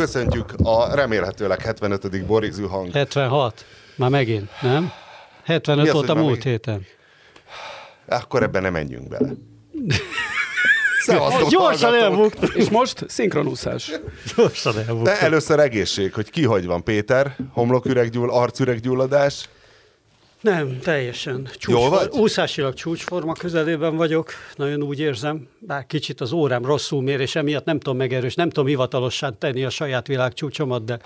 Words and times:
köszöntjük 0.00 0.54
a 0.62 0.94
remélhetőleg 0.94 1.60
75. 1.60 2.26
Borizű 2.26 2.66
hang. 2.66 2.92
76. 2.92 3.64
Már 3.96 4.10
megint, 4.10 4.50
nem? 4.62 4.92
75 5.44 5.82
Mi 5.82 5.88
az, 5.88 5.94
volt 5.94 6.08
a 6.08 6.14
múlt 6.14 6.26
megint? 6.26 6.42
héten. 6.42 6.86
Akkor 8.08 8.42
ebben 8.42 8.62
nem 8.62 8.72
menjünk 8.72 9.08
bele. 9.08 9.28
Szevasztok, 11.06 11.48
Gyorsan 11.48 11.94
elbuktuk. 11.94 12.54
És 12.54 12.68
most 12.68 13.04
szinkronúszás. 13.08 13.90
Gyorsan 14.36 14.78
elbuktuk. 14.78 15.04
De 15.04 15.20
először 15.20 15.58
egészség, 15.58 16.12
hogy 16.12 16.30
ki 16.30 16.44
hogy 16.44 16.66
van, 16.66 16.84
Péter? 16.84 17.36
Homloküreggyull, 17.52 18.30
arcüreggyulladás? 18.30 19.48
Nem, 20.40 20.78
teljesen. 20.78 21.48
Vagy? 21.66 22.08
Úszásilag 22.12 22.74
csúcsforma 22.74 23.32
közelében 23.32 23.96
vagyok, 23.96 24.32
nagyon 24.56 24.82
úgy 24.82 25.00
érzem, 25.00 25.48
bár 25.58 25.86
kicsit 25.86 26.20
az 26.20 26.32
órám 26.32 26.64
rosszul 26.64 27.02
mér, 27.02 27.20
és 27.20 27.34
emiatt 27.36 27.64
nem 27.64 27.78
tudom 27.78 27.98
megerős, 27.98 28.34
nem 28.34 28.48
tudom 28.48 28.68
hivatalosan 28.68 29.38
tenni 29.38 29.64
a 29.64 29.70
saját 29.70 30.06
világcsúcsomat, 30.06 30.84
de, 30.84 30.98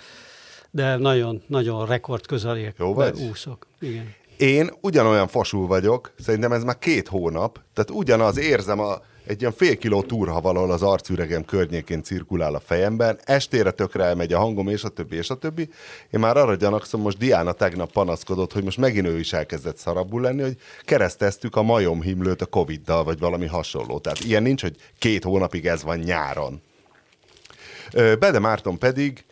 de 0.70 0.96
nagyon, 0.96 1.42
nagyon 1.46 1.86
rekord 1.86 2.26
közelék. 2.26 2.74
Jó 2.78 2.94
vagy? 2.94 3.20
Úszok, 3.30 3.66
igen. 3.80 4.14
Én 4.36 4.70
ugyanolyan 4.80 5.28
fasul 5.28 5.66
vagyok, 5.66 6.12
szerintem 6.18 6.52
ez 6.52 6.64
már 6.64 6.78
két 6.78 7.08
hónap, 7.08 7.60
tehát 7.72 7.90
ugyanaz 7.90 8.38
érzem 8.38 8.80
a, 8.80 9.02
egy 9.26 9.40
ilyen 9.40 9.52
fél 9.52 9.76
kiló 9.76 10.02
túrha 10.02 10.40
valahol 10.40 10.70
az 10.70 10.82
arcüregem 10.82 11.44
környékén 11.44 12.02
cirkulál 12.02 12.54
a 12.54 12.60
fejemben, 12.60 13.18
estére 13.24 13.70
tökre 13.70 14.04
elmegy 14.04 14.32
a 14.32 14.38
hangom, 14.38 14.68
és 14.68 14.84
a 14.84 14.88
többi, 14.88 15.16
és 15.16 15.30
a 15.30 15.34
többi. 15.34 15.68
Én 16.10 16.20
már 16.20 16.36
arra 16.36 16.54
gyanakszom, 16.54 17.00
most 17.00 17.18
Diana 17.18 17.52
tegnap 17.52 17.92
panaszkodott, 17.92 18.52
hogy 18.52 18.64
most 18.64 18.78
megint 18.78 19.06
ő 19.06 19.18
is 19.18 19.32
elkezdett 19.32 19.76
szarabbul 19.76 20.20
lenni, 20.20 20.42
hogy 20.42 20.56
kereszteztük 20.82 21.56
a 21.56 21.62
majomhimlőt 21.62 22.42
a 22.42 22.46
Covid-dal, 22.46 23.04
vagy 23.04 23.18
valami 23.18 23.46
hasonló. 23.46 23.98
Tehát 23.98 24.20
ilyen 24.20 24.42
nincs, 24.42 24.62
hogy 24.62 24.76
két 24.98 25.24
hónapig 25.24 25.66
ez 25.66 25.82
van 25.82 25.98
nyáron. 25.98 26.62
Bede 27.92 28.38
Márton 28.38 28.78
pedig 28.78 29.24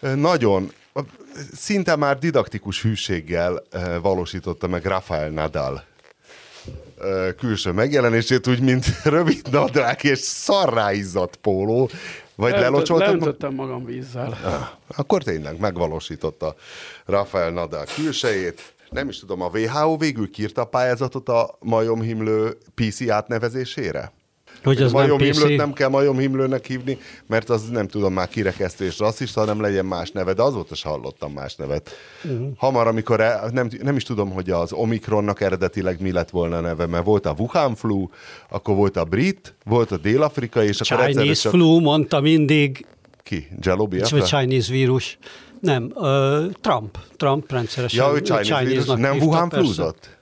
nagyon, 0.00 0.72
szinte 1.52 1.96
már 1.96 2.18
didaktikus 2.18 2.82
hűséggel 2.82 3.62
valósította 4.02 4.66
meg 4.66 4.84
Rafael 4.84 5.30
Nadal 5.30 5.90
külső 7.36 7.72
megjelenését, 7.72 8.46
úgy, 8.46 8.60
mint 8.60 8.84
rövid 9.04 9.42
nadrág 9.50 10.04
és 10.04 10.18
szarrá 10.18 10.92
izzadt 10.92 11.36
póló, 11.36 11.90
vagy 12.34 12.52
lelocsoltad? 12.52 13.06
Leöntöttem 13.08 13.54
magam 13.54 13.84
vízzel. 13.84 14.38
Ah, 14.44 14.68
Akkor 14.96 15.22
tényleg 15.22 15.60
megvalósította 15.60 16.54
Rafael 17.06 17.50
Nadal 17.50 17.84
külsejét. 17.94 18.74
Nem 18.90 19.08
is 19.08 19.18
tudom, 19.18 19.40
a 19.42 19.50
WHO 19.54 19.96
végül 19.96 20.30
kiírta 20.30 20.60
a 20.60 20.64
pályázatot 20.64 21.28
a 21.28 21.56
majomhimlő 21.60 22.56
PC 22.74 23.08
átnevezésére? 23.08 24.12
Hogy 24.62 24.82
az 24.82 24.92
nem 24.92 25.00
majomhimlőt 25.00 25.52
PC? 25.52 25.56
nem 25.56 25.72
kell 25.72 25.88
majomhimlőnek 25.88 26.66
hívni, 26.66 26.98
mert 27.26 27.50
az 27.50 27.68
nem 27.68 27.88
tudom 27.88 28.12
már 28.12 28.28
kirekesztő 28.28 28.84
és 28.84 28.98
rasszista, 28.98 29.40
hanem 29.40 29.60
legyen 29.60 29.84
más 29.84 30.10
neve, 30.10 30.32
de 30.32 30.42
azóta 30.42 30.74
se 30.74 30.88
hallottam 30.88 31.32
más 31.32 31.54
nevet. 31.54 31.90
Uh-huh. 32.24 32.48
Hamar, 32.56 32.86
amikor 32.86 33.20
el, 33.20 33.50
nem, 33.52 33.68
nem 33.82 33.96
is 33.96 34.02
tudom, 34.02 34.30
hogy 34.30 34.50
az 34.50 34.72
Omikronnak 34.72 35.40
eredetileg 35.40 36.00
mi 36.00 36.12
lett 36.12 36.30
volna 36.30 36.56
a 36.56 36.60
neve, 36.60 36.86
mert 36.86 37.04
volt 37.04 37.26
a 37.26 37.34
Wuhan 37.38 37.74
flu, 37.74 38.08
akkor 38.50 38.74
volt 38.74 38.96
a 38.96 39.04
brit, 39.04 39.54
volt 39.64 39.90
a 39.90 39.96
dél-afrikai, 39.96 40.66
és 40.66 40.80
akkor 40.80 41.04
egyszerre 41.04 41.22
Chinese 41.22 41.42
csak... 41.42 41.52
flu, 41.52 41.80
mondta 41.80 42.20
mindig, 42.20 42.86
Ki? 43.22 43.48
Jello 43.62 43.86
vagy 43.86 43.88
Biafra? 43.88 44.22
Chinese 44.22 44.72
vírus. 44.72 45.18
Nem, 45.60 45.92
uh, 45.94 46.52
Trump. 46.60 46.98
Trump 47.16 47.50
rendszeresen. 47.50 48.04
Ja, 48.04 48.14
ő 48.14 48.20
Chinese 48.20 48.58
vírus. 48.58 48.84
Chinese-nak 48.84 48.98
Nem 48.98 49.18
Wuhan 49.18 49.50
flúzott? 49.50 50.16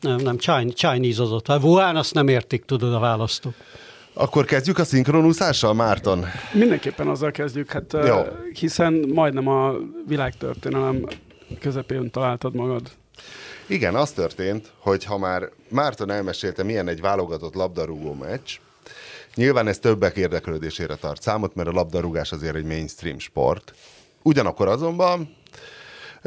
Nem, 0.00 0.16
nem, 0.16 0.36
Chin- 0.36 0.74
Chinese-ozott. 0.74 1.46
Hát 1.46 1.62
Wuhan 1.62 1.96
azt 1.96 2.14
nem 2.14 2.28
értik, 2.28 2.64
tudod, 2.64 2.94
a 2.94 2.98
választók. 2.98 3.54
Akkor 4.12 4.44
kezdjük 4.44 4.78
a 4.78 4.84
szinkronúszással, 4.84 5.74
Márton? 5.74 6.24
Mindenképpen 6.52 7.08
azzal 7.08 7.30
kezdjük, 7.30 7.70
hát 7.70 7.92
Jó. 8.06 8.22
Hiszen 8.52 8.92
majdnem 9.14 9.48
a 9.48 9.72
világtörténelem 10.06 11.06
közepén 11.60 12.10
találtad 12.10 12.54
magad. 12.54 12.90
Igen, 13.66 13.94
az 13.94 14.10
történt, 14.10 14.72
hogy 14.78 15.04
ha 15.04 15.18
már 15.18 15.50
Márton 15.68 16.10
elmesélte, 16.10 16.62
milyen 16.62 16.88
egy 16.88 17.00
válogatott 17.00 17.54
labdarúgó 17.54 18.12
meccs, 18.12 18.50
nyilván 19.34 19.68
ez 19.68 19.78
többek 19.78 20.16
érdeklődésére 20.16 20.94
tart 20.94 21.22
számot, 21.22 21.54
mert 21.54 21.68
a 21.68 21.72
labdarúgás 21.72 22.32
azért 22.32 22.54
egy 22.54 22.64
mainstream 22.64 23.18
sport. 23.18 23.72
Ugyanakkor 24.22 24.68
azonban 24.68 25.36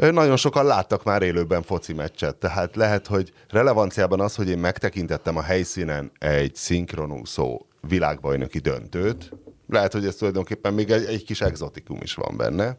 nagyon 0.00 0.36
sokan 0.36 0.66
láttak 0.66 1.04
már 1.04 1.22
élőben 1.22 1.62
foci 1.62 1.92
meccset, 1.92 2.36
tehát 2.36 2.76
lehet, 2.76 3.06
hogy 3.06 3.32
relevanciában 3.48 4.20
az, 4.20 4.34
hogy 4.34 4.48
én 4.48 4.58
megtekintettem 4.58 5.36
a 5.36 5.42
helyszínen 5.42 6.12
egy 6.18 6.54
szinkronúszó 6.54 7.66
világbajnoki 7.80 8.58
döntőt, 8.58 9.30
lehet, 9.68 9.92
hogy 9.92 10.06
ez 10.06 10.14
tulajdonképpen 10.14 10.74
még 10.74 10.90
egy, 10.90 11.04
egy 11.04 11.24
kis 11.24 11.40
exotikum 11.40 11.98
is 12.02 12.14
van 12.14 12.36
benne. 12.36 12.78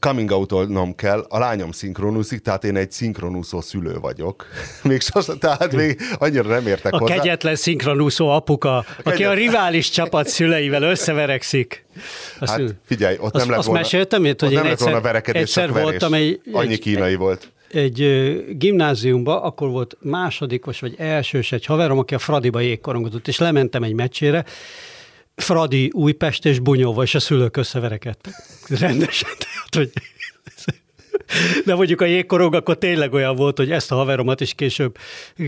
Coming 0.00 0.30
out 0.30 0.54
kell, 0.96 1.24
a 1.28 1.38
lányom 1.38 1.72
szinkronúszik, 1.72 2.40
tehát 2.40 2.64
én 2.64 2.76
egy 2.76 2.90
szinkronúszó 2.92 3.60
szülő 3.60 3.98
vagyok. 3.98 4.46
Még 4.82 5.00
sosem, 5.00 5.38
tehát 5.38 5.72
még 5.72 6.00
annyira 6.18 6.48
nem 6.48 6.66
értek 6.66 6.92
A 6.92 6.98
hozzá. 6.98 7.14
kegyetlen 7.14 7.56
szinkronúszó 7.56 8.28
apuka, 8.28 8.76
aki 8.76 8.86
a 8.98 9.02
kegyetlen- 9.10 9.34
rivális 9.36 9.90
csapat 9.90 10.28
szüleivel 10.28 10.82
összeverekszik. 10.82 11.86
Azt, 12.38 12.50
Hát 12.52 12.60
figyelj, 12.84 13.16
ott 13.20 13.34
azt, 13.34 13.34
nem 13.34 13.48
lett 13.48 13.58
azt 13.58 13.66
volna, 13.66 13.82
meséltem, 13.82 14.20
hogy 14.20 14.28
én 14.28 14.34
nem 14.48 14.48
lett 14.50 14.62
volna 14.62 14.70
egyszer, 14.96 15.02
verekedés, 15.02 15.40
egyszer 15.42 15.72
voltam 15.72 16.14
egy, 16.14 16.40
Annyi 16.52 16.72
egy, 16.72 16.78
kínai 16.80 17.14
volt. 17.14 17.52
egy 17.72 18.02
gimnáziumba, 18.58 19.42
akkor 19.42 19.68
volt 19.68 19.96
másodikos 20.00 20.80
vagy 20.80 20.94
elsős 20.98 21.52
egy 21.52 21.64
haverom, 21.64 21.98
aki 21.98 22.14
a 22.14 22.18
Fradiba 22.18 22.60
jégkorongozott, 22.60 23.28
és 23.28 23.38
lementem 23.38 23.82
egy 23.82 23.94
meccsére, 23.94 24.44
Fradi, 25.38 25.90
Újpest 25.94 26.44
és 26.46 26.58
Bunyóva, 26.58 27.02
és 27.02 27.14
a 27.14 27.20
szülők 27.20 27.56
összeverekedtek. 27.56 28.32
Rendesen, 28.68 29.30
tehát, 29.38 29.74
hogy... 29.74 30.02
De 31.64 31.74
mondjuk 31.74 32.00
a 32.00 32.04
jégkorong 32.04 32.54
akkor 32.54 32.78
tényleg 32.78 33.12
olyan 33.12 33.36
volt, 33.36 33.56
hogy 33.56 33.70
ezt 33.70 33.92
a 33.92 33.94
haveromat 33.94 34.40
is 34.40 34.54
később, 34.54 34.98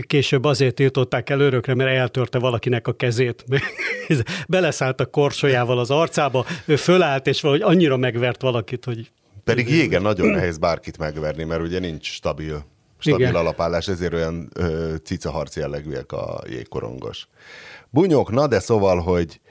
később 0.07 0.43
azért 0.43 0.75
tiltották 0.75 1.29
el 1.29 1.39
örökre, 1.39 1.75
mert 1.75 1.89
eltörte 1.89 2.39
valakinek 2.39 2.87
a 2.87 2.93
kezét. 2.93 3.45
Beleszállt 4.47 4.99
a 4.99 5.05
korsójával 5.05 5.79
az 5.79 5.91
arcába, 5.91 6.45
ő 6.65 6.75
fölállt, 6.75 7.27
és 7.27 7.41
valahogy 7.41 7.61
annyira 7.61 7.97
megvert 7.97 8.41
valakit, 8.41 8.85
hogy 8.85 9.11
Pedig 9.43 9.69
jégen 9.69 10.01
nagyon 10.01 10.27
nehéz 10.27 10.57
bárkit 10.57 10.97
megverni, 10.97 11.43
mert 11.43 11.61
ugye 11.61 11.79
nincs 11.79 12.11
stabil, 12.11 12.65
stabil 12.97 13.25
Igen. 13.25 13.35
alapállás, 13.35 13.87
ezért 13.87 14.13
olyan 14.13 14.49
ö, 14.53 14.93
cicaharc 15.03 15.55
jellegűek 15.55 16.11
a 16.11 16.41
jégkorongos. 16.49 17.27
Bunyók, 17.93 18.31
na 18.31 18.47
de 18.47 18.59
szóval, 18.59 18.99
hogy 18.99 19.41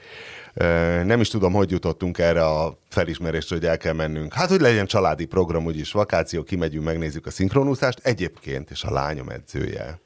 nem 1.05 1.19
is 1.19 1.27
tudom, 1.27 1.53
hogy 1.53 1.71
jutottunk 1.71 2.17
erre 2.17 2.45
a 2.45 2.77
felismerésre, 2.89 3.55
hogy 3.55 3.65
el 3.65 3.77
kell 3.77 3.93
mennünk. 3.93 4.33
Hát, 4.33 4.49
hogy 4.49 4.61
legyen 4.61 4.85
családi 4.85 5.25
program, 5.25 5.65
úgyis 5.65 5.91
vakáció, 5.91 6.43
kimegyünk, 6.43 6.85
megnézzük 6.85 7.25
a 7.25 7.31
szinkronúszást. 7.31 7.99
Egyébként, 8.03 8.69
és 8.71 8.83
a 8.83 8.91
lányom 8.91 9.29
edzője, 9.29 9.99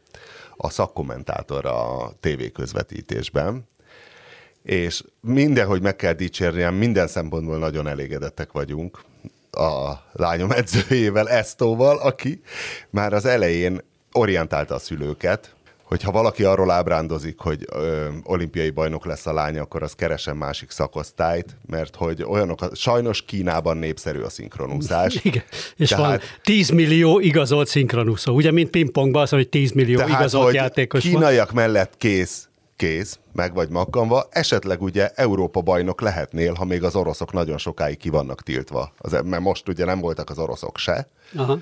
a 0.57 0.69
szakkommentátor 0.69 1.65
a 1.65 2.11
TV 2.19 2.43
közvetítésben, 2.53 3.67
és 4.63 5.03
mindenhogy 5.21 5.81
meg 5.81 5.95
kell 5.95 6.13
dicsérnem, 6.13 6.73
minden 6.73 7.07
szempontból 7.07 7.57
nagyon 7.57 7.87
elégedettek 7.87 8.51
vagyunk 8.51 9.01
a 9.51 9.93
lányom 10.11 10.51
edzőjével, 10.51 11.29
Esztóval, 11.29 11.97
aki 11.97 12.41
már 12.89 13.13
az 13.13 13.25
elején 13.25 13.81
orientálta 14.11 14.75
a 14.75 14.79
szülőket, 14.79 15.55
hogy 15.85 16.01
ha 16.01 16.11
valaki 16.11 16.43
arról 16.43 16.71
ábrándozik, 16.71 17.39
hogy 17.39 17.65
ö, 17.71 18.07
olimpiai 18.23 18.69
bajnok 18.69 19.05
lesz 19.05 19.25
a 19.25 19.33
lánya, 19.33 19.61
akkor 19.61 19.83
az 19.83 19.93
keresen 19.93 20.35
másik 20.37 20.71
szakosztályt, 20.71 21.57
mert 21.65 21.95
hogy 21.95 22.23
olyanok, 22.23 22.59
sajnos 22.73 23.21
Kínában 23.21 23.77
népszerű 23.77 24.21
a 24.21 24.29
szinkronúszás. 24.29 25.15
Igen, 25.23 25.43
és 25.75 25.89
Tehát- 25.89 26.05
van 26.05 26.19
10 26.43 26.69
millió 26.69 27.19
igazolt 27.19 27.67
szinkronúszó. 27.67 28.33
Ugye, 28.33 28.51
mint 28.51 28.69
pingpongban 28.69 29.21
az, 29.21 29.29
hogy 29.29 29.49
10 29.49 29.71
millió 29.71 29.97
Tehát, 29.97 30.11
igazolt 30.11 30.45
hogy 30.45 30.53
játékos 30.53 31.03
van. 31.03 31.11
kínaiak 31.11 31.51
mellett 31.51 31.97
kész, 31.97 32.47
kész, 32.75 33.19
meg 33.33 33.53
vagy 33.53 33.69
makkanva, 33.69 34.27
esetleg 34.31 34.81
ugye 34.81 35.09
Európa 35.15 35.61
bajnok 35.61 36.01
lehetnél, 36.01 36.53
ha 36.53 36.65
még 36.65 36.83
az 36.83 36.95
oroszok 36.95 37.33
nagyon 37.33 37.57
sokáig 37.57 37.97
ki 37.97 38.09
vannak 38.09 38.43
tiltva. 38.43 38.93
Az, 38.97 39.11
mert 39.23 39.41
most 39.43 39.67
ugye 39.67 39.85
nem 39.85 39.99
voltak 39.99 40.29
az 40.29 40.37
oroszok 40.37 40.77
se. 40.77 41.07
Aha. 41.35 41.57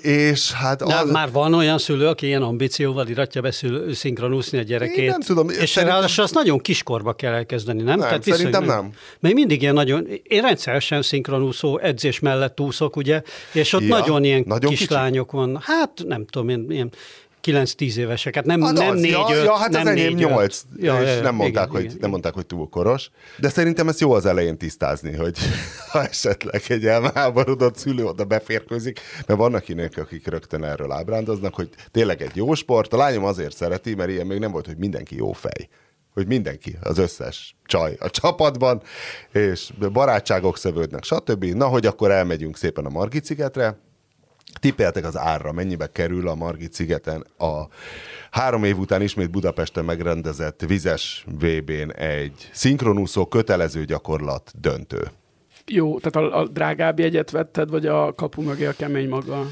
És 0.00 0.52
hát 0.52 0.84
De 0.84 0.94
az... 0.94 1.10
már 1.10 1.30
van 1.32 1.54
olyan 1.54 1.78
szülő, 1.78 2.06
aki 2.06 2.26
ilyen 2.26 2.42
ambícióval 2.42 3.08
iratja 3.08 3.40
be 3.40 3.50
szül- 3.50 3.94
szinkronúszni 3.94 4.58
a 4.58 4.62
gyerekét. 4.62 4.96
Én 4.96 5.08
nem 5.08 5.20
tudom, 5.20 5.48
És 5.48 5.54
szerintem- 5.56 5.84
ráadásul 5.86 6.24
azt 6.24 6.34
nagyon 6.34 6.58
kiskorba 6.58 7.12
kell 7.12 7.32
elkezdeni, 7.32 7.82
nem? 7.82 7.98
Nem, 7.98 8.08
viszonylag- 8.08 8.24
szerintem 8.36 8.64
nem. 8.64 8.90
Mert 9.20 9.34
mindig 9.34 9.62
ilyen 9.62 9.74
nagyon, 9.74 10.06
én 10.22 10.42
rendszeresen 10.42 11.02
szinkronúszó 11.02 11.78
edzés 11.78 12.18
mellett 12.20 12.60
úszok, 12.60 12.96
ugye, 12.96 13.22
és 13.52 13.72
ott 13.72 13.82
Ja, 13.82 13.88
nagyon 13.88 14.24
ilyen 14.24 14.42
nagyon 14.46 14.70
kicsi? 14.70 14.82
kislányok 14.86 15.32
van. 15.32 15.58
Hát 15.62 15.90
nem 16.06 16.26
tudom, 16.26 16.48
én, 16.48 16.66
ilyen 16.68 16.90
9-10 17.46 17.96
éveseket, 17.96 18.44
nem, 18.44 18.60
Hát 18.60 18.72
nem 18.72 18.88
az, 18.88 19.00
négy, 19.00 19.10
ja, 19.10 19.26
öt, 19.30 19.44
ja, 19.44 19.54
hát 19.54 19.70
nem 19.70 19.80
az 19.80 19.86
enyém 19.86 20.04
négy, 20.04 20.22
öt. 20.22 20.28
nyolc, 20.28 20.62
Ja, 20.76 21.02
és 21.02 21.08
ja, 21.08 21.22
nem, 21.22 21.34
mondták, 21.34 21.64
igen, 21.64 21.74
hogy, 21.74 21.84
igen, 21.84 21.96
nem 22.00 22.10
mondták, 22.10 22.34
hogy 22.34 22.46
túl 22.46 22.68
koros. 22.68 23.10
De 23.38 23.48
szerintem 23.48 23.88
ezt 23.88 24.00
jó 24.00 24.12
az 24.12 24.26
elején 24.26 24.58
tisztázni, 24.58 25.16
hogy 25.16 25.36
ha 25.92 26.04
esetleg 26.04 26.62
egy 26.68 26.86
elmáborodott 26.86 27.76
szülő 27.76 28.04
oda 28.04 28.24
beférkőzik, 28.24 29.00
mert 29.26 29.38
vannak 29.38 29.68
ilyenek, 29.68 29.96
akik 29.96 30.26
rögtön 30.26 30.64
erről 30.64 30.92
ábrándoznak, 30.92 31.54
hogy 31.54 31.68
tényleg 31.90 32.22
egy 32.22 32.36
jó 32.36 32.54
sport. 32.54 32.92
A 32.92 32.96
lányom 32.96 33.24
azért 33.24 33.56
szereti, 33.56 33.94
mert 33.94 34.10
ilyen 34.10 34.26
még 34.26 34.38
nem 34.38 34.50
volt, 34.50 34.66
hogy 34.66 34.78
mindenki 34.78 35.16
jó 35.16 35.32
fej. 35.32 35.68
hogy 36.12 36.26
mindenki, 36.26 36.76
az 36.82 36.98
összes 36.98 37.56
csaj 37.64 37.96
a 37.98 38.10
csapatban, 38.10 38.82
és 39.32 39.70
barátságok 39.92 40.58
szövődnek, 40.58 41.04
stb. 41.04 41.44
Na, 41.44 41.66
hogy 41.66 41.86
akkor 41.86 42.10
elmegyünk 42.10 42.56
szépen 42.56 42.86
a 42.86 42.88
Margit 42.88 43.24
szigetre, 43.24 43.78
tippeltek 44.58 45.04
az 45.04 45.16
árra, 45.16 45.52
mennyibe 45.52 45.86
kerül 45.92 46.28
a 46.28 46.34
Margit 46.34 46.72
szigeten 46.72 47.26
a 47.38 47.62
három 48.30 48.64
év 48.64 48.78
után 48.78 49.02
ismét 49.02 49.30
Budapesten 49.30 49.84
megrendezett 49.84 50.60
vizes 50.66 51.24
VB-n 51.38 51.92
egy 51.92 52.48
szinkronúszó 52.52 53.26
kötelező 53.26 53.84
gyakorlat 53.84 54.52
döntő. 54.60 55.10
Jó, 55.66 55.98
tehát 55.98 56.30
a, 56.32 56.38
a 56.40 56.46
drágább 56.48 56.98
jegyet 56.98 57.30
vetted, 57.30 57.70
vagy 57.70 57.86
a 57.86 58.14
kapu 58.14 58.42
mögé 58.42 58.66
a 58.66 58.72
kemény 58.72 59.08
maga? 59.08 59.46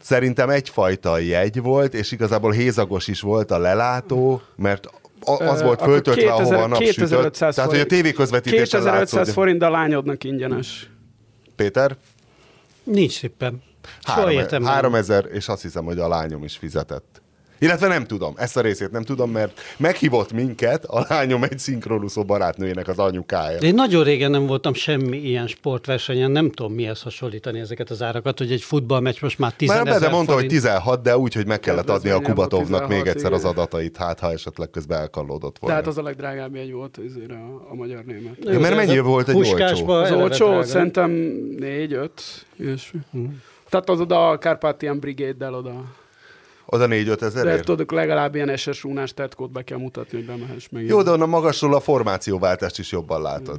Szerintem 0.00 0.50
egyfajta 0.50 1.18
jegy 1.18 1.60
volt, 1.62 1.94
és 1.94 2.12
igazából 2.12 2.52
hézagos 2.52 3.08
is 3.08 3.20
volt 3.20 3.50
a 3.50 3.58
lelátó, 3.58 4.42
mert 4.56 4.86
a- 5.20 5.42
az 5.42 5.62
volt 5.62 5.82
föltöltve, 5.82 6.32
ahova 6.32 6.62
a 6.62 6.66
nap 6.66 6.78
2500 6.78 7.28
sütött. 7.28 7.54
Tehát, 7.54 7.70
hogy 7.70 7.80
a 7.80 7.86
tévéközvetítésen 7.86 8.64
2500 8.64 8.98
látszódjon. 8.98 9.34
forint, 9.34 9.58
de 9.58 9.66
a 9.66 9.70
lányodnak 9.70 10.24
ingyenes. 10.24 10.90
Péter? 11.56 11.96
Nincs 12.82 13.20
tippem. 13.20 13.62
Három, 14.02 14.64
három 14.64 14.94
ezer, 14.94 15.24
és 15.32 15.48
azt 15.48 15.62
hiszem, 15.62 15.84
hogy 15.84 15.98
a 15.98 16.08
lányom 16.08 16.44
is 16.44 16.56
fizetett. 16.56 17.22
Illetve 17.58 17.88
nem 17.88 18.04
tudom, 18.04 18.34
ezt 18.36 18.56
a 18.56 18.60
részét 18.60 18.90
nem 18.90 19.02
tudom, 19.02 19.30
mert 19.30 19.60
meghívott 19.76 20.32
minket 20.32 20.84
a 20.84 21.06
lányom 21.08 21.42
egy 21.42 21.58
szinkronuszó 21.58 22.24
barátnőjének 22.24 22.88
az 22.88 22.98
anyukája. 22.98 23.58
Én 23.58 23.74
nagyon 23.74 24.04
régen 24.04 24.30
nem 24.30 24.46
voltam 24.46 24.74
semmi 24.74 25.16
ilyen 25.16 25.46
sportversenyen, 25.46 26.30
nem 26.30 26.50
tudom 26.50 26.72
mihez 26.72 27.02
hasonlítani 27.02 27.60
ezeket 27.60 27.90
az 27.90 28.02
árakat, 28.02 28.38
hogy 28.38 28.52
egy 28.52 28.62
futballmeccs 28.62 29.16
most 29.20 29.38
már 29.38 29.52
10 29.52 29.68
Már 29.68 29.84
Bede 29.84 30.08
mondta, 30.08 30.32
hogy 30.32 30.42
forint. 30.42 30.62
16, 30.62 31.02
de 31.02 31.18
úgy, 31.18 31.34
hogy 31.34 31.46
meg 31.46 31.60
kellett 31.60 31.88
adni 31.88 32.10
a 32.10 32.20
Kubatovnak 32.20 32.88
még 32.88 33.02
16, 33.02 33.06
egyszer 33.06 33.32
az 33.32 33.40
igen. 33.40 33.50
adatait, 33.50 33.96
hát 33.96 34.20
ha 34.20 34.32
esetleg 34.32 34.70
közben 34.70 34.98
elkallódott 34.98 35.58
volna. 35.58 35.76
hát 35.76 35.86
az 35.86 35.98
a 35.98 36.02
legdrágább 36.02 36.54
jegy 36.54 36.72
volt 36.72 37.00
azért 37.08 37.30
a, 37.30 37.66
a 37.70 37.74
magyar 37.74 38.04
német. 38.04 38.36
Ja, 38.40 38.60
mert 38.60 38.76
mennyi 38.76 38.98
volt 38.98 39.28
egy 39.28 39.34
Puskásba 39.34 40.00
Az 40.00 40.10
olcsó, 40.10 40.62
szerintem 40.62 41.10
négy-öt, 41.58 42.46
ilyesmi. 42.56 42.98
Tehát 43.74 43.88
az 43.88 44.00
oda 44.00 44.28
a 44.28 44.38
Carpathian 44.38 44.98
Brigade-del 44.98 45.54
oda. 45.54 45.84
Oda 46.66 46.86
4-5 46.86 47.16
De 47.18 47.26
ezerért? 47.26 47.64
tudok, 47.64 47.92
legalább 47.92 48.34
ilyen 48.34 48.56
SS 48.56 48.82
rúnás 48.82 49.14
tetkót 49.14 49.52
be 49.52 49.62
kell 49.62 49.78
mutatni, 49.78 50.18
hogy 50.18 50.26
bemehess 50.26 50.68
meg. 50.68 50.84
Jó, 50.86 51.02
de 51.02 51.10
onnan 51.10 51.28
magasról 51.28 51.74
a 51.74 51.80
formációváltást 51.80 52.78
is 52.78 52.92
jobban 52.92 53.22
látod. 53.22 53.58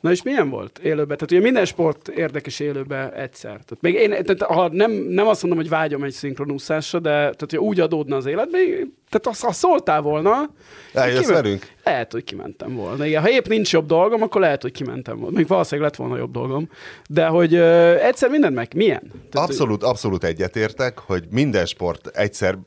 Na 0.00 0.10
és 0.10 0.22
milyen 0.22 0.50
volt 0.50 0.78
élőben? 0.78 1.06
Tehát 1.16 1.30
ugye 1.30 1.40
minden 1.40 1.64
sport 1.64 2.08
érdekes 2.08 2.60
élőben 2.60 3.12
egyszer. 3.12 3.50
Tehát 3.50 3.78
még 3.80 3.94
én, 3.94 4.10
tehát 4.10 4.42
ha 4.42 4.68
nem, 4.72 4.90
nem 4.92 5.26
azt 5.26 5.42
mondom, 5.42 5.60
hogy 5.60 5.70
vágyom 5.70 6.04
egy 6.04 6.12
szinkronúszásra, 6.12 6.98
de 6.98 7.10
tehát, 7.10 7.40
hogy 7.40 7.58
úgy 7.58 7.80
adódna 7.80 8.16
az 8.16 8.26
élet, 8.26 8.50
még, 8.50 8.86
tehát 9.20 9.26
azt, 9.26 9.44
ha 9.44 9.52
szóltál 9.52 10.00
volna, 10.00 10.50
Eljössz 10.92 11.20
kimen- 11.20 11.42
velünk? 11.42 11.66
Lehet, 11.84 12.12
hogy 12.12 12.24
kimentem 12.24 12.74
volna. 12.74 13.06
Igen, 13.06 13.22
ha 13.22 13.30
épp 13.30 13.46
nincs 13.46 13.72
jobb 13.72 13.86
dolgom, 13.86 14.22
akkor 14.22 14.40
lehet, 14.40 14.62
hogy 14.62 14.72
kimentem 14.72 15.18
volna. 15.18 15.36
Még 15.36 15.46
valószínűleg 15.46 15.90
lett 15.90 15.98
volna 15.98 16.16
jobb 16.16 16.32
dolgom. 16.32 16.68
De 17.08 17.26
hogy 17.26 17.54
ö, 17.54 17.94
egyszer 17.94 18.30
mindent 18.30 18.54
meg, 18.54 18.72
milyen? 18.74 19.10
Tehát, 19.30 19.48
Abszolút, 19.48 19.82
abszolút 19.82 20.24
egyetértek, 20.24 20.98
hogy 20.98 21.24
minden 21.30 21.66
sport 21.66 22.06
egyszer, 22.06 22.58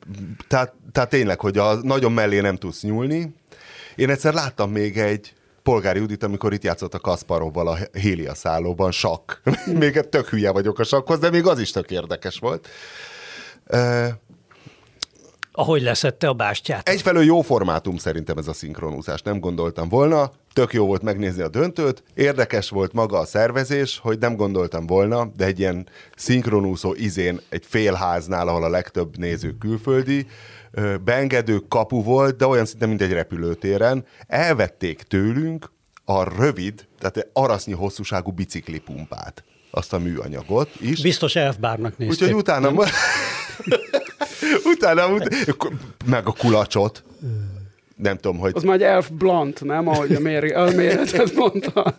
tehát, 0.47 0.73
tehát 0.91 1.09
tényleg, 1.09 1.39
hogy 1.39 1.57
a 1.57 1.73
nagyon 1.73 2.11
mellé 2.11 2.39
nem 2.39 2.55
tudsz 2.55 2.81
nyúlni. 2.81 3.35
Én 3.95 4.09
egyszer 4.09 4.33
láttam 4.33 4.71
még 4.71 4.97
egy 4.97 5.33
polgári 5.63 5.99
Judit, 5.99 6.23
amikor 6.23 6.53
itt 6.53 6.63
játszott 6.63 6.94
a 6.94 6.99
Kasparovval 6.99 7.67
a 7.67 7.77
Hélia 7.94 8.33
szállóban, 8.35 8.91
sakk. 8.91 9.31
még 9.79 9.99
tök 9.99 10.27
hülye 10.29 10.51
vagyok 10.51 10.79
a 10.79 10.83
sakkhoz, 10.83 11.19
de 11.19 11.29
még 11.29 11.45
az 11.47 11.59
is 11.59 11.71
tök 11.71 11.91
érdekes 11.91 12.39
volt. 12.39 12.67
Ahogy 15.59 15.81
leszette 15.81 16.27
a 16.27 16.33
bástyát. 16.33 16.89
Egyfelől 16.89 17.24
jó 17.24 17.42
formátum 17.42 17.98
szerintem 17.98 18.38
ez 18.38 18.48
a 18.48 18.54
szinkronúzás, 18.54 19.21
nem 19.21 19.39
gondoltam 19.39 19.89
volna. 19.89 20.31
Tök 20.54 20.74
jó 20.74 20.86
volt 20.86 21.01
megnézni 21.01 21.42
a 21.42 21.48
döntőt, 21.48 22.04
érdekes 22.13 22.69
volt 22.69 22.94
maga 22.94 23.18
a 23.18 23.25
szervezés, 23.25 24.00
hogy 24.00 24.19
nem 24.19 24.36
gondoltam 24.36 24.86
volna, 24.86 25.25
de 25.38 25.45
egy 25.45 25.59
ilyen 25.59 25.88
szinkronúszó 26.15 26.94
izén 26.94 27.39
egy 27.50 27.63
félháznál, 27.65 28.48
ahol 28.48 28.63
a 28.63 28.69
legtöbb 28.69 29.18
néző 29.18 29.56
külföldi, 29.59 30.27
beengedő 31.04 31.59
kapu 31.68 32.04
volt, 32.04 32.36
de 32.36 32.45
olyan 32.45 32.65
szinte, 32.65 32.86
mint 32.86 33.01
egy 33.01 33.12
repülőtéren. 33.12 34.06
Elvették 34.27 35.01
tőlünk 35.01 35.71
a 36.06 36.24
rövid, 36.24 36.88
tehát 37.00 37.30
arasznyi 37.33 37.74
hosszúságú 37.74 38.31
biciklipumpát, 38.31 39.44
azt 39.71 39.94
a 39.94 40.00
műanyagot 40.00 40.69
is. 40.80 41.01
Biztos 41.01 41.36
elfbárnak 41.36 41.98
nézték. 41.98 42.21
Úgyhogy 42.21 42.39
utána... 42.39 42.71
utána, 44.65 45.07
ut- 45.07 45.47
meg 46.05 46.27
a 46.27 46.31
kulacsot. 46.31 47.03
Nem 47.95 48.15
tudom, 48.15 48.37
hogy... 48.37 48.51
Az 48.55 48.63
már 48.63 48.75
egy 48.75 48.81
elf 48.81 49.09
blunt, 49.09 49.63
nem? 49.63 49.87
Ahogy 49.87 50.13
a, 50.15 50.19
mér, 50.19 50.55
a 50.55 50.71
méretet 50.71 51.33
mondta. 51.35 51.95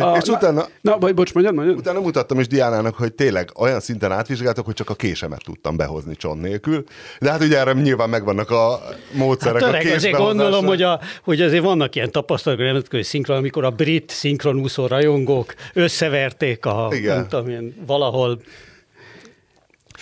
A, 0.00 0.16
és 0.22 0.28
utána, 0.28 0.66
Na, 0.80 0.98
vagy 0.98 1.14
bocs, 1.14 1.34
mondjad, 1.34 1.54
mondjad. 1.54 1.76
utána 1.76 2.00
mutattam 2.00 2.40
is 2.40 2.46
Diánának, 2.46 2.94
hogy 2.94 3.12
tényleg 3.12 3.50
olyan 3.58 3.80
szinten 3.80 4.12
átvizsgáltak, 4.12 4.64
hogy 4.64 4.74
csak 4.74 4.90
a 4.90 4.94
késemet 4.94 5.42
tudtam 5.44 5.76
behozni 5.76 6.16
csont 6.16 6.42
nélkül. 6.42 6.84
De 7.20 7.30
hát 7.30 7.42
ugye 7.42 7.58
erre 7.58 7.72
nyilván 7.72 8.08
megvannak 8.08 8.50
a 8.50 8.80
módszerek 9.12 9.62
Hát 9.62 9.72
a 9.72 9.76
öreg, 9.76 9.94
azért 9.94 10.16
gondolom, 10.16 10.66
hogy, 10.66 10.82
a, 10.82 11.00
hogy 11.24 11.40
azért 11.40 11.62
vannak 11.64 11.94
ilyen 11.94 12.10
tapasztalatok 12.10 12.64
a 12.64 12.68
nemzetközi 12.68 13.02
szinkron, 13.02 13.36
amikor 13.36 13.64
a 13.64 13.70
brit 13.70 14.10
szinkronúszó 14.10 14.86
rajongók 14.86 15.54
összeverték 15.72 16.66
a, 16.66 16.88
Igen. 16.92 17.16
nem 17.16 17.28
tudom 17.28 17.48
én, 17.48 17.74
valahol 17.86 18.40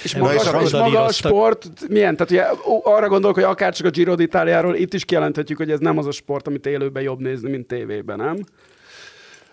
És 0.03 0.17
maga, 0.17 0.35
és 0.35 0.43
és, 0.65 0.73
maga 0.73 1.05
a 1.05 1.13
sport 1.13 1.69
milyen? 1.89 2.17
Tehát 2.17 2.31
ugye, 2.31 2.43
arra 2.83 3.09
gondolok, 3.09 3.35
hogy 3.35 3.45
akár 3.45 3.75
csak 3.75 3.87
a 3.87 3.91
Giro 3.91 4.15
d'Italiáról 4.17 4.75
itt 4.77 4.95
is 4.95 5.05
kijelenthetjük, 5.05 5.59
hogy 5.59 5.71
ez 5.71 5.79
nem 5.79 5.99
az 5.99 6.07
a 6.07 6.11
sport, 6.11 6.47
amit 6.47 6.67
élőben 6.67 7.03
jobb 7.03 7.21
nézni, 7.21 7.51
mint 7.51 7.67
tévében, 7.67 8.17
nem? 8.17 8.37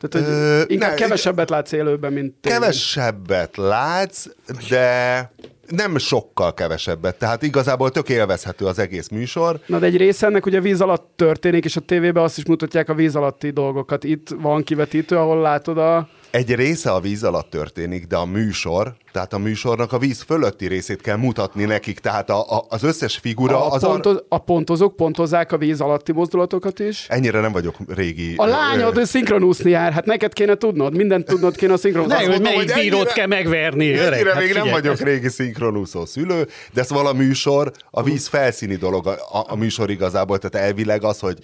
Tehát, 0.01 0.27
hogy 0.27 0.35
Ö, 0.35 0.61
inkább 0.67 0.89
ne, 0.89 0.95
kevesebbet 0.95 1.49
látsz 1.49 1.71
élőben, 1.71 2.13
mint 2.13 2.33
tévében. 2.33 2.61
Kevesebbet 2.61 3.57
látsz, 3.57 4.25
de 4.69 5.31
nem 5.67 5.97
sokkal 5.97 6.53
kevesebbet. 6.53 7.15
Tehát 7.15 7.41
igazából 7.41 7.91
tök 7.91 8.09
élvezhető 8.09 8.65
az 8.65 8.79
egész 8.79 9.09
műsor. 9.09 9.59
Na 9.65 9.79
de 9.79 9.85
egy 9.85 9.97
része 9.97 10.25
ennek 10.25 10.45
ugye 10.45 10.59
víz 10.59 10.81
alatt 10.81 11.11
történik, 11.15 11.65
és 11.65 11.75
a 11.75 11.79
tévében 11.79 12.23
azt 12.23 12.37
is 12.37 12.45
mutatják 12.45 12.89
a 12.89 12.93
víz 12.93 13.15
alatti 13.15 13.49
dolgokat. 13.49 14.03
Itt 14.03 14.27
van 14.41 14.63
kivetítő, 14.63 15.17
ahol 15.17 15.41
látod 15.41 15.77
a... 15.77 16.09
Egy 16.31 16.55
része 16.55 16.91
a 16.91 16.99
víz 16.99 17.23
alatt 17.23 17.49
történik, 17.49 18.07
de 18.07 18.15
a 18.15 18.25
műsor, 18.25 18.93
tehát 19.11 19.33
a 19.33 19.37
műsornak 19.37 19.93
a 19.93 19.97
víz 19.97 20.21
fölötti 20.21 20.67
részét 20.67 21.01
kell 21.01 21.15
mutatni 21.15 21.63
nekik, 21.63 21.99
tehát 21.99 22.29
a, 22.29 22.39
a, 22.39 22.65
az 22.69 22.83
összes 22.83 23.17
figura 23.17 23.65
A, 23.65 23.71
az 23.71 23.81
pontoz, 23.81 24.23
a 24.29 24.37
pontozók 24.37 24.95
pontozzák 24.95 25.51
a 25.51 25.57
víz 25.57 25.81
alatti 25.81 26.11
mozdulatokat 26.11 26.79
is. 26.79 27.05
Ennyire 27.09 27.39
nem 27.39 27.51
vagyok 27.51 27.75
régi. 27.87 28.33
A 28.37 28.45
lányod 28.45 28.97
ö, 28.97 29.03
szinkronúszni 29.03 29.69
jár, 29.69 29.91
hát 29.91 30.05
neked 30.05 30.33
kéne 30.33 30.55
tudnod, 30.55 30.95
mindent 30.95 31.25
tudnod 31.25 31.55
kéne 31.55 31.73
a 31.73 31.77
szinkronúszni. 31.77 32.25
Ne, 32.25 32.31
hogy 32.31 32.41
melyik 32.41 32.73
bírót 32.73 32.93
ennyire- 32.93 33.13
kell 33.13 33.27
megverni, 33.27 33.93
öreg. 33.93 34.13
Ennyire 34.13 34.33
hát 34.33 34.39
még 34.39 34.53
nem 34.53 34.63
figyelj. 34.63 34.81
vagyok 34.81 34.99
régi 34.99 35.29
szinkronúszó 35.29 36.05
szülő, 36.05 36.47
de 36.73 36.83
szóval 36.83 37.07
a 37.07 37.13
műsor, 37.13 37.71
a 37.91 38.03
víz 38.03 38.27
felszíni 38.27 38.75
dolog 38.75 39.07
a, 39.07 39.11
a, 39.11 39.45
a 39.47 39.55
műsor 39.55 39.89
igazából, 39.89 40.37
tehát 40.37 40.67
elvileg 40.67 41.03
az, 41.03 41.19
hogy 41.19 41.37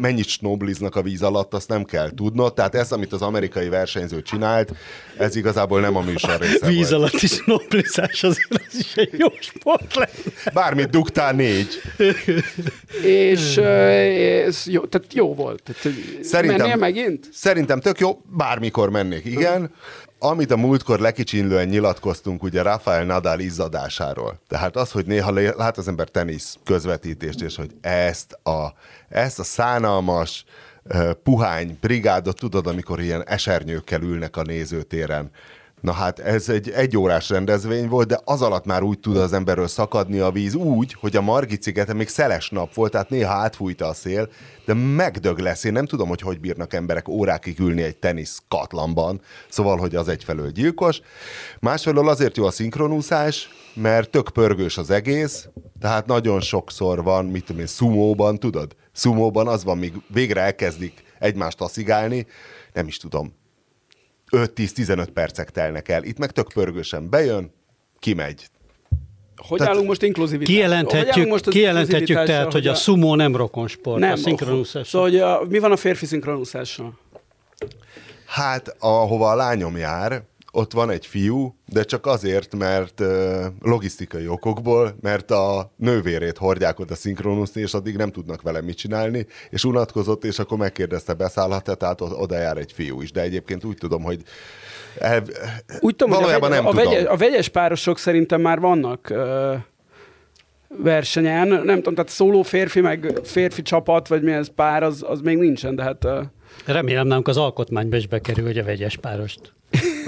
mennyit 0.00 0.28
snobliznak 0.28 0.96
a 0.96 1.02
víz 1.02 1.22
alatt, 1.22 1.54
azt 1.54 1.68
nem 1.68 1.84
kell 1.84 2.10
tudnod, 2.14 2.54
tehát 2.54 2.74
ez, 2.74 2.92
amit 2.92 3.12
az 3.12 3.22
amerikai 3.22 3.68
versenyző 3.68 4.22
csinált, 4.28 4.72
ez 5.18 5.36
igazából 5.36 5.80
nem 5.80 5.96
a 5.96 6.00
műsor 6.00 6.40
része 6.40 6.66
Víz 6.66 6.90
volt. 6.90 6.92
alatt 6.92 7.22
is 7.22 7.42
noblizás, 7.46 8.22
azért 8.22 8.54
ez 8.66 8.78
is 8.78 8.96
egy 8.96 9.14
jó 9.18 9.28
sport 9.40 9.94
lenne. 9.94 10.08
Bármit 10.52 10.90
dugtál 10.90 11.32
négy. 11.32 11.80
És 13.02 13.56
uh, 13.56 13.64
ez 14.46 14.62
jó, 14.66 14.84
tehát 14.86 15.14
jó 15.14 15.34
volt. 15.34 15.62
Tehát, 15.62 15.98
Szerintem- 16.22 16.58
Mennél 16.60 16.76
megint? 16.76 17.28
Szerintem 17.32 17.80
tök 17.80 17.98
jó, 17.98 18.20
bármikor 18.36 18.90
mennék, 18.90 19.24
igen. 19.24 19.70
Amit 20.20 20.50
a 20.50 20.56
múltkor 20.56 20.98
lekicsinlően 21.00 21.68
nyilatkoztunk 21.68 22.42
ugye 22.42 22.62
Rafael 22.62 23.04
Nadal 23.04 23.40
izzadásáról. 23.40 24.40
Tehát 24.48 24.76
az, 24.76 24.90
hogy 24.90 25.06
néha 25.06 25.30
lát 25.56 25.78
az 25.78 25.88
ember 25.88 26.08
tenisz 26.08 26.56
közvetítést, 26.64 27.40
és 27.40 27.56
hogy 27.56 27.70
ezt 27.80 28.32
a, 28.32 28.74
ezt 29.08 29.38
a 29.38 29.44
szánalmas, 29.44 30.44
puhány 31.22 31.78
brigádot 31.80 32.38
tudod, 32.38 32.66
amikor 32.66 33.00
ilyen 33.00 33.26
esernyőkkel 33.26 34.02
ülnek 34.02 34.36
a 34.36 34.42
nézőtéren. 34.42 35.30
Na 35.80 35.92
hát 35.92 36.18
ez 36.18 36.48
egy 36.48 36.70
egyórás 36.70 37.28
rendezvény 37.28 37.88
volt, 37.88 38.08
de 38.08 38.20
az 38.24 38.42
alatt 38.42 38.64
már 38.64 38.82
úgy 38.82 38.98
tud 38.98 39.16
az 39.16 39.32
emberről 39.32 39.68
szakadni 39.68 40.18
a 40.18 40.30
víz 40.30 40.54
úgy, 40.54 40.96
hogy 41.00 41.16
a 41.16 41.20
Margit 41.20 41.62
szigeten 41.62 41.96
még 41.96 42.08
szeles 42.08 42.50
nap 42.50 42.74
volt, 42.74 42.92
tehát 42.92 43.10
néha 43.10 43.32
átfújta 43.32 43.86
a 43.86 43.94
szél, 43.94 44.28
de 44.64 44.74
megdög 44.74 45.38
lesz. 45.38 45.64
Én 45.64 45.72
nem 45.72 45.86
tudom, 45.86 46.08
hogy 46.08 46.20
hogy 46.20 46.40
bírnak 46.40 46.72
emberek 46.72 47.08
órákig 47.08 47.60
ülni 47.60 47.82
egy 47.82 47.96
tenisz 47.96 48.42
katlanban, 48.48 49.20
szóval, 49.48 49.76
hogy 49.76 49.94
az 49.94 50.08
egyfelől 50.08 50.50
gyilkos. 50.50 51.00
Másfelől 51.60 52.08
azért 52.08 52.36
jó 52.36 52.44
a 52.44 52.50
szinkronúszás, 52.50 53.48
mert 53.74 54.10
tök 54.10 54.28
pörgős 54.28 54.78
az 54.78 54.90
egész, 54.90 55.48
tehát 55.80 56.06
nagyon 56.06 56.40
sokszor 56.40 57.02
van, 57.02 57.24
mit 57.24 57.44
tudom 57.44 57.60
én, 57.60 57.66
szumóban, 57.66 58.38
tudod? 58.38 58.76
Szumóban 58.98 59.48
az 59.48 59.64
van, 59.64 59.78
míg 59.78 59.92
végre 60.06 60.40
elkezdik 60.40 61.02
egymást 61.18 61.56
taszigálni, 61.56 62.26
nem 62.72 62.86
is 62.86 62.96
tudom, 62.96 63.34
5-10-15 64.30 65.08
percek 65.14 65.50
telnek 65.50 65.88
el. 65.88 66.04
Itt 66.04 66.18
meg 66.18 66.30
tök 66.30 66.48
pörgősen 66.54 67.10
bejön, 67.10 67.52
kimegy. 67.98 68.46
Hogy 69.36 69.58
Tehát- 69.58 69.72
állunk 69.72 69.88
most 69.88 70.02
inkluzivitás? 70.02 70.54
Kijelenthetjük, 70.54 71.28
most 71.28 71.48
kijelenthetjük 71.48 72.24
tehát, 72.24 72.52
hogy 72.52 72.66
a 72.66 72.74
szumó 72.74 73.14
nem 73.14 73.36
rokonsport, 73.36 74.00
nem, 74.00 74.12
a 74.12 74.16
szinkronúszás. 74.16 74.88
Szóval, 74.88 75.08
hogy 75.08 75.18
a, 75.18 75.42
mi 75.48 75.58
van 75.58 75.72
a 75.72 75.76
férfi 75.76 76.06
szinkronúszással? 76.06 76.98
Hát, 78.26 78.76
ahova 78.78 79.30
a 79.30 79.34
lányom 79.34 79.76
jár, 79.76 80.22
ott 80.52 80.72
van 80.72 80.90
egy 80.90 81.06
fiú, 81.06 81.54
de 81.66 81.82
csak 81.82 82.06
azért, 82.06 82.56
mert 82.56 83.02
logisztikai 83.60 84.28
okokból, 84.28 84.96
mert 85.00 85.30
a 85.30 85.72
nővérét 85.76 86.38
hordják 86.38 86.78
oda 86.78 86.94
szinkronuszni, 86.94 87.60
és 87.60 87.74
addig 87.74 87.96
nem 87.96 88.10
tudnak 88.10 88.42
vele 88.42 88.60
mit 88.60 88.76
csinálni, 88.76 89.26
és 89.50 89.64
unatkozott, 89.64 90.24
és 90.24 90.38
akkor 90.38 90.58
megkérdezte, 90.58 91.14
beszállhat-e, 91.14 91.74
tehát 91.74 92.00
oda 92.00 92.38
jár 92.38 92.56
egy 92.56 92.72
fiú 92.72 93.00
is. 93.00 93.12
De 93.12 93.20
egyébként 93.20 93.64
úgy 93.64 93.76
tudom, 93.76 94.02
hogy 94.02 94.22
el, 94.98 95.22
Úgy 95.80 95.96
tudom, 95.96 96.18
valójában 96.18 96.48
hogy 96.48 96.58
a, 96.58 96.62
nem 96.62 96.74
vegy, 96.74 96.86
a, 96.86 96.96
tudom. 96.96 97.12
a 97.12 97.16
vegyes 97.16 97.48
párosok 97.48 97.98
szerintem 97.98 98.40
már 98.40 98.60
vannak 98.60 99.10
ö, 99.10 99.54
versenyen. 100.68 101.48
Nem 101.48 101.76
tudom, 101.76 101.94
tehát 101.94 102.10
szóló 102.10 102.42
férfi, 102.42 102.80
meg 102.80 103.20
férfi 103.22 103.62
csapat, 103.62 104.08
vagy 104.08 104.22
mi 104.22 104.32
ez 104.32 104.48
pár, 104.54 104.82
az, 104.82 105.04
az 105.08 105.20
még 105.20 105.38
nincsen, 105.38 105.74
de 105.74 105.82
hát... 105.82 106.04
Ö, 106.04 106.20
Remélem 106.64 107.06
nálunk 107.06 107.28
az 107.28 107.36
alkotmányba 107.36 107.96
is 107.96 108.06
bekerül, 108.06 108.44
hogy 108.44 108.58
a 108.58 108.64
vegyes 108.64 108.96
párost. 108.96 109.52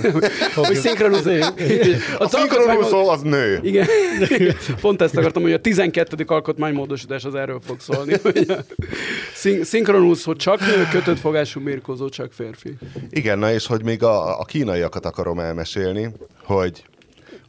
hogy 0.54 0.76
szinkronizáljuk. 0.76 1.54
a 2.18 2.28
szinkronúszó 2.28 3.08
az 3.08 3.22
nő. 3.22 3.60
Igen. 3.62 3.86
Pont 4.80 5.02
ezt 5.02 5.16
akartam, 5.16 5.42
hogy 5.42 5.52
a 5.52 5.60
12. 5.60 6.24
alkotmánymódosítás 6.26 7.24
az 7.24 7.34
erről 7.34 7.60
fog 7.64 7.80
szólni. 7.80 8.14
Hogy 8.22 8.46
a 8.48 8.56
szinkronúszó 9.62 10.34
csak 10.34 10.60
nő, 10.60 10.88
kötött 10.90 11.18
fogású 11.18 11.60
mérkozó 11.60 12.08
csak 12.08 12.32
férfi. 12.32 12.76
Igen, 13.10 13.38
na 13.38 13.52
és 13.52 13.66
hogy 13.66 13.82
még 13.82 14.02
a, 14.02 14.40
a 14.40 14.44
kínaiakat 14.44 15.06
akarom 15.06 15.38
elmesélni, 15.38 16.10
hogy, 16.44 16.84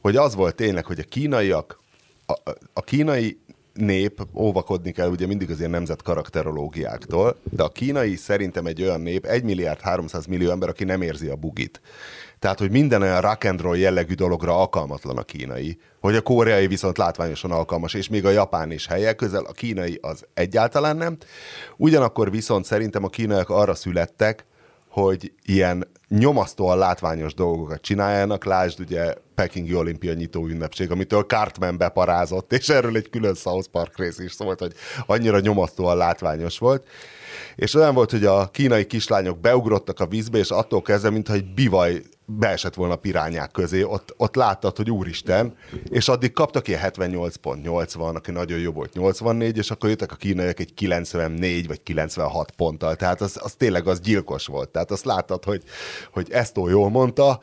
hogy 0.01 0.15
az 0.15 0.35
volt 0.35 0.55
tényleg, 0.55 0.85
hogy 0.85 0.99
a 0.99 1.03
kínaiak, 1.09 1.79
a, 2.25 2.33
a 2.73 2.81
kínai 2.81 3.37
nép, 3.73 4.27
óvakodni 4.33 4.91
kell 4.91 5.09
ugye 5.09 5.27
mindig 5.27 5.49
az 5.51 5.57
ilyen 5.57 5.69
nemzet 5.69 6.01
karakterológiáktól, 6.01 7.37
de 7.49 7.63
a 7.63 7.69
kínai 7.69 8.15
szerintem 8.15 8.65
egy 8.65 8.81
olyan 8.81 9.01
nép, 9.01 9.25
1 9.25 9.43
milliárd 9.43 9.81
300 9.81 10.25
millió 10.25 10.49
ember, 10.49 10.69
aki 10.69 10.83
nem 10.83 11.01
érzi 11.01 11.27
a 11.27 11.35
bugit. 11.35 11.81
Tehát, 12.39 12.59
hogy 12.59 12.71
minden 12.71 13.01
olyan 13.01 13.21
rock 13.21 13.43
and 13.43 13.61
roll 13.61 13.77
jellegű 13.77 14.13
dologra 14.13 14.57
alkalmatlan 14.59 15.17
a 15.17 15.23
kínai, 15.23 15.79
hogy 15.99 16.15
a 16.15 16.21
koreai 16.21 16.67
viszont 16.67 16.97
látványosan 16.97 17.51
alkalmas, 17.51 17.93
és 17.93 18.09
még 18.09 18.25
a 18.25 18.29
japán 18.29 18.71
is 18.71 18.87
helye 18.87 19.13
közel, 19.13 19.43
a 19.43 19.51
kínai 19.51 19.99
az 20.01 20.25
egyáltalán 20.33 20.97
nem. 20.97 21.17
Ugyanakkor 21.77 22.31
viszont 22.31 22.65
szerintem 22.65 23.03
a 23.03 23.09
kínaiak 23.09 23.49
arra 23.49 23.75
születtek, 23.75 24.45
hogy 24.87 25.33
ilyen 25.45 25.87
nyomasztóan 26.07 26.77
látványos 26.77 27.33
dolgokat 27.33 27.81
csináljanak. 27.81 28.45
Lásd 28.45 28.79
ugye 28.79 29.13
Pekingi 29.41 29.75
olimpia 29.75 30.13
nyitó 30.13 30.47
ünnepség, 30.47 30.91
amitől 30.91 31.23
Cartman 31.23 31.77
beparázott, 31.77 32.53
és 32.53 32.69
erről 32.69 32.95
egy 32.95 33.09
külön 33.09 33.33
South 33.33 33.67
Park 33.67 33.97
rész 33.97 34.19
is 34.19 34.31
szólt, 34.31 34.59
hogy 34.59 34.73
annyira 35.05 35.39
nyomasztóan 35.39 35.97
látványos 35.97 36.57
volt. 36.57 36.87
És 37.55 37.73
olyan 37.73 37.93
volt, 37.93 38.11
hogy 38.11 38.25
a 38.25 38.49
kínai 38.51 38.85
kislányok 38.85 39.39
beugrottak 39.39 39.99
a 39.99 40.05
vízbe, 40.05 40.37
és 40.37 40.49
attól 40.49 40.81
kezdve, 40.81 41.09
mintha 41.09 41.33
egy 41.33 41.53
bivaj 41.53 42.01
beesett 42.25 42.73
volna 42.73 42.93
a 42.93 42.97
pirányák 42.97 43.51
közé, 43.51 43.83
ott, 43.83 44.13
ott 44.17 44.35
láttad, 44.35 44.77
hogy 44.77 44.91
úristen, 44.91 45.55
és 45.89 46.07
addig 46.07 46.33
kaptak 46.33 46.67
ilyen 46.67 46.81
78.80, 46.83 48.15
aki 48.15 48.31
nagyon 48.31 48.59
jó 48.59 48.71
volt 48.71 48.93
84, 48.93 49.57
és 49.57 49.71
akkor 49.71 49.89
jöttek 49.89 50.11
a 50.11 50.15
kínaiak 50.15 50.59
egy 50.59 50.73
94 50.73 51.67
vagy 51.67 51.83
96 51.83 52.51
ponttal, 52.51 52.95
tehát 52.95 53.21
az, 53.21 53.39
az 53.41 53.53
tényleg 53.53 53.87
az 53.87 53.99
gyilkos 53.99 54.47
volt. 54.47 54.69
Tehát 54.69 54.91
azt 54.91 55.05
láttad, 55.05 55.43
hogy, 55.43 55.63
hogy 56.11 56.31
Esztó 56.31 56.69
jól 56.69 56.89
mondta, 56.89 57.41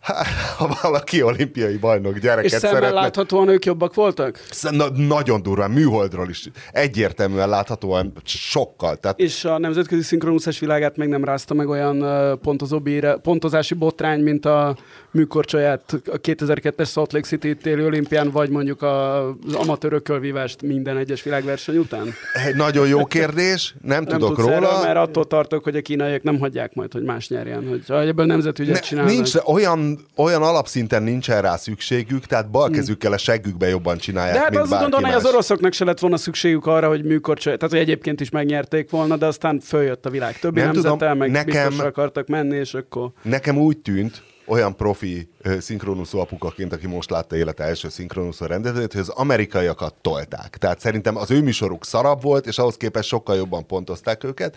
hát, 0.00 0.26
ha 0.58 0.78
valaki 0.82 1.22
olimpiai 1.22 1.76
bajnok 1.76 2.14
És 2.14 2.20
gyereket 2.20 2.50
szemmel 2.60 2.74
szeretne, 2.76 3.00
láthatóan 3.00 3.48
ők 3.48 3.64
jobbak 3.64 3.94
voltak? 3.94 4.40
Na, 4.70 4.88
nagyon 4.88 5.42
durván, 5.42 5.70
műholdról 5.70 6.28
is 6.28 6.48
egyértelműen 6.72 7.48
láthatóan 7.48 8.12
sokkal. 8.24 8.96
Tehát 8.96 9.18
És 9.18 9.44
a 9.44 9.58
nemzetközi 9.58 10.02
szinkronúszás 10.02 10.58
világát 10.58 10.96
meg 10.96 11.08
nem 11.08 11.24
rázta 11.24 11.54
meg 11.54 11.68
olyan 11.68 12.04
pontozó 12.42 12.80
bíre, 12.80 13.16
pontozási 13.16 13.74
botrány, 13.74 14.20
mint 14.20 14.46
a 14.46 14.76
műkorcsolyát 15.10 15.82
a 16.12 16.16
2002-es 16.20 16.88
Salt 16.90 17.12
Lake 17.12 17.26
City 17.26 17.54
téli 17.56 17.84
olimpián, 17.84 18.30
vagy 18.30 18.50
mondjuk 18.50 18.82
a- 18.82 19.28
az 19.28 19.54
amatőrök 19.54 20.02
körvívást 20.02 20.62
minden 20.62 20.96
egyes 20.96 21.22
világverseny 21.22 21.76
után? 21.76 22.12
egy 22.46 22.54
nagyon 22.56 22.88
jó 22.88 23.04
kérdés, 23.04 23.74
nem, 23.82 24.02
Nem 24.02 24.18
tudok 24.18 24.38
róla. 24.38 24.52
Erről, 24.52 24.80
mert 24.82 24.96
attól 24.96 25.26
tartok, 25.26 25.64
hogy 25.64 25.76
a 25.76 25.80
kínaiak 25.80 26.22
nem 26.22 26.38
hagyják 26.38 26.74
majd, 26.74 26.92
hogy 26.92 27.02
más 27.02 27.28
nyerjen, 27.28 27.68
hogy 27.68 28.08
ebből 28.08 28.26
nemzetügyet 28.26 28.74
Ne, 28.74 28.80
csinálnak. 28.80 29.12
nincs, 29.12 29.34
olyan, 29.44 29.89
olyan 30.16 30.42
alapszinten 30.42 31.02
nincsen 31.02 31.42
rá 31.42 31.56
szükségük, 31.56 32.26
tehát 32.26 32.50
balkezükkel 32.50 33.12
a 33.12 33.18
seggükbe 33.18 33.68
jobban 33.68 33.98
csinálják, 33.98 34.34
De 34.34 34.40
hát 34.40 34.50
mint 34.50 34.62
azt 34.62 34.80
gondolom, 34.80 35.04
hogy 35.04 35.14
az 35.14 35.26
oroszoknak 35.26 35.72
se 35.72 35.84
lett 35.84 35.98
volna 35.98 36.16
szükségük 36.16 36.66
arra, 36.66 36.88
hogy 36.88 37.04
műkorcsolyát, 37.04 37.58
tehát 37.58 37.74
hogy 37.74 37.84
egyébként 37.84 38.20
is 38.20 38.30
megnyerték 38.30 38.90
volna, 38.90 39.16
de 39.16 39.26
aztán 39.26 39.60
följött 39.60 40.06
a 40.06 40.10
világ 40.10 40.38
többi 40.38 40.60
Nem 40.60 40.70
nemzete, 40.72 40.96
tudom, 40.96 41.18
meg 41.18 41.30
nekem- 41.30 41.68
biztosra 41.68 41.86
akartak 41.86 42.26
menni, 42.26 42.56
és 42.56 42.74
akkor... 42.74 43.10
Nekem 43.22 43.58
úgy 43.58 43.78
tűnt, 43.78 44.22
olyan 44.50 44.76
profi 44.76 45.28
ö, 45.42 45.60
szinkronuszó 45.60 46.20
apukaként, 46.20 46.72
aki 46.72 46.86
most 46.86 47.10
látta 47.10 47.36
élete 47.36 47.64
első 47.64 47.88
szinkronuszó 47.88 48.46
rendezőt, 48.46 48.92
hogy 48.92 49.00
az 49.00 49.08
amerikaiakat 49.08 49.94
tolták. 50.00 50.56
Tehát 50.56 50.80
szerintem 50.80 51.16
az 51.16 51.30
ő 51.30 51.42
műsoruk 51.42 51.84
szarabb 51.84 52.22
volt, 52.22 52.46
és 52.46 52.58
ahhoz 52.58 52.76
képest 52.76 53.08
sokkal 53.08 53.36
jobban 53.36 53.66
pontozták 53.66 54.24
őket. 54.24 54.56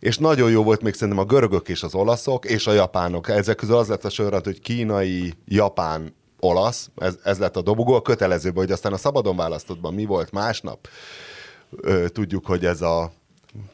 És 0.00 0.18
nagyon 0.18 0.50
jó 0.50 0.62
volt 0.62 0.82
még 0.82 0.94
szerintem 0.94 1.18
a 1.18 1.26
görögök 1.26 1.68
és 1.68 1.82
az 1.82 1.94
olaszok, 1.94 2.44
és 2.44 2.66
a 2.66 2.72
japánok. 2.72 3.28
Ezek 3.28 3.56
közül 3.56 3.76
az 3.76 3.88
lett 3.88 4.04
a 4.04 4.10
sorrend, 4.10 4.44
hogy 4.44 4.60
kínai, 4.60 5.32
japán, 5.46 6.14
olasz, 6.40 6.90
ez, 6.96 7.18
ez 7.24 7.38
lett 7.38 7.56
a 7.56 7.62
dobogó, 7.62 7.94
a 7.94 8.02
kötelezőbb, 8.02 8.56
hogy 8.56 8.70
aztán 8.70 8.92
a 8.92 8.96
szabadon 8.96 9.36
választottban 9.36 9.94
mi 9.94 10.04
volt 10.04 10.32
másnap. 10.32 10.88
Ö, 11.80 12.08
tudjuk, 12.08 12.46
hogy 12.46 12.64
ez 12.64 12.82
a 12.82 13.12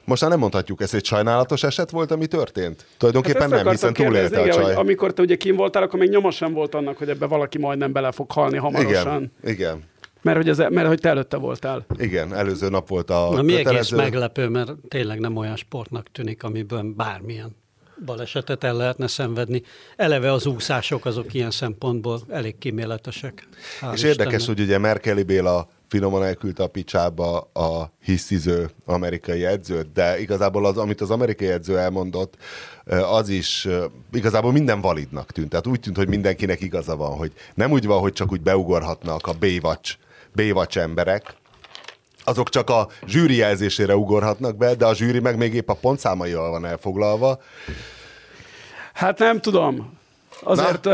most 0.04 0.20
már 0.22 0.30
nem 0.30 0.40
mondhatjuk, 0.40 0.80
ez 0.80 0.94
egy 0.94 1.04
sajnálatos 1.04 1.62
eset 1.62 1.90
volt, 1.90 2.10
ami 2.10 2.26
történt? 2.26 2.86
Tulajdonképpen 2.98 3.40
Hát 3.40 3.50
nem, 3.62 3.68
hiszen 3.68 3.92
túlélte 3.92 4.40
a 4.40 4.48
csaj. 4.48 4.74
amikor 4.74 5.12
te 5.12 5.22
ugye 5.22 5.36
kim 5.36 5.56
voltál, 5.56 5.82
akkor 5.82 5.98
még 5.98 6.08
nyoma 6.08 6.30
sem 6.30 6.52
volt 6.52 6.74
annak, 6.74 6.96
hogy 6.96 7.08
ebbe 7.08 7.26
valaki 7.26 7.58
majdnem 7.58 7.92
bele 7.92 8.12
fog 8.12 8.30
halni 8.30 8.56
hamarosan. 8.56 9.32
Igen, 9.42 9.54
igen, 9.54 9.84
Mert 10.26 10.36
hogy, 10.36 10.48
ez, 10.48 10.58
mert 10.58 10.86
hogy 10.86 11.00
te 11.00 11.08
előtte 11.08 11.36
voltál. 11.36 11.86
igen, 11.98 12.34
előző 12.34 12.68
nap 12.68 12.88
volt 12.88 13.10
a 13.10 13.28
Na, 13.32 13.42
mi 13.42 13.52
egész 13.52 13.64
kötelező. 13.64 13.96
meglepő, 13.96 14.48
mert 14.48 14.72
tényleg 14.88 15.20
nem 15.20 15.36
olyan 15.36 15.56
sportnak 15.56 16.06
tűnik, 16.12 16.42
amiből 16.42 16.92
bármilyen 16.96 17.56
balesetet 18.04 18.64
el 18.64 18.74
lehetne 18.76 19.06
szenvedni. 19.06 19.62
Eleve 19.96 20.32
az 20.32 20.46
úszások 20.46 21.04
azok 21.04 21.34
ilyen 21.34 21.50
szempontból 21.50 22.20
elég 22.28 22.58
kíméletesek. 22.58 23.48
Hál' 23.80 23.94
És 23.94 24.02
érdekes, 24.02 24.32
Istennek. 24.32 24.56
hogy 24.58 24.66
ugye 24.66 24.78
Merkeli 24.78 25.22
Béla 25.22 25.68
finoman 25.88 26.24
elküldte 26.24 26.62
a 26.62 26.66
picsába 26.68 27.38
a 27.40 27.92
hisztiző 28.02 28.70
amerikai 28.84 29.44
edzőt, 29.44 29.92
de 29.92 30.20
igazából 30.20 30.66
az, 30.66 30.76
amit 30.76 31.00
az 31.00 31.10
amerikai 31.10 31.48
edző 31.48 31.78
elmondott, 31.78 32.36
az 33.10 33.28
is 33.28 33.68
igazából 34.12 34.52
minden 34.52 34.80
validnak 34.80 35.32
tűnt. 35.32 35.48
Tehát 35.48 35.66
úgy 35.66 35.80
tűnt, 35.80 35.96
hogy 35.96 36.08
mindenkinek 36.08 36.60
igaza 36.60 36.96
van, 36.96 37.16
hogy 37.16 37.32
nem 37.54 37.70
úgy 37.70 37.86
van, 37.86 38.00
hogy 38.00 38.12
csak 38.12 38.32
úgy 38.32 38.40
beugorhatnak 38.40 39.26
a 39.26 39.32
Baywatch, 39.40 39.96
Baywatch 40.36 40.78
emberek, 40.78 41.34
azok 42.24 42.48
csak 42.48 42.70
a 42.70 42.88
zsűri 43.06 43.36
jelzésére 43.36 43.96
ugorhatnak 43.96 44.56
be, 44.56 44.74
de 44.74 44.86
a 44.86 44.94
zsűri 44.94 45.20
meg 45.20 45.36
még 45.36 45.54
épp 45.54 45.68
a 45.68 45.74
pontszámaival 45.74 46.50
van 46.50 46.66
elfoglalva. 46.66 47.40
Hát 48.92 49.18
nem 49.18 49.40
tudom. 49.40 49.94
Azért 50.42 50.86
uh, 50.86 50.92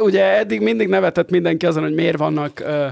ugye 0.00 0.24
eddig 0.38 0.60
mindig 0.60 0.88
nevetett 0.88 1.30
mindenki 1.30 1.66
azon, 1.66 1.82
hogy 1.82 1.94
miért 1.94 2.18
vannak 2.18 2.62
uh, 2.64 2.86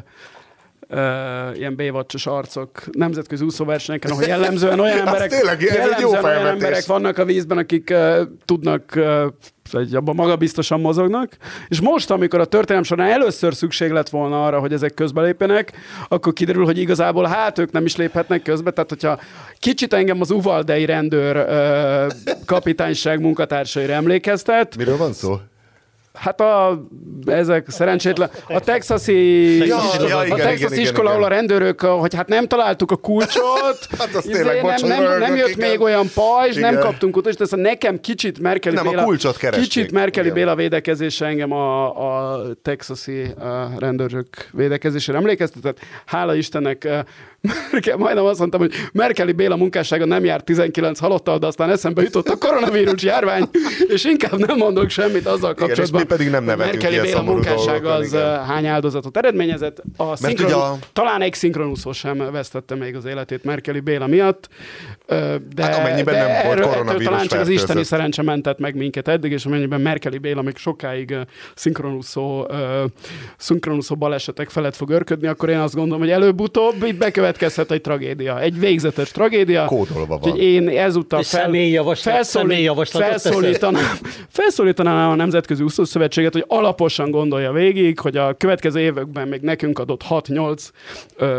uh, 0.89 1.57
ilyen 1.57 1.75
bévacsos 1.75 2.27
arcok 2.27 2.83
nemzetközi 2.93 3.45
úszóversenyeken, 3.45 4.11
ahol 4.11 4.25
jellemzően 4.25 4.81
olyan 4.81 4.99
emberek, 5.07 5.31
tényleg, 5.31 5.61
jellemzően 5.61 6.25
olyan 6.25 6.47
emberek 6.47 6.87
vannak 6.87 7.19
a 7.19 7.25
vízben, 7.25 7.59
akik 7.59 7.91
uh, 7.93 8.21
tudnak 8.45 8.93
uh, 8.97 9.27
egy 9.73 9.95
abban 9.95 10.15
magabiztosan 10.15 10.81
mozognak, 10.81 11.37
és 11.69 11.81
most, 11.81 12.11
amikor 12.11 12.41
a 12.41 12.45
történelem 12.45 12.85
során 12.85 13.11
először 13.11 13.55
szükség 13.55 13.91
lett 13.91 14.09
volna 14.09 14.47
arra, 14.47 14.61
hogy 14.61 14.73
ezek 14.73 14.95
közbelépjenek, 14.95 15.73
akkor 16.09 16.33
kiderül, 16.33 16.65
hogy 16.65 16.79
igazából 16.79 17.25
hát 17.25 17.59
ők 17.59 17.73
nem 17.73 17.85
is 17.85 17.97
léphetnek 17.97 18.43
közbe, 18.43 18.71
tehát 18.71 18.89
hogyha 18.91 19.21
kicsit 19.59 19.93
engem 19.93 20.21
az 20.21 20.31
uvaldei 20.31 20.85
rendőr 20.85 21.37
uh, 21.37 22.13
kapitányság 22.47 23.21
munkatársaira 23.21 23.93
emlékeztet, 23.93 24.77
Miről 24.77 24.97
van 24.97 25.13
szó? 25.13 25.39
Hát 26.19 26.41
a, 26.41 26.85
ezek 27.27 27.71
szerencsétlen, 27.71 28.31
a 28.49 28.61
texasi, 28.61 29.57
Ja, 29.57 29.65
iskola, 29.65 30.09
ja, 30.09 30.19
a 30.19 30.25
igen, 30.25 30.39
texas 30.39 30.71
igen, 30.71 30.83
iskola, 30.85 31.11
ahol 31.11 31.25
a 31.25 31.29
rendőrök, 31.29 31.81
hogy 31.81 32.15
hát 32.15 32.29
nem 32.29 32.47
találtuk 32.47 32.91
a 32.91 32.97
kulcsot, 32.97 33.79
Hát 33.99 34.15
az 34.15 34.27
izé, 34.27 34.33
tényleg, 34.33 34.63
nem, 34.63 34.89
nem, 34.89 35.19
nem 35.19 35.37
jött 35.37 35.49
igen. 35.49 35.69
még 35.69 35.81
olyan 35.81 36.07
pajzs, 36.15 36.57
nem 36.57 36.79
kaptunk 36.79 37.17
utas, 37.17 37.35
de 37.37 37.45
szóval 37.45 37.67
nekem 37.67 38.01
kicsit 38.01 38.39
Merkeli 38.39 38.75
Nem, 38.75 38.87
a 38.87 38.91
Béla, 38.91 39.03
kulcsot 39.05 39.37
keresték. 39.37 39.65
kicsit 39.65 39.93
Merkeli 39.93 40.27
Igen. 40.27 40.39
Béla 40.39 40.55
védekezése 40.55 41.27
engem 41.27 41.53
a, 41.53 41.87
a 42.33 42.41
texasi 42.63 43.23
a 43.23 43.71
rendőrök 43.79 44.29
védekezésére 44.53 45.19
emlékeztetett. 45.19 45.79
Hála 46.05 46.35
Istennek, 46.35 46.89
Merkel, 47.73 47.97
majdnem 47.97 48.25
azt 48.25 48.39
mondtam, 48.39 48.61
hogy 48.61 48.73
Merkeli 48.93 49.33
Béla 49.33 49.57
munkássága 49.57 50.05
nem 50.05 50.25
jár 50.25 50.43
19 50.43 50.99
halottal, 50.99 51.39
de 51.39 51.47
aztán 51.47 51.71
eszembe 51.71 52.03
jutott 52.03 52.29
a 52.29 52.37
koronavírus 52.37 53.03
járvány, 53.03 53.49
és 53.87 54.05
inkább 54.05 54.39
nem 54.39 54.57
mondok 54.57 54.91
semmit 54.91 55.27
azzal 55.27 55.55
kapcsolatban. 55.55 55.85
Igen, 55.85 55.85
és 55.85 55.91
mi 55.91 56.05
pedig 56.05 56.31
nem 56.31 56.45
nevetünk 56.45 56.83
Merkeli 56.83 57.01
Béla 57.01 57.23
munkássága 57.23 57.93
az 57.93 58.07
igen. 58.07 58.45
hány 58.45 58.67
áldozatot 58.67 59.17
eredményezett. 59.17 59.83
A 59.97 60.17
szinkron, 60.17 60.53
a... 60.53 60.77
Talán 60.93 61.23
egy 61.23 61.35
szinkronúszó 61.35 61.93
sem 61.93 62.31
vesztette 62.33 62.75
még 62.75 62.97
az 62.97 63.05
életét 63.05 63.45
Merkeli 63.45 63.81
Béla 63.81 64.07
miatt. 64.07 64.49
De, 65.07 65.63
hát 65.63 65.79
amennyiben 65.79 66.15
de 66.15 66.27
nem 66.27 66.47
volt 66.47 66.61
koronavírus 66.61 67.05
talán 67.05 67.27
csak 67.27 67.41
az 67.41 67.49
isteni 67.49 67.85
szerencse 67.85 68.23
mentett 68.23 68.59
meg 68.59 68.75
minket 68.75 69.09
eddig, 69.09 69.33
és 69.33 69.45
amennyiben 69.45 69.81
Merkeli 69.81 70.19
Béla 70.19 70.43
még 70.43 70.57
sokáig 70.57 71.17
szinkronúszó, 71.55 72.47
szinkronúszó 73.37 73.95
balesetek 73.95 74.51
felett 74.51 74.77
fog 74.77 74.91
örködni, 74.91 75.27
akkor 75.27 75.49
én 75.49 75.59
azt 75.59 75.75
gondolom, 75.75 76.01
hogy 76.01 76.11
előbb-utóbb 76.11 76.85
itt 76.85 76.97
bekövetkezhet 76.97 77.71
egy 77.71 77.81
tragédia. 77.81 78.41
Egy 78.41 78.59
végzetes 78.59 79.11
tragédia. 79.11 79.65
Kódolva 79.65 80.19
van. 80.19 80.37
én 80.37 80.69
ezúttal 80.69 81.23
fel, 81.23 81.51
felszólít, 81.95 82.89
felszólítanám, 82.89 83.99
felszólítanám 84.29 85.11
a 85.11 85.15
Nemzetközi 85.15 85.63
Úszószövetséget, 85.63 86.33
hogy 86.33 86.45
alaposan 86.47 87.11
gondolja 87.11 87.53
végig, 87.53 87.99
hogy 87.99 88.17
a 88.17 88.35
következő 88.35 88.81
években 88.81 89.29
még 89.29 89.41
nekünk 89.41 89.79
adott 89.79 90.03
6-8 90.09 90.69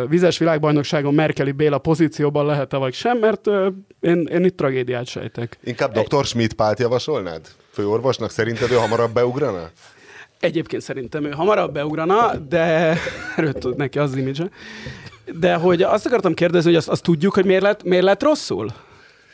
vizes 0.09 0.37
világbajnokságon 0.37 1.13
Merkeli 1.13 1.51
Béla 1.51 1.77
pozícióban 1.77 2.45
lehet-e 2.45 2.77
vagy 2.77 2.93
sem, 2.93 3.17
mert 3.17 3.47
ö, 3.47 3.54
én, 3.99 4.27
én 4.31 4.43
itt 4.43 4.57
tragédiát 4.57 5.07
sejtek. 5.07 5.57
Inkább 5.63 5.99
dr. 5.99 6.25
Schmidt 6.25 6.53
Pált 6.53 6.79
javasolnád? 6.79 7.47
Főorvosnak 7.71 8.31
szerinted 8.31 8.71
ő 8.71 8.75
hamarabb 8.75 9.13
beugrana? 9.13 9.69
Egyébként 10.39 10.81
szerintem 10.81 11.23
ő 11.25 11.29
hamarabb 11.29 11.73
beugrana, 11.73 12.35
de 12.35 12.59
erről 13.35 13.53
tud 13.53 13.77
neki 13.77 13.99
az 13.99 14.15
image 14.15 14.49
De 15.39 15.55
hogy 15.55 15.81
azt 15.81 16.05
akartam 16.05 16.33
kérdezni, 16.33 16.69
hogy 16.69 16.77
azt, 16.77 16.89
azt 16.89 17.03
tudjuk, 17.03 17.33
hogy 17.33 17.45
miért 17.45 17.61
lett, 17.61 17.83
miért 17.83 18.03
lett 18.03 18.23
rosszul? 18.23 18.67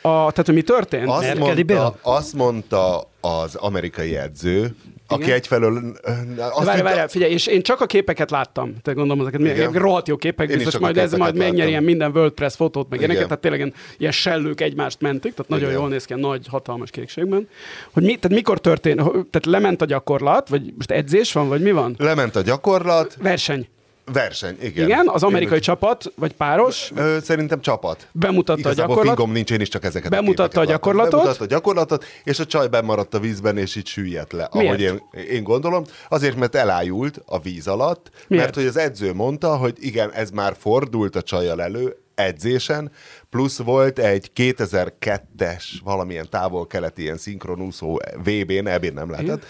A, 0.02 0.10
tehát, 0.10 0.46
hogy 0.46 0.54
mi 0.54 0.62
történt? 0.62 1.08
Azt 1.08 1.38
mondta, 1.38 1.94
azt 2.02 2.32
mondta 2.34 3.08
az 3.20 3.54
amerikai 3.54 4.16
edző, 4.16 4.74
aki 5.12 5.22
Igen? 5.22 5.34
egyfelől... 5.34 5.96
Azt 6.36 6.66
várj, 6.66 6.80
várj, 6.80 7.00
figyelj, 7.08 7.32
és 7.32 7.46
én 7.46 7.62
csak 7.62 7.80
a 7.80 7.86
képeket 7.86 8.30
láttam, 8.30 8.74
te 8.82 8.92
gondolom 8.92 9.26
ezeket, 9.26 9.40
Igen. 9.40 9.72
rohadt 9.72 10.08
jó 10.08 10.16
képek, 10.16 10.50
én 10.50 10.56
biztos 10.56 10.78
majd 10.78 10.98
ez 10.98 11.12
majd 11.12 11.36
megnyeri 11.36 11.68
ilyen 11.68 11.82
minden 11.82 12.10
WordPress 12.14 12.56
fotót, 12.56 12.88
meg 12.88 12.98
ilyeneket, 12.98 13.24
tehát 13.24 13.40
tényleg 13.40 13.74
ilyen 13.98 14.12
sellők 14.12 14.60
egymást 14.60 15.00
mentik, 15.00 15.34
tehát 15.34 15.50
nagyon 15.50 15.68
Igen. 15.68 15.80
jól 15.80 15.88
néz 15.88 16.04
ki, 16.04 16.14
nagy, 16.14 16.46
hatalmas 16.48 16.90
kékségben. 16.90 17.48
Hogy 17.92 18.02
mi, 18.02 18.16
tehát 18.16 18.36
mikor 18.36 18.60
történt, 18.60 18.96
tehát 18.96 19.46
lement 19.46 19.82
a 19.82 19.84
gyakorlat, 19.84 20.48
vagy 20.48 20.72
most 20.76 20.90
edzés 20.90 21.32
van, 21.32 21.48
vagy 21.48 21.62
mi 21.62 21.70
van? 21.70 21.94
Lement 21.98 22.36
a 22.36 22.40
gyakorlat. 22.40 23.16
Verseny. 23.20 23.68
Verseny, 24.04 24.56
igen. 24.60 24.86
Igen, 24.86 25.08
az 25.08 25.22
amerikai 25.22 25.56
én, 25.56 25.62
csapat, 25.62 26.12
vagy 26.16 26.32
páros. 26.32 26.90
Ö, 26.94 27.16
szerintem 27.22 27.60
csapat. 27.60 28.08
Bemutatta 28.12 28.58
Igazából 28.58 28.84
a 28.84 28.88
gyakorlatot. 28.88 29.16
fingom 29.16 29.32
nincs, 29.34 29.50
én 29.50 29.60
is 29.60 29.68
csak 29.68 29.84
ezeket 29.84 30.10
Bemutatta 30.10 30.60
a, 30.60 30.62
a 30.62 30.66
gyakorlatot. 30.66 31.10
Bemutatta 31.10 31.44
a 31.44 31.46
gyakorlatot, 31.46 32.04
és 32.24 32.38
a 32.38 32.46
csaj 32.46 32.68
bemaradt 32.68 33.14
a 33.14 33.18
vízben, 33.20 33.56
és 33.56 33.76
így 33.76 33.86
süllyedt 33.86 34.32
le. 34.32 34.48
Miért? 34.52 34.68
Ahogy 34.68 34.80
én, 34.80 35.24
én 35.30 35.42
gondolom. 35.42 35.84
Azért, 36.08 36.36
mert 36.36 36.54
elájult 36.54 37.22
a 37.26 37.40
víz 37.40 37.68
alatt, 37.68 38.10
Miért? 38.26 38.44
mert 38.44 38.56
hogy 38.56 38.66
az 38.66 38.76
edző 38.76 39.12
mondta, 39.14 39.56
hogy 39.56 39.76
igen, 39.80 40.12
ez 40.12 40.30
már 40.30 40.54
fordult 40.58 41.16
a 41.16 41.22
csajjal 41.22 41.62
elő, 41.62 41.96
edzésen, 42.14 42.92
plusz 43.30 43.58
volt 43.58 43.98
egy 43.98 44.30
2002-es 44.36 45.64
valamilyen 45.84 46.26
távol-keleti 46.30 47.02
ilyen 47.02 47.16
szinkronúszó 47.16 48.00
VB-n, 48.24 48.66
ebben 48.66 48.92
nem 48.92 49.10
lehetett, 49.10 49.44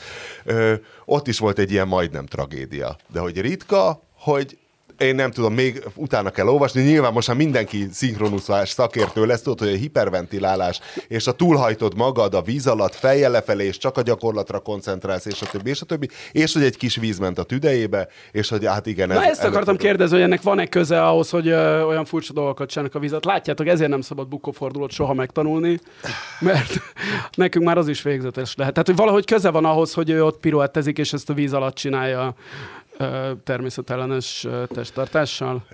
ö, 0.44 0.74
ott 1.04 1.28
is 1.28 1.38
volt 1.38 1.58
egy 1.58 1.70
ilyen 1.70 1.88
majdnem 1.88 2.26
tragédia. 2.26 2.96
De 3.12 3.20
hogy 3.20 3.40
ritka, 3.40 4.02
hogy 4.22 4.56
én 4.98 5.14
nem 5.14 5.30
tudom, 5.30 5.54
még 5.54 5.84
utána 5.94 6.30
kell 6.30 6.46
olvasni. 6.46 6.82
Nyilván 6.82 7.12
most 7.12 7.28
már 7.28 7.36
mindenki 7.36 7.86
szinkronuszás 7.92 8.68
szakértő 8.68 9.26
lesz, 9.26 9.42
tudod, 9.42 9.58
hogy 9.58 9.68
a 9.68 9.76
hiperventilálás, 9.76 10.80
és 11.08 11.26
a 11.26 11.32
túlhajtod 11.32 11.96
magad 11.96 12.34
a 12.34 12.42
víz 12.42 12.66
alatt, 12.66 12.94
fejjel 12.94 13.30
lefelé, 13.30 13.64
és 13.66 13.78
csak 13.78 13.96
a 13.96 14.02
gyakorlatra 14.02 14.58
koncentrálsz, 14.58 15.26
és 15.26 15.42
a 15.42 15.46
többi, 15.46 15.70
és 15.70 15.80
a 15.80 15.84
többi, 15.84 16.08
és 16.32 16.52
hogy 16.52 16.62
egy 16.62 16.76
kis 16.76 16.96
víz 16.96 17.18
ment 17.18 17.38
a 17.38 17.42
tüdejébe, 17.42 18.08
és 18.32 18.48
hogy 18.48 18.66
hát 18.66 18.86
igen. 18.86 19.10
Ez, 19.10 19.16
Na 19.16 19.24
ezt 19.24 19.44
akartam 19.44 19.76
kérdezni, 19.76 20.14
hogy 20.14 20.24
ennek 20.24 20.42
van-e 20.42 20.66
köze 20.66 21.06
ahhoz, 21.06 21.30
hogy 21.30 21.48
ö, 21.48 21.82
olyan 21.82 22.04
furcsa 22.04 22.32
dolgokat 22.32 22.68
csinálnak 22.68 22.94
a 22.94 22.98
vizet. 22.98 23.24
Látjátok, 23.24 23.66
ezért 23.66 23.90
nem 23.90 24.00
szabad 24.00 24.28
bukkófordulót 24.28 24.90
soha 24.90 25.14
megtanulni, 25.14 25.78
mert 26.40 26.80
nekünk 27.34 27.64
már 27.64 27.78
az 27.78 27.88
is 27.88 28.02
végzetes 28.02 28.54
lehet. 28.56 28.72
Tehát, 28.72 28.88
hogy 28.88 28.96
valahogy 28.96 29.24
köze 29.24 29.50
van 29.50 29.64
ahhoz, 29.64 29.92
hogy 29.92 30.10
ő 30.10 30.24
ott 30.24 30.40
piruettezik, 30.40 30.98
és 30.98 31.12
ezt 31.12 31.30
a 31.30 31.34
víz 31.34 31.52
alatt 31.52 31.74
csinálja 31.74 32.34
természetellenes 33.44 34.46
testtartással? 34.66 35.64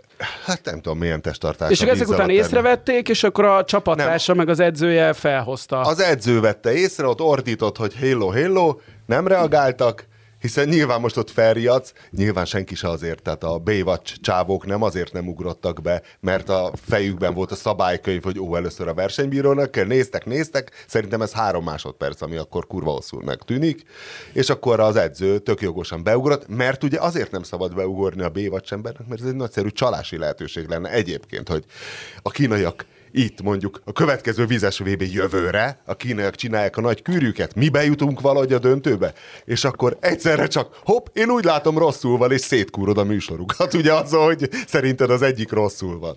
Hát 0.45 0.65
nem 0.65 0.81
tudom, 0.81 0.99
milyen 0.99 1.23
testtartás. 1.23 1.71
És 1.71 1.81
ezek 1.81 2.09
után 2.09 2.31
észrevették, 2.31 3.09
és 3.09 3.23
akkor 3.23 3.45
a 3.45 3.65
csapattársa 3.65 4.35
meg 4.35 4.49
az 4.49 4.61
edzője 4.61 5.13
felhozta. 5.13 5.81
Az 5.81 6.01
edző 6.01 6.41
vette 6.41 6.73
észre, 6.73 7.07
ott 7.07 7.21
ordított, 7.21 7.77
hogy 7.77 7.95
hello, 7.95 8.29
hello, 8.29 8.77
nem 9.07 9.27
reagáltak, 9.27 10.07
hiszen 10.41 10.69
nyilván 10.69 11.01
most 11.01 11.17
ott 11.17 11.31
felriadsz, 11.31 11.93
nyilván 12.11 12.45
senki 12.45 12.75
se 12.75 12.89
azért, 12.89 13.23
tehát 13.23 13.45
a 13.45 13.59
Baywatch 13.59 14.21
csávók 14.21 14.67
nem 14.67 14.83
azért 14.83 15.13
nem 15.13 15.29
ugrottak 15.29 15.83
be, 15.83 16.03
mert 16.21 16.49
a 16.49 16.73
fejükben 16.85 17.35
volt 17.35 17.51
a 17.51 17.55
szabálykönyv, 17.55 18.23
hogy 18.23 18.39
ó, 18.39 18.57
először 18.57 18.89
a 18.89 18.95
versenybírónak 18.95 19.71
kell, 19.71 19.85
néztek, 19.85 20.25
néztek, 20.25 20.85
szerintem 20.87 21.23
ez 21.23 21.33
három 21.33 21.65
másodperc, 21.65 22.21
ami 22.21 22.37
akkor 22.37 22.67
kurva 22.67 22.91
hosszúnak 22.91 23.45
tűnik, 23.45 23.83
és 24.33 24.51
akkor 24.51 24.81
az 24.81 24.97
edző 24.97 25.39
tök 25.39 25.61
jogosan 25.61 26.03
beugrott, 26.03 26.49
mert 26.49 26.85
ugye 26.85 26.99
azért 27.01 27.31
nem 27.31 27.43
szabad 27.43 27.75
beugorni 27.75 28.23
a 28.23 28.31
Baywatch 28.31 28.73
embernek, 28.73 29.07
mert 29.07 29.21
ez 29.21 29.27
egy 29.27 29.35
nagyszerű 29.35 29.69
csalási 29.69 30.19
lehetőség 30.19 30.69
lenne 30.69 30.91
egyébként, 30.91 31.49
hogy 31.49 31.65
a 32.23 32.31
kínaiak 32.31 32.87
itt 33.11 33.43
mondjuk 33.43 33.81
a 33.85 33.93
következő 33.93 34.47
vizes 34.47 34.79
VB 34.79 35.03
jövőre, 35.03 35.81
a 35.85 35.95
kínaiak 35.95 36.35
csinálják 36.35 36.77
a 36.77 36.81
nagy 36.81 37.03
kűrűket, 37.03 37.55
mi 37.55 37.69
bejutunk 37.69 38.21
valahogy 38.21 38.53
a 38.53 38.59
döntőbe, 38.59 39.13
és 39.45 39.65
akkor 39.65 39.97
egyszerre 40.01 40.47
csak 40.47 40.79
hopp, 40.85 41.07
én 41.13 41.31
úgy 41.31 41.45
látom 41.45 41.79
rosszul 41.79 42.19
van, 42.19 42.33
és 42.33 42.41
szétkúrod 42.41 42.99
a 42.99 43.05
műsorukat, 43.05 43.75
ugye 43.75 43.93
az, 43.93 44.13
hogy 44.13 44.49
szerinted 44.67 45.11
az 45.11 45.23
egyik 45.23 45.53
rosszul 45.53 45.99
van. 45.99 46.17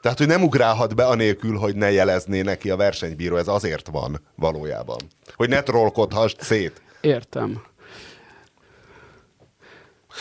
Tehát, 0.00 0.18
hogy 0.18 0.26
nem 0.26 0.42
ugrálhat 0.42 0.94
be 0.94 1.06
anélkül, 1.06 1.56
hogy 1.56 1.76
ne 1.76 1.90
jelezné 1.90 2.40
neki 2.40 2.70
a 2.70 2.76
versenybíró, 2.76 3.36
ez 3.36 3.48
azért 3.48 3.88
van 3.88 4.20
valójában. 4.34 4.98
Hogy 5.34 5.48
ne 5.48 5.62
trollkodhass 5.62 6.34
szét. 6.38 6.82
Értem. 7.00 7.62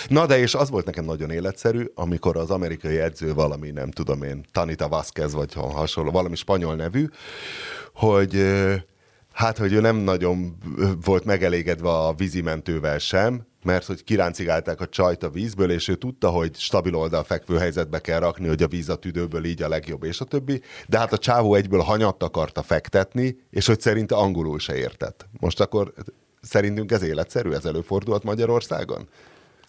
Na 0.07 0.25
de 0.25 0.39
és 0.39 0.55
az 0.55 0.69
volt 0.69 0.86
nekem 0.86 1.05
nagyon 1.05 1.29
életszerű, 1.29 1.91
amikor 1.95 2.38
az 2.38 2.49
amerikai 2.49 2.97
edző 2.99 3.33
valami, 3.33 3.71
nem 3.71 3.91
tudom 3.91 4.23
én, 4.23 4.45
Tanita 4.51 4.89
Vázquez 4.89 5.33
vagy 5.33 5.53
hasonló, 5.53 6.12
valami 6.12 6.36
spanyol 6.36 6.75
nevű, 6.75 7.07
hogy 7.93 8.43
hát, 9.33 9.57
hogy 9.57 9.73
ő 9.73 9.79
nem 9.79 9.95
nagyon 9.95 10.57
volt 11.03 11.25
megelégedve 11.25 11.89
a 11.89 12.13
vízimentővel 12.13 12.97
sem, 12.97 13.45
mert 13.63 13.86
hogy 13.86 14.03
kiráncigálták 14.03 14.81
a 14.81 14.88
csajt 14.88 15.23
a 15.23 15.29
vízből, 15.29 15.71
és 15.71 15.88
ő 15.88 15.95
tudta, 15.95 16.29
hogy 16.29 16.55
stabil 16.55 16.95
oldal 16.95 17.23
fekvő 17.23 17.57
helyzetbe 17.57 17.99
kell 17.99 18.19
rakni, 18.19 18.47
hogy 18.47 18.63
a 18.63 18.67
víz 18.67 18.89
a 18.89 18.95
tüdőből 18.95 19.45
így 19.45 19.62
a 19.62 19.67
legjobb, 19.67 20.03
és 20.03 20.19
a 20.19 20.25
többi. 20.25 20.62
De 20.88 20.97
hát 20.97 21.13
a 21.13 21.17
csávó 21.17 21.55
egyből 21.55 21.79
hanyat 21.79 22.23
akarta 22.23 22.63
fektetni, 22.63 23.38
és 23.49 23.65
hogy 23.65 23.79
szerinte 23.79 24.15
angolul 24.15 24.60
se 24.60 24.75
értett. 24.75 25.27
Most 25.39 25.60
akkor 25.60 25.93
szerintünk 26.41 26.91
ez 26.91 27.01
életszerű, 27.01 27.51
ez 27.51 27.65
előfordulhat 27.65 28.23
Magyarországon? 28.23 29.07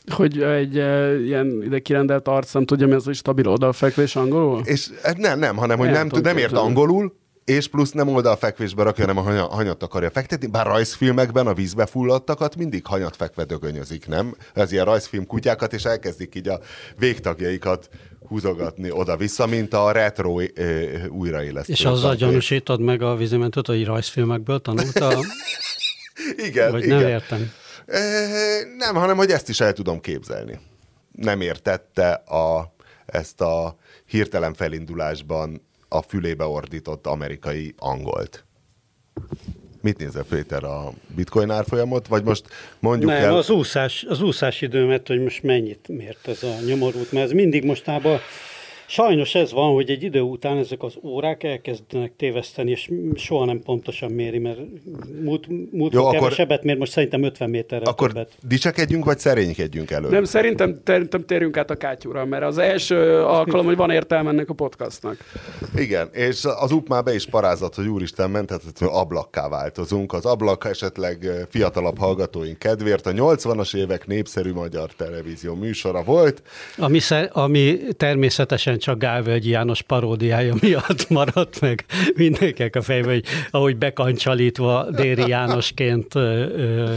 Hogy 0.06 0.42
egy 0.42 0.78
uh, 0.78 1.20
ilyen 1.24 1.62
ide 1.62 1.78
kirendelt 1.78 2.28
arc 2.28 2.52
nem 2.52 2.64
tudja, 2.64 2.86
mi 2.86 2.92
az, 2.92 3.04
hogy 3.04 3.14
stabil 3.14 3.48
oldalfekvés 3.48 4.16
angolul? 4.16 4.60
És 4.64 4.88
eh, 5.02 5.14
nem, 5.14 5.38
nem, 5.38 5.56
hanem, 5.56 5.78
hogy 5.78 5.90
nem, 5.90 6.06
nem, 6.06 6.20
nem 6.22 6.36
ért 6.36 6.52
angolul, 6.52 7.16
és 7.48 7.68
plusz 7.68 7.90
nem 7.90 8.08
oldalfekvésbe 8.08 8.82
rakja, 8.82 9.06
hanem 9.06 9.38
a 9.38 9.54
hanyat 9.54 9.82
akarja 9.82 10.10
fektetni. 10.10 10.46
Bár 10.46 10.66
rajzfilmekben 10.66 11.46
a 11.46 11.54
vízbe 11.54 11.86
fulladtakat 11.86 12.56
mindig 12.56 12.86
hanyat 12.86 13.16
fekve 13.16 13.44
dögönyözik, 13.44 14.06
nem? 14.06 14.34
Ez 14.54 14.72
ilyen 14.72 14.84
rajzfilm 14.84 15.26
kutyákat, 15.26 15.72
és 15.72 15.84
elkezdik 15.84 16.34
így 16.34 16.48
a 16.48 16.60
végtagjaikat 16.98 17.88
húzogatni 18.28 18.90
oda-vissza, 18.90 19.46
mint 19.46 19.74
a 19.74 19.92
retro 19.92 20.40
újraélesztő. 21.08 21.72
És 21.72 21.84
azzal 21.84 22.14
gyanúsítod 22.14 22.80
meg 22.80 23.02
a 23.02 23.16
vízimentet, 23.16 23.66
hogy 23.66 23.84
rajzfilmekből 23.84 24.58
tanulta? 24.58 25.12
igen, 26.48 26.70
Vagy 26.70 26.84
igen. 26.84 26.98
nem 26.98 27.08
értem. 27.08 27.52
Nem, 28.78 28.94
hanem 28.94 29.16
hogy 29.16 29.30
ezt 29.30 29.48
is 29.48 29.60
el 29.60 29.72
tudom 29.72 30.00
képzelni. 30.00 30.58
Nem 31.12 31.40
értette 31.40 32.10
a, 32.12 32.74
ezt 33.06 33.40
a 33.40 33.76
hirtelen 34.04 34.54
felindulásban 34.54 35.66
a 35.88 36.02
fülébe 36.02 36.44
ordított 36.44 37.06
amerikai 37.06 37.74
angolt. 37.78 38.44
Mit 39.80 39.98
nézel, 39.98 40.24
Péter, 40.24 40.64
a 40.64 40.92
bitcoin 41.14 41.50
árfolyamot, 41.50 42.06
vagy 42.06 42.24
most 42.24 42.44
mondjuk 42.78 43.10
Nem, 43.10 43.22
el... 43.22 43.36
az 43.36 43.50
úszás, 43.50 44.04
az 44.08 44.20
úszás 44.20 44.60
időmet, 44.60 45.06
hogy 45.06 45.22
most 45.22 45.42
mennyit 45.42 45.88
mért 45.88 46.28
ez 46.28 46.42
a 46.42 46.60
nyomorult, 46.66 47.12
mert 47.12 47.24
ez 47.24 47.32
mindig 47.32 47.64
mostában 47.64 48.20
Sajnos 48.90 49.34
ez 49.34 49.52
van, 49.52 49.72
hogy 49.74 49.90
egy 49.90 50.02
idő 50.02 50.20
után 50.20 50.56
ezek 50.56 50.82
az 50.82 50.94
órák 51.02 51.42
elkezdenek 51.44 52.12
téveszteni, 52.16 52.70
és 52.70 52.90
soha 53.14 53.44
nem 53.44 53.60
pontosan 53.62 54.10
méri, 54.10 54.38
mert 54.38 54.58
múlt, 55.22 55.46
múlt 55.72 55.92
Jó, 55.92 56.04
akkor- 56.04 56.18
kevesebbet 56.18 56.62
mér, 56.62 56.76
most 56.76 56.92
szerintem 56.92 57.22
50 57.22 57.50
méterre 57.50 57.84
Akkor 57.84 58.08
többet. 58.12 58.32
dicsekedjünk, 58.48 59.04
vagy 59.04 59.18
szerénykedjünk 59.18 59.90
elő? 59.90 60.08
Nem, 60.08 60.24
szerintem, 60.24 60.80
szerintem 60.84 61.24
térjünk 61.26 61.56
át 61.56 61.70
a 61.70 61.74
kátyúra, 61.76 62.24
mert 62.24 62.42
az 62.44 62.58
első 62.58 63.22
alkalom, 63.22 63.66
hogy 63.66 63.76
van 63.76 63.90
értelme 63.90 64.30
ennek 64.30 64.48
a 64.48 64.54
podcastnak. 64.54 65.16
Igen, 65.76 66.08
és 66.12 66.44
az 66.60 66.72
UP 66.72 66.88
már 66.88 67.02
be 67.02 67.14
is 67.14 67.26
parázott, 67.26 67.74
hogy 67.74 67.86
úristen 67.86 68.30
menthetetlenül 68.30 68.94
ablakká 68.94 69.48
változunk. 69.48 70.12
Az 70.12 70.24
ablak 70.24 70.64
esetleg 70.64 71.24
eh, 71.24 71.36
fiatalabb 71.48 71.98
hallgatóink 71.98 72.58
kedvéért 72.58 73.06
a 73.06 73.10
80-as 73.12 73.76
évek 73.76 74.06
népszerű 74.06 74.52
magyar 74.52 74.92
televízió 74.92 75.54
műsora 75.54 76.02
volt. 76.02 76.42
Ami, 76.76 76.98
ami 77.32 77.78
természetesen 77.96 78.77
csak 78.78 78.98
Gálvölgyi 78.98 79.50
János 79.50 79.82
paródiája 79.82 80.54
miatt 80.60 81.08
maradt 81.18 81.60
meg 81.60 81.84
mindenkinek 82.14 82.76
a 82.76 82.82
fejben, 82.82 83.12
hogy 83.12 83.24
ahogy 83.50 83.76
bekancsalítva 83.76 84.86
Déri 84.90 85.28
Jánosként 85.28 86.14
ö, 86.14 86.20
ö, 86.20 86.96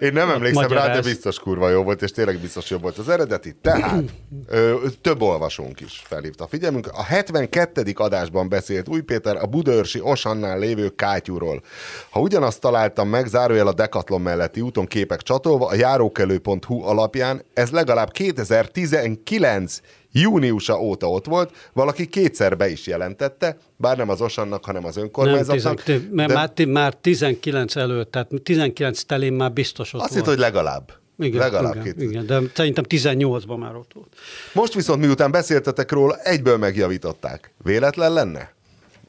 Én 0.00 0.12
nem 0.12 0.30
emlékszem 0.30 0.62
rá, 0.62 0.68
de 0.68 0.74
magyaráz. 0.74 1.04
biztos 1.04 1.38
kurva 1.38 1.70
jó 1.70 1.82
volt, 1.82 2.02
és 2.02 2.10
tényleg 2.10 2.38
biztos 2.38 2.70
jobb 2.70 2.82
volt 2.82 2.98
az 2.98 3.08
eredeti. 3.08 3.54
Tehát 3.62 4.02
ö, 4.46 4.74
több 5.00 5.22
olvasónk 5.22 5.80
is 5.80 6.02
felhívta 6.04 6.44
a 6.44 6.48
figyelmünk. 6.48 6.86
A 6.86 7.02
72. 7.02 7.82
adásban 7.94 8.48
beszélt 8.48 8.88
Új 8.88 9.00
Péter 9.00 9.36
a 9.36 9.46
Budaörsi 9.46 10.00
Osannál 10.02 10.58
lévő 10.58 10.88
kátyúról. 10.88 11.62
Ha 12.10 12.20
ugyanazt 12.20 12.60
találtam 12.60 13.08
meg, 13.08 13.26
zárójel 13.26 13.66
a 13.66 13.72
Decathlon 13.72 14.20
melletti 14.20 14.60
úton 14.60 14.86
képek 14.86 15.22
csatolva, 15.22 15.66
a 15.66 15.74
járókelő.hu 15.74 16.82
alapján 16.82 17.42
ez 17.54 17.70
legalább 17.70 18.10
2019 18.10 19.80
júniusa 20.12 20.80
óta 20.80 21.10
ott 21.10 21.24
volt, 21.26 21.70
valaki 21.72 22.06
kétszer 22.06 22.56
be 22.56 22.68
is 22.68 22.86
jelentette, 22.86 23.56
bár 23.76 23.96
nem 23.96 24.08
az 24.08 24.20
Osannak, 24.20 24.64
hanem 24.64 24.84
az 24.84 24.94
nem 24.94 25.04
önkormányzatnak. 25.04 25.82
10, 25.82 26.00
mert 26.10 26.28
de 26.28 26.34
már, 26.34 26.66
már 26.66 26.94
19 26.94 27.76
előtt, 27.76 28.10
tehát 28.10 28.30
19 28.42 29.02
telén 29.02 29.32
már 29.32 29.52
biztos 29.52 29.94
ott 29.94 30.00
azt 30.00 30.10
volt. 30.10 30.24
hitt, 30.24 30.34
hogy 30.34 30.42
legalább. 30.42 30.92
igen, 31.18 31.40
legalább 31.40 31.72
igen, 31.72 31.84
két. 31.84 32.02
igen, 32.02 32.26
de 32.26 32.40
szerintem 32.54 32.84
18-ban 32.88 33.58
már 33.58 33.76
ott 33.76 33.90
volt. 33.94 34.16
Most 34.52 34.74
viszont 34.74 35.00
miután 35.00 35.30
beszéltetek 35.30 35.92
róla, 35.92 36.16
egyből 36.16 36.56
megjavították. 36.56 37.52
Véletlen 37.64 38.12
lenne? 38.12 38.56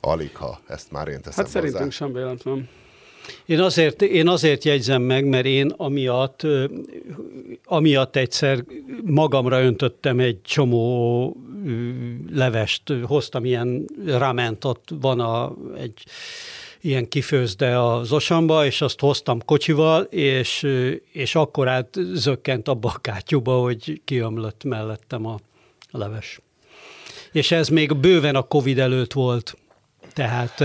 Alig, 0.02 0.36
ha 0.36 0.60
ezt 0.68 0.92
már 0.92 1.08
én 1.08 1.22
teszem 1.22 1.44
Hát 1.44 1.54
szerintünk 1.54 1.84
hozzá. 1.84 1.96
sem 1.96 2.14
véletlen. 2.14 2.70
Én 3.46 3.60
azért, 3.60 4.02
én 4.02 4.28
azért 4.28 4.64
jegyzem 4.64 5.02
meg, 5.02 5.26
mert 5.26 5.46
én 5.46 5.74
amiatt, 5.78 6.42
amiatt 7.66 8.16
egyszer 8.16 8.64
magamra 9.04 9.62
öntöttem 9.62 10.20
egy 10.20 10.42
csomó 10.42 11.36
levest, 12.32 12.94
hoztam 13.04 13.46
ilyen 13.46 13.86
rament, 14.06 14.66
ott 14.66 14.90
van 15.00 15.20
a, 15.20 15.54
egy 15.78 16.04
ilyen 16.82 17.08
kifőzde 17.08 17.80
az 17.80 18.12
osamba, 18.12 18.66
és 18.66 18.82
azt 18.82 19.00
hoztam 19.00 19.46
kocsival, 19.46 20.02
és, 20.04 20.68
és 21.12 21.36
akkor 21.36 21.68
át 21.68 21.98
zökkent 22.14 22.68
abba 22.68 22.92
a 22.96 23.00
kátyúba, 23.02 23.54
hogy 23.54 24.02
kiömlött 24.06 24.64
mellettem 24.64 25.26
a 25.26 25.40
leves. 25.92 26.40
És 27.32 27.52
ez 27.52 27.68
még 27.68 27.98
bőven 27.98 28.36
a 28.36 28.42
Covid 28.42 28.80
előtt 28.80 29.14
volt. 29.14 29.58
Tehát, 30.14 30.64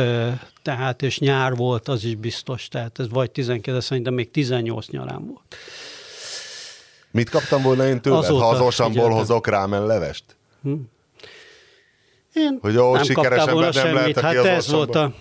tehát, 0.65 1.03
és 1.03 1.19
nyár 1.19 1.57
volt, 1.57 1.89
az 1.89 2.05
is 2.05 2.15
biztos. 2.15 2.69
Tehát 2.69 2.99
ez 2.99 3.09
vagy 3.09 3.31
12, 3.31 3.73
de 3.73 3.81
szerintem 3.81 4.15
még 4.15 4.31
18 4.31 4.89
nyarán 4.89 5.27
volt. 5.27 5.57
Mit 7.11 7.31
kaptam 7.31 7.63
volna 7.63 7.87
én 7.87 8.01
tőled, 8.01 8.19
Azóta 8.19 8.45
ha 8.45 8.51
az 8.51 8.61
osamból 8.61 9.11
hozok 9.11 9.47
rámen 9.47 9.87
levest? 9.87 10.25
Én 12.35 12.59
Hogy 12.61 12.77
ahol 12.77 12.95
nem 12.97 13.05
sikeres 13.05 13.39
kaptál 13.39 13.55
volna 13.55 13.73
semmit. 13.73 13.95
lehet, 13.95 14.21
Hát 14.21 14.45
ez 14.45 14.71
volt 14.71 14.95
a... 14.95 15.13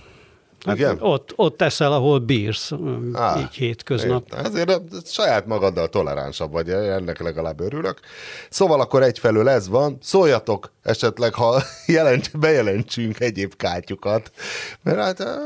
Hát 0.65 0.75
Igen? 0.75 0.97
ott, 0.99 1.33
ott 1.35 1.57
teszel, 1.57 1.93
ahol 1.93 2.19
bírsz, 2.19 2.71
Á, 3.13 3.39
így 3.39 3.53
hétköznap. 3.55 4.23
értem. 4.23 4.45
Ezért 4.45 4.79
saját 5.07 5.45
magaddal 5.45 5.87
toleránsabb 5.89 6.51
vagy, 6.51 6.69
ennek 6.69 7.19
legalább 7.19 7.59
örülök. 7.59 7.99
Szóval 8.49 8.81
akkor 8.81 9.03
egyfelől 9.03 9.49
ez 9.49 9.67
van. 9.69 9.97
Szóljatok 10.01 10.71
esetleg, 10.83 11.33
ha 11.33 11.61
jelent, 11.85 12.39
bejelentsünk 12.39 13.19
egyéb 13.19 13.55
kátyukat. 13.55 14.31
Mert 14.83 14.97
hát 14.97 15.21
á, 15.21 15.37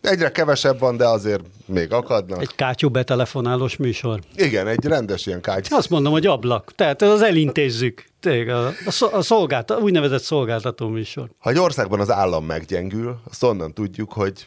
egyre 0.00 0.30
kevesebb 0.30 0.78
van, 0.78 0.96
de 0.96 1.06
azért 1.08 1.42
még 1.66 1.92
akadnak. 1.92 2.40
Egy 2.40 2.54
kátyú 2.54 2.88
betelefonálós 2.88 3.76
műsor. 3.76 4.20
Igen, 4.34 4.66
egy 4.66 4.84
rendes 4.84 5.26
ilyen 5.26 5.40
kátyú. 5.40 5.76
Azt 5.76 5.90
mondom, 5.90 6.12
hogy 6.12 6.26
ablak. 6.26 6.72
Tehát 6.74 7.02
az 7.02 7.22
elintézzük. 7.22 8.04
Tényleg, 8.20 8.48
a, 8.48 8.66
a, 8.86 8.90
szol- 8.90 9.12
a 9.12 9.22
szolgálta, 9.22 9.78
úgynevezett 9.78 10.22
szolgáltató 10.22 10.88
műsor. 10.88 11.28
Ha 11.38 11.50
egy 11.50 11.58
országban 11.58 12.00
az 12.00 12.10
állam 12.10 12.44
meggyengül, 12.44 13.20
azt 13.30 13.42
onnan 13.42 13.74
tudjuk, 13.74 14.12
hogy, 14.12 14.46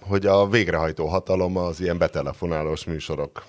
hogy 0.00 0.26
a 0.26 0.48
végrehajtó 0.48 1.06
hatalom 1.06 1.56
az 1.56 1.80
ilyen 1.80 1.98
betelefonálós 1.98 2.84
műsorok 2.84 3.42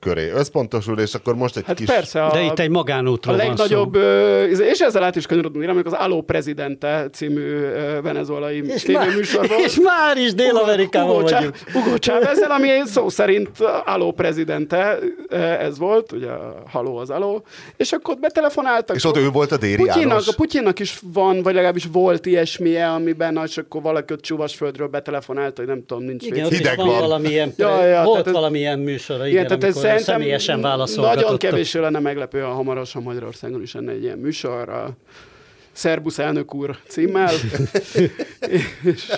köré 0.00 0.30
összpontosul, 0.30 0.98
és 0.98 1.14
akkor 1.14 1.34
most 1.36 1.56
egy 1.56 1.64
Hát 1.66 1.76
kis... 1.76 1.86
persze, 1.86 2.24
a, 2.24 2.30
De 2.32 2.42
itt 2.42 2.58
egy 2.58 2.68
a 2.68 2.70
magánútról 2.72 3.36
van 3.36 3.46
legnagyobb, 3.46 3.94
szó. 3.94 4.64
és 4.64 4.78
ezzel 4.78 5.02
át 5.02 5.16
is 5.16 5.26
kanyarodunk, 5.26 5.68
amikor 5.68 5.92
az 5.92 5.98
Aló 6.04 6.22
Presidente 6.22 7.08
című 7.12 7.60
venezuelai 8.02 8.60
tévéműsorban. 8.84 9.58
és 9.64 9.78
már 9.82 10.16
is 10.16 10.34
Dél-Amerikában 10.34 11.22
vagyunk. 11.22 11.56
Hugo 11.72 11.98
Chávez-el, 11.98 12.50
ami 12.50 12.68
szó 12.84 13.08
szerint 13.08 13.48
Aló 13.84 14.12
Presidente, 14.12 14.98
ö, 15.28 15.36
ez 15.36 15.78
volt, 15.78 16.12
ugye 16.12 16.28
a 16.30 16.62
Haló 16.70 16.96
az 16.96 17.10
Aló, 17.10 17.44
és 17.76 17.92
akkor 17.92 18.14
ott 18.14 18.20
betelefonáltak. 18.20 18.96
És 18.96 19.04
ott 19.04 19.16
ő 19.16 19.28
volt 19.30 19.52
a 19.52 19.56
Déri 19.56 19.76
Putyinnak, 19.76 20.00
János. 20.08 20.28
a 20.28 20.32
Putyinnak 20.36 20.78
is 20.78 21.00
van, 21.12 21.42
vagy 21.42 21.54
legalábbis 21.54 21.88
volt 21.92 22.26
ilyesmije, 22.26 22.86
amiben 22.86 23.36
az, 23.38 23.58
akkor 23.58 23.82
valaki 23.82 24.12
ott 24.12 24.20
Csuvasföldről 24.20 24.88
betelefonált, 24.88 25.56
hogy 25.56 25.66
nem 25.66 25.84
tudom, 25.86 26.02
nincs 26.04 26.24
Igen, 26.26 26.48
Hideg 26.48 26.76
van 26.76 26.86
valamilyen, 26.88 27.52
Ja, 27.56 27.84
ja, 27.86 28.02
volt 28.02 28.30
valamilyen 28.30 28.78
műsora, 28.78 29.26
Igen, 29.26 29.46
tehát 29.58 29.74
ez 29.74 29.80
szerintem 29.80 30.04
személyesen 30.04 30.60
válaszolgatott. 30.60 31.22
nagyon 31.22 31.38
kevésbé 31.38 31.78
lenne 31.78 31.98
meglepő, 31.98 32.40
ha 32.40 32.48
hamarosan 32.52 33.02
Magyarországon 33.02 33.62
is 33.62 33.74
lenne 33.74 33.92
egy 33.92 34.02
ilyen 34.02 34.18
műsor, 34.18 34.68
a 34.68 34.96
Szerbusz 35.76 36.18
elnök 36.18 36.54
úr 36.54 36.76
címmel, 36.86 37.32
és, 38.80 39.12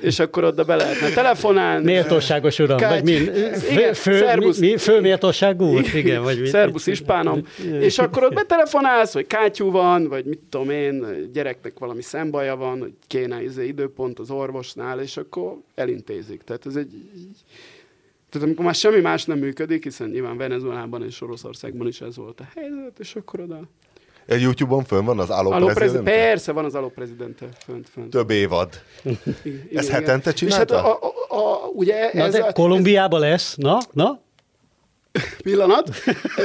és 0.00 0.18
akkor 0.18 0.44
oda 0.44 0.64
be 0.64 0.76
lehetne 0.76 1.08
telefonálni. 1.08 1.84
Méltóságos 1.84 2.58
uram, 2.58 2.76
Kács- 2.76 2.92
vagy 2.92 3.02
mi? 3.04 3.10
Igen, 3.10 3.52
Fő, 3.54 3.92
fő, 3.92 4.10
mi, 4.12 4.18
szervusz. 4.18 4.58
mi, 4.58 4.76
főméltóság 4.76 5.60
úr? 5.62 5.84
Igen, 5.94 6.22
vagy 6.22 6.40
mi? 6.40 6.46
Szerbusz 6.46 6.86
ispánom. 6.86 7.46
És 7.80 7.98
akkor 7.98 8.24
ott 8.24 8.34
betelefonálsz, 8.34 9.12
hogy 9.12 9.26
kátyú 9.26 9.70
van, 9.70 10.08
vagy 10.08 10.24
mit 10.24 10.40
tudom 10.50 10.70
én, 10.70 11.06
gyereknek 11.32 11.78
valami 11.78 12.02
szembaja 12.02 12.56
van, 12.56 12.80
hogy 12.80 12.92
kéne 13.06 13.42
izé 13.42 13.66
időpont 13.66 14.18
az 14.18 14.30
orvosnál, 14.30 15.00
és 15.00 15.16
akkor 15.16 15.56
elintézik. 15.74 16.42
Tehát 16.42 16.66
ez 16.66 16.76
egy... 16.76 16.90
Tehát 18.32 18.46
amikor 18.46 18.64
már 18.64 18.74
semmi 18.74 19.00
más 19.00 19.24
nem 19.24 19.38
működik, 19.38 19.82
hiszen 19.82 20.08
nyilván 20.08 20.36
Venezuelában 20.36 21.04
és 21.04 21.20
Oroszországban 21.20 21.86
is 21.86 22.00
ez 22.00 22.16
volt 22.16 22.40
a 22.40 22.44
helyzet, 22.54 22.98
és 22.98 23.14
akkor 23.14 23.40
oda... 23.40 23.60
A 24.28 24.34
YouTube-on 24.34 24.84
fönn 24.84 25.04
van 25.04 25.18
az 25.18 25.30
Aló 25.30 25.50
Aló 25.50 25.66
prezident, 25.66 26.04
President? 26.04 26.28
persze 26.28 26.52
van 26.52 26.64
az 26.64 26.74
aló 26.74 26.88
prezidente 26.88 27.48
fönt, 27.64 27.88
fönt. 27.88 28.10
Több 28.10 28.30
évad. 28.30 28.68
Igen, 29.02 29.18
Ezt 29.72 29.88
igen. 29.88 30.00
hetente 30.00 30.30
És 30.30 30.40
hát 30.40 30.66
csinálta? 30.66 30.98
a, 30.98 31.12
a, 31.28 31.36
a, 31.36 31.66
ugye 31.72 32.10
Na, 32.12 32.22
ez 32.24 32.32
de 32.32 32.42
a, 32.42 32.52
Kolumbiában 32.52 33.20
lesz, 33.20 33.56
na, 33.56 33.78
na? 33.92 34.20
Pillanat. 35.42 35.90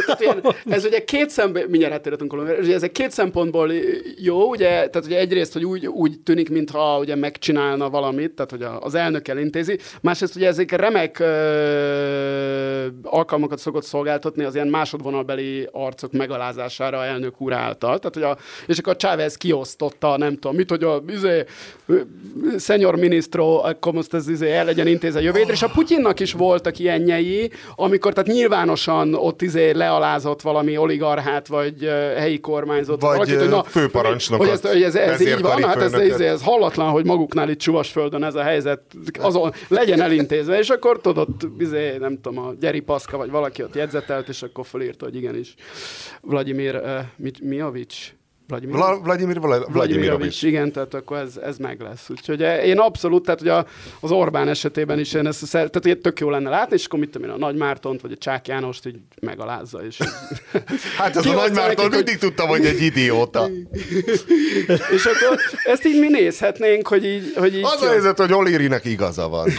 Tehát 0.06 0.22
ilyen, 0.22 0.44
ez 0.66 0.86
ugye 0.86 1.04
két 1.04 1.30
szempontból, 1.30 1.70
mindjárt 1.70 1.94
áttérhetünk 1.94 2.30
Kolumbiára, 2.30 2.62
ugye 2.62 2.76
ezek 2.76 2.92
két 2.92 3.12
szempontból 3.12 3.72
jó, 4.18 4.50
ugye, 4.50 4.68
tehát 4.68 5.06
ugye 5.06 5.18
egyrészt, 5.18 5.54
hogy 5.54 5.66
úgy, 5.66 5.88
úgy 5.88 6.20
tűnik, 6.20 6.50
mintha 6.50 7.00
ugye 7.00 7.16
megcsinálna 7.16 7.90
valamit, 7.90 8.32
tehát 8.32 8.52
hogy 8.52 8.66
az 8.80 8.96
elnök 8.96 9.28
elintézi, 9.28 9.80
másrészt 10.02 10.36
ugye 10.36 10.48
ezek 10.48 10.72
remek 10.72 11.20
ö, 11.20 12.88
alkalmakat 13.04 13.60
szokott 13.60 13.84
szolgáltatni 13.84 14.44
az 14.44 14.56
ilyen 14.56 14.68
másodvonalbeli 14.68 15.70
arcok 15.72 16.12
megalázására 16.12 17.06
elnök 17.06 17.42
úr 17.42 17.54
által, 17.54 18.00
tehát 18.00 18.14
hogy 18.14 18.24
a, 18.24 18.38
és 18.68 18.78
akkor 18.78 18.96
Chávez 18.96 19.38
kiosztotta, 19.38 20.18
nem 20.18 20.34
tudom, 20.34 20.56
mit, 20.56 20.70
hogy 20.70 20.84
a 20.84 21.04
izé, 21.08 21.44
senior 22.60 22.96
ministro, 22.96 23.56
akkor 23.64 23.94
most 23.94 24.14
ez 24.14 24.30
izé 24.30 24.52
el 24.52 24.66
legyen 24.66 24.88
intézve 24.88 25.22
jövő 25.22 25.38
hétre, 25.38 25.54
és 25.54 25.62
a 25.62 25.70
Putyinnak 25.70 26.20
is 26.20 26.32
voltak 26.32 26.80
ilyenjei, 26.80 27.52
amikor 27.76 28.14
tehát 28.14 28.30
nyilvánosan 28.58 29.14
ott 29.14 29.42
izé 29.42 29.72
lealázott 29.72 30.42
valami 30.42 30.78
oligarchát, 30.78 31.48
vagy 31.48 31.84
helyi 32.18 32.40
kormányzat. 32.40 33.02
Vagy, 33.02 33.12
valakit, 33.12 33.40
hogy, 33.40 33.50
na, 33.50 33.64
főparancsnokot, 33.64 34.46
Hogy 34.46 34.56
ez, 34.56 34.72
hogy 34.72 34.82
ez, 34.82 34.96
ez 34.96 35.22
így 35.22 35.42
van, 35.42 35.64
hát 35.64 35.82
ez, 35.82 35.94
izé, 35.94 36.28
ez 36.28 36.44
hallatlan, 36.44 36.90
hogy 36.90 37.06
maguknál 37.06 37.50
itt 37.50 37.60
Csuvasföldön 37.60 38.24
ez 38.24 38.36
a 38.36 38.42
helyzet, 38.42 38.82
azon 39.20 39.54
legyen 39.68 40.02
elintézve, 40.02 40.58
és 40.58 40.70
akkor 40.70 41.02
tudott, 41.02 41.48
izé, 41.60 41.98
nem 41.98 42.22
tudom, 42.22 42.46
a 42.46 42.54
Gyeri 42.60 42.80
Paszka, 42.80 43.18
vagy 43.18 43.30
valaki 43.30 43.64
ott 43.64 43.76
jegyzetelt, 43.76 44.28
és 44.28 44.42
akkor 44.42 44.66
fölírta, 44.66 45.06
hogy 45.06 45.16
igenis 45.16 45.54
Vladimir 46.22 46.76
uh, 46.76 47.32
Mijovics, 47.42 48.17
Vladimir. 48.48 48.76
Vla, 48.76 49.00
Vladimir 49.04 49.40
Vla, 49.40 49.66
Vladimirovics. 49.68 50.44
Igen, 50.44 50.72
tehát 50.72 50.94
akkor 50.94 51.18
ez, 51.18 51.38
ez 51.44 51.58
meg 51.58 51.82
lesz. 51.82 52.10
Úgyhogy 52.10 52.44
eh, 52.44 52.66
én 52.68 52.80
abszolút, 52.80 53.24
tehát 53.24 53.40
hogy 53.40 53.50
a, 53.50 53.66
az 54.00 54.12
Orbán 54.12 54.48
esetében 54.48 55.00
is 55.00 55.14
én 55.14 55.28
ezt, 55.28 55.38
szer- 55.46 55.52
tehát 55.72 55.86
ilyen 55.86 56.02
tök 56.02 56.20
jó 56.20 56.30
lenne 56.30 56.50
látni, 56.50 56.76
és 56.76 56.86
akkor 56.86 57.00
mit 57.00 57.10
tudom 57.10 57.28
én, 57.30 57.34
a 57.36 57.38
Nagy 57.38 57.56
Mártont, 57.56 58.02
vagy 58.02 58.12
a 58.12 58.18
Csák 58.18 58.48
Jánost 58.48 58.86
így 58.88 58.98
megalázza. 59.22 59.86
És, 59.86 59.98
Hát 60.98 61.16
ez 61.16 61.26
a 61.26 61.34
Nagy 61.34 61.52
Márton 61.52 61.64
nekik, 61.66 61.80
hogy- 61.80 61.92
mindig 61.92 62.18
tudtam, 62.18 62.48
hogy 62.48 62.66
egy 62.66 62.82
idióta. 62.82 63.50
és 64.96 65.06
akkor 65.06 65.38
ezt 65.64 65.86
így 65.86 66.00
mi 66.00 66.08
nézhetnénk, 66.08 66.88
hogy 66.88 67.06
így... 67.06 67.34
Hogy 67.36 67.56
így 67.56 67.64
Az 67.64 67.82
a 67.82 67.88
helyzet, 67.90 68.18
hogy 68.18 68.34
Olirinek 68.34 68.86
igaza 68.86 69.28
van. 69.28 69.50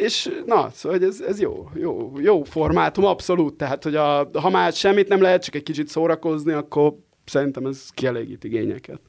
És 0.00 0.42
na, 0.46 0.70
szóval 0.74 1.02
ez, 1.02 1.20
ez 1.20 1.40
jó, 1.40 1.68
jó, 1.74 2.12
jó 2.20 2.42
formátum, 2.42 3.04
abszolút. 3.04 3.56
Tehát, 3.56 3.82
hogy 3.82 3.96
a, 3.96 4.30
ha 4.32 4.50
már 4.50 4.72
semmit 4.72 5.08
nem 5.08 5.22
lehet, 5.22 5.44
csak 5.44 5.54
egy 5.54 5.62
kicsit 5.62 5.88
szórakozni, 5.88 6.52
akkor 6.52 6.94
szerintem 7.24 7.66
ez 7.66 7.88
kielégít 7.90 8.44
igényeket. 8.44 9.00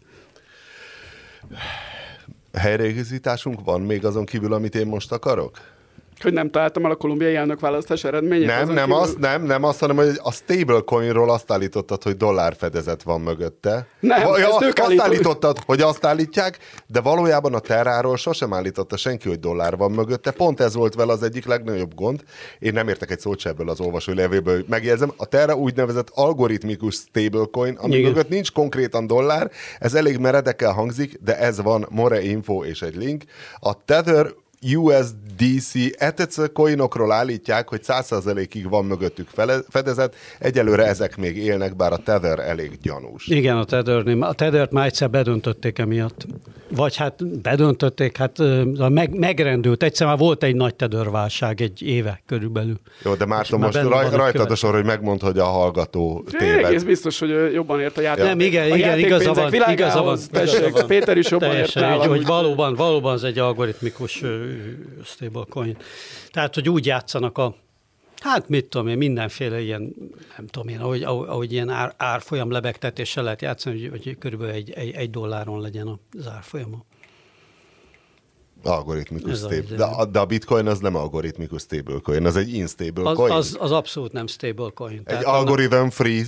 Helyreigazításunk 2.54 3.60
van 3.63 3.82
még 3.82 4.06
azon 4.06 4.26
kívül, 4.26 4.54
amit 4.54 4.76
én 4.76 4.88
most 4.88 5.12
akarok? 5.12 5.60
Hogy 6.21 6.34
nem 6.34 6.49
találtam 6.49 6.86
el 6.86 6.91
a 6.91 6.95
kolumbiai 6.95 7.36
elnök 7.36 7.60
választás 7.60 8.04
eredményét. 8.04 8.45
Nem, 8.47 8.67
nem 8.73 8.86
kívül- 8.88 9.01
azt, 9.01 9.17
nem, 9.17 9.43
nem 9.43 9.63
azt, 9.63 9.80
hanem 9.80 9.95
hogy 9.95 10.19
a 10.23 10.32
stablecoinról 10.32 11.32
azt 11.32 11.51
állítottad, 11.51 12.04
hogy 12.04 12.17
dollárfedezet 12.17 13.04
van 13.04 13.21
mögötte. 13.21 13.88
Nem, 13.99 14.23
Va- 14.23 14.38
ezt 14.38 14.62
ők 14.62 14.78
azt 14.78 14.80
állították. 14.82 14.99
állítottad, 15.08 15.58
hogy 15.65 15.82
azt 15.82 16.06
állítják, 16.06 16.58
de 16.88 17.01
valójában 17.01 17.54
a 17.54 17.60
terráról 17.60 18.17
sosem 18.17 18.54
állította 18.54 18.97
senki, 18.97 19.28
hogy 19.28 19.39
dollár 19.39 19.78
van 19.78 19.91
mögötte. 19.91 20.32
Pont 20.32 20.60
ez 20.60 20.75
volt 20.75 20.95
vele 20.95 21.12
az 21.12 21.23
egyik 21.23 21.45
legnagyobb 21.45 21.93
gond. 21.95 22.23
Én 22.60 22.73
nem 22.73 22.88
értek 22.88 23.12
egy 23.12 23.19
szót 23.19 23.39
se 23.39 23.49
ebből 23.49 23.69
az 23.69 23.80
olvasói 23.80 24.15
levélből, 24.15 24.65
megjegyzem. 24.69 25.12
A 25.17 25.25
terra 25.25 25.56
úgynevezett 25.56 26.10
algoritmikus 26.13 26.95
stablecoin, 26.95 27.75
ami 27.82 27.95
Igen. 27.95 28.12
mögött 28.12 28.30
nincs 28.30 28.51
konkrétan 28.51 29.08
dollár, 29.08 29.51
ez 29.80 29.93
elég 29.93 30.17
meredekkel 30.17 30.71
hangzik, 30.71 31.19
de 31.23 31.38
ez 31.39 31.62
van, 31.62 31.86
More 31.89 32.21
Info 32.23 32.63
és 32.63 32.82
egy 32.82 32.95
link. 32.95 33.23
A 33.60 33.84
Tether 33.86 34.28
USDC 34.73 35.73
ETC 35.97 36.54
coinokról 36.54 37.12
állítják, 37.12 37.69
hogy 37.69 37.82
100%-ig 37.88 38.69
van 38.69 38.86
mögöttük 38.86 39.28
fele- 39.34 39.65
fedezet, 39.69 40.15
egyelőre 40.39 40.86
ezek 40.86 41.17
még 41.17 41.38
élnek, 41.38 41.75
bár 41.75 41.91
a 41.91 41.97
Tether 41.97 42.39
elég 42.39 42.71
gyanús. 42.82 43.28
Igen, 43.28 43.58
a 43.58 43.63
tether 43.65 44.04
A 44.19 44.34
tethert 44.34 44.71
már 44.71 44.86
egyszer 44.86 45.10
bedöntötték 45.10 45.80
emiatt. 45.80 46.25
Vagy 46.69 46.95
hát 46.95 47.41
bedöntötték, 47.41 48.17
hát 48.17 48.38
meg, 48.89 49.13
megrendült. 49.17 49.84
Egyszer 49.84 50.08
már 50.08 50.17
volt 50.17 50.43
egy 50.43 50.56
nagy 50.56 50.75
tether 50.75 51.10
válság 51.10 51.62
egy 51.62 51.82
éve 51.82 52.21
körülbelül. 52.25 52.80
Jó, 53.04 53.13
de 53.15 53.25
Márton, 53.25 53.60
már 53.60 53.73
most 53.73 53.88
raj, 53.88 54.10
rajtad 54.12 54.51
a 54.51 54.56
sor, 54.56 54.73
hogy 54.73 54.86
megmondd, 54.86 55.21
hogy 55.21 55.39
a 55.39 55.45
hallgató 55.45 56.25
Egész 56.32 56.56
téved. 56.56 56.86
biztos, 56.86 57.19
hogy 57.19 57.54
jobban 57.54 57.80
ért 57.80 57.97
a 57.97 58.01
játék. 58.01 58.23
Nem, 58.23 58.39
igen, 58.39 58.71
a 58.71 58.75
igen, 58.75 58.99
igaza 58.99 59.34
van, 59.34 59.54
igaza 59.71 60.01
van. 60.01 60.17
Tessék. 60.32 60.84
Péter 60.88 61.17
is 61.17 61.30
jobban 61.30 61.56
ért 61.56 61.73
nálam. 61.73 62.08
hogy, 62.08 62.25
valóban, 62.25 62.75
valóban 62.75 63.13
ez 63.15 63.23
egy 63.23 63.39
algoritmikus 63.39 64.23
stablecoin. 65.04 65.78
Tehát, 66.32 66.54
hogy 66.54 66.70
úgy 66.70 66.86
játszanak 66.86 67.38
a 67.38 67.56
Hát 68.20 68.50
mit 68.50 68.65
tudom 68.65 68.88
én, 68.88 68.98
mindenféle 68.98 69.62
ilyen, 69.62 69.94
nem 70.38 70.48
tudom 70.48 70.68
én, 70.68 70.80
ahogy, 70.80 71.04
ahogy 71.04 71.52
ilyen 71.52 71.70
ár, 71.70 71.94
árfolyam 71.98 72.52
lebegtetéssel 72.52 73.24
lehet 73.24 73.41
játszani, 73.41 73.88
hogy, 73.88 74.04
hogy 74.04 74.18
körülbelül 74.18 74.54
egy, 74.54 74.72
egy, 74.72 74.91
egy 74.91 75.10
dolláron 75.10 75.62
legyen 75.62 76.00
az 76.20 76.28
árfolyama. 76.28 76.84
Algoritmikus 78.63 79.38
stable. 79.38 79.58
izé. 79.58 79.76
De, 79.76 79.84
a- 79.84 80.06
de 80.06 80.20
a 80.20 80.26
bitcoin 80.26 80.68
az 80.68 80.80
nem 80.80 80.96
algoritmikus 80.96 81.62
stablecoin, 81.62 82.26
az 82.26 82.36
egy 82.36 82.54
instable 82.54 83.10
Az, 83.10 83.15
coin. 83.18 83.32
az, 83.34 83.58
az 83.60 83.72
abszolút 83.72 84.12
nem 84.12 84.28
stablecoin. 84.28 85.02
egy 85.06 85.24
algorithm 85.24 85.88
free 85.88 86.24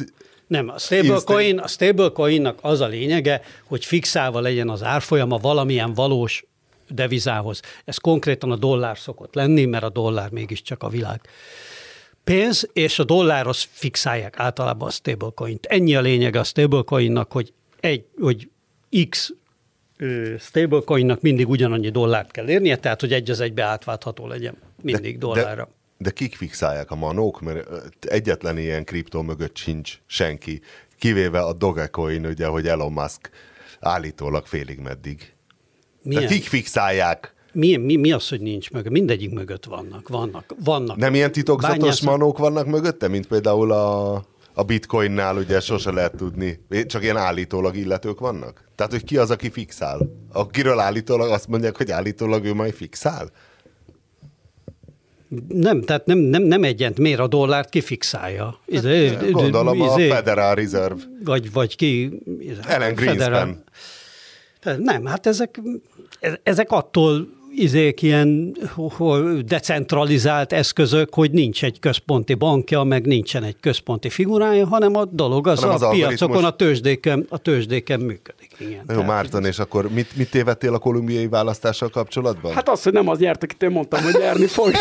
Nem, 0.48 0.70
a 0.70 0.78
stablecoin, 0.78 1.60
a 1.60 1.68
stablecoinnak 1.68 2.60
az 2.62 2.80
a 2.80 2.88
lényege, 2.88 3.42
hogy 3.66 3.86
fixálva 3.86 4.40
legyen 4.40 4.70
az 4.70 4.84
árfolyama 4.84 5.38
valamilyen 5.38 5.94
valós 5.94 6.46
devizához. 6.89 7.62
Ez 7.86 7.97
konkrétan 7.97 8.52
a 8.52 8.56
dollár 8.56 8.97
szokott 8.97 9.34
lenni, 9.34 9.65
mert 9.65 9.84
a 9.84 9.89
dollár 9.89 10.30
mégiscsak 10.30 10.84
a 10.84 10.89
világ 10.89 11.21
pénz, 12.23 12.69
és 12.73 13.00
a 13.00 13.04
dollárhoz 13.04 13.67
fixálják 13.71 14.39
általában 14.39 14.88
a 14.88 14.91
stablecoint. 14.91 15.65
Ennyi 15.65 15.95
a 15.95 16.02
lényege 16.02 16.39
a 16.39 16.43
stablecoinnak, 16.43 17.32
hogy 17.32 17.54
egy, 17.80 18.06
hogy 18.19 18.50
X 19.10 19.34
stablecoinnak 20.39 21.21
mindig 21.21 21.50
ugyanannyi 21.50 21.89
dollárt 21.89 22.32
kell 22.32 22.50
érnie, 22.50 22.78
tehát 22.78 23.02
hogy 23.02 23.13
egy 23.13 23.30
az 23.30 23.39
egybe 23.39 23.63
átváltható 23.63 24.28
legyen 24.28 24.58
mindig 24.82 25.17
dollárra. 25.17 25.63
De, 25.63 26.04
de 26.04 26.10
kik 26.10 26.36
fixálják 26.36 26.91
a 26.91 26.95
manók? 26.95 27.41
Mert 27.41 27.67
egyetlen 28.06 28.58
ilyen 28.58 28.84
kriptó 28.84 29.21
mögött 29.21 29.58
sincs 29.58 30.00
senki, 30.06 30.62
kivéve 31.00 31.39
a 31.39 31.54
Dogecoin, 31.54 32.26
ugye, 32.26 32.45
hogy 32.45 32.67
Elon 32.67 32.91
Musk 32.91 33.30
állítólag 33.80 34.45
félig 34.45 34.80
meddig. 34.80 35.34
Milyen? 36.08 36.28
kik 36.28 36.43
fixálják? 36.43 37.34
Mi, 37.54 37.76
mi, 37.76 37.96
mi 37.96 38.12
az, 38.12 38.30
hogy 38.30 38.41
nincs 38.41 38.72
mögött? 38.72 38.91
Mindegyik 38.91 39.32
mögött 39.34 39.65
vannak. 39.65 40.10
Vannak. 40.10 40.56
vannak. 40.63 40.98
Nem 40.98 41.13
ilyen 41.13 41.32
titokzatos 41.32 41.78
Bányászat- 41.78 42.10
manók 42.10 42.38
vannak 42.38 42.65
mögötte, 42.65 43.08
mint 43.08 43.28
például 43.28 43.72
a, 43.72 44.13
a 44.54 44.63
bitcoinnál, 44.63 45.38
ugye 45.38 45.60
sose 45.60 45.91
lehet 45.91 46.15
tudni. 46.15 46.60
Csak 46.88 47.04
ilyen 47.04 47.17
állítólag 47.17 47.76
illetők 47.76 48.20
vannak? 48.20 48.63
Tehát, 48.76 48.91
hogy 48.91 49.04
ki 49.04 49.17
az, 49.17 49.32
aki 49.32 49.50
fixál? 49.50 50.00
Akiről 50.32 50.80
állítólag 50.80 51.30
azt 51.32 51.48
mondják, 51.48 51.78
hogy 51.78 51.91
állítólag 51.91 52.46
ő 52.46 52.54
majd 52.54 52.74
fixál? 52.74 53.30
Nem, 55.48 55.82
tehát 55.82 56.06
nem, 56.06 56.17
nem, 56.17 56.43
nem 56.43 56.63
egyent 56.63 56.98
mér 57.00 57.20
a 57.20 57.28
dollárt, 57.28 57.70
kifixálja. 57.70 58.60
Izé, 58.65 59.17
Gondolom 59.32 59.82
a 59.82 59.86
izé, 59.86 60.10
Federal 60.10 60.56
Reserve. 60.56 61.02
Vagy, 61.24 61.52
vagy 61.52 61.76
ki... 61.76 62.20
Ellen 62.67 62.96
Federal- 62.96 62.96
Greenspan. 62.96 63.30
Tehát 63.32 63.63
Nem, 64.77 65.06
hát 65.06 65.27
ezek, 65.27 65.62
ezek 66.43 66.71
attól 66.71 67.27
izék 67.58 68.01
ilyen 68.01 68.58
decentralizált 69.45 70.53
eszközök, 70.53 71.13
hogy 71.13 71.32
nincs 71.32 71.63
egy 71.63 71.80
központi 71.80 72.34
bankja, 72.34 72.84
meg 72.84 73.06
nincsen 73.06 73.43
egy 73.43 73.56
központi 73.60 74.10
figurája, 74.10 74.67
hanem 74.67 74.95
a 74.95 75.06
dolog 75.06 75.47
az 75.47 75.60
Hanem 75.60 75.84
a 75.84 75.88
az 75.88 75.95
piacokon, 75.95 76.43
a 76.43 76.49
tőzsdéken, 76.49 77.25
a 77.30 77.38
tőzsdéken 77.38 77.99
működik. 77.99 78.51
Igen. 78.58 78.84
Jó, 78.93 79.01
Márton, 79.01 79.45
és 79.45 79.60
akkor 79.60 79.89
mit, 79.89 80.15
mit 80.15 80.32
tévedtél 80.32 80.73
a 80.73 80.77
kolumbiai 80.77 81.27
választással 81.27 81.89
kapcsolatban? 81.89 82.53
Hát 82.53 82.69
az, 82.69 82.84
hogy 82.84 82.93
nem 82.93 83.08
az 83.08 83.19
nyert, 83.19 83.43
akit 83.43 83.63
én 83.63 83.69
mondtam, 83.69 84.03
hogy 84.03 84.15
nyerni 84.19 84.47
fog. 84.58 84.71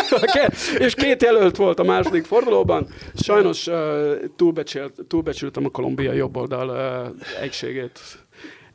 és 0.77 0.93
két 0.93 1.23
jelölt 1.23 1.55
volt 1.55 1.79
a 1.79 1.83
második 1.83 2.25
fordulóban. 2.25 2.87
Sajnos 3.15 3.67
uh, 3.67 3.75
túlbecsült, 4.35 4.93
túlbecsültem 5.07 5.65
a 5.65 5.69
kolumbiai 5.69 6.17
jobboldal 6.17 6.69
uh, 6.69 7.41
egységét. 7.41 7.99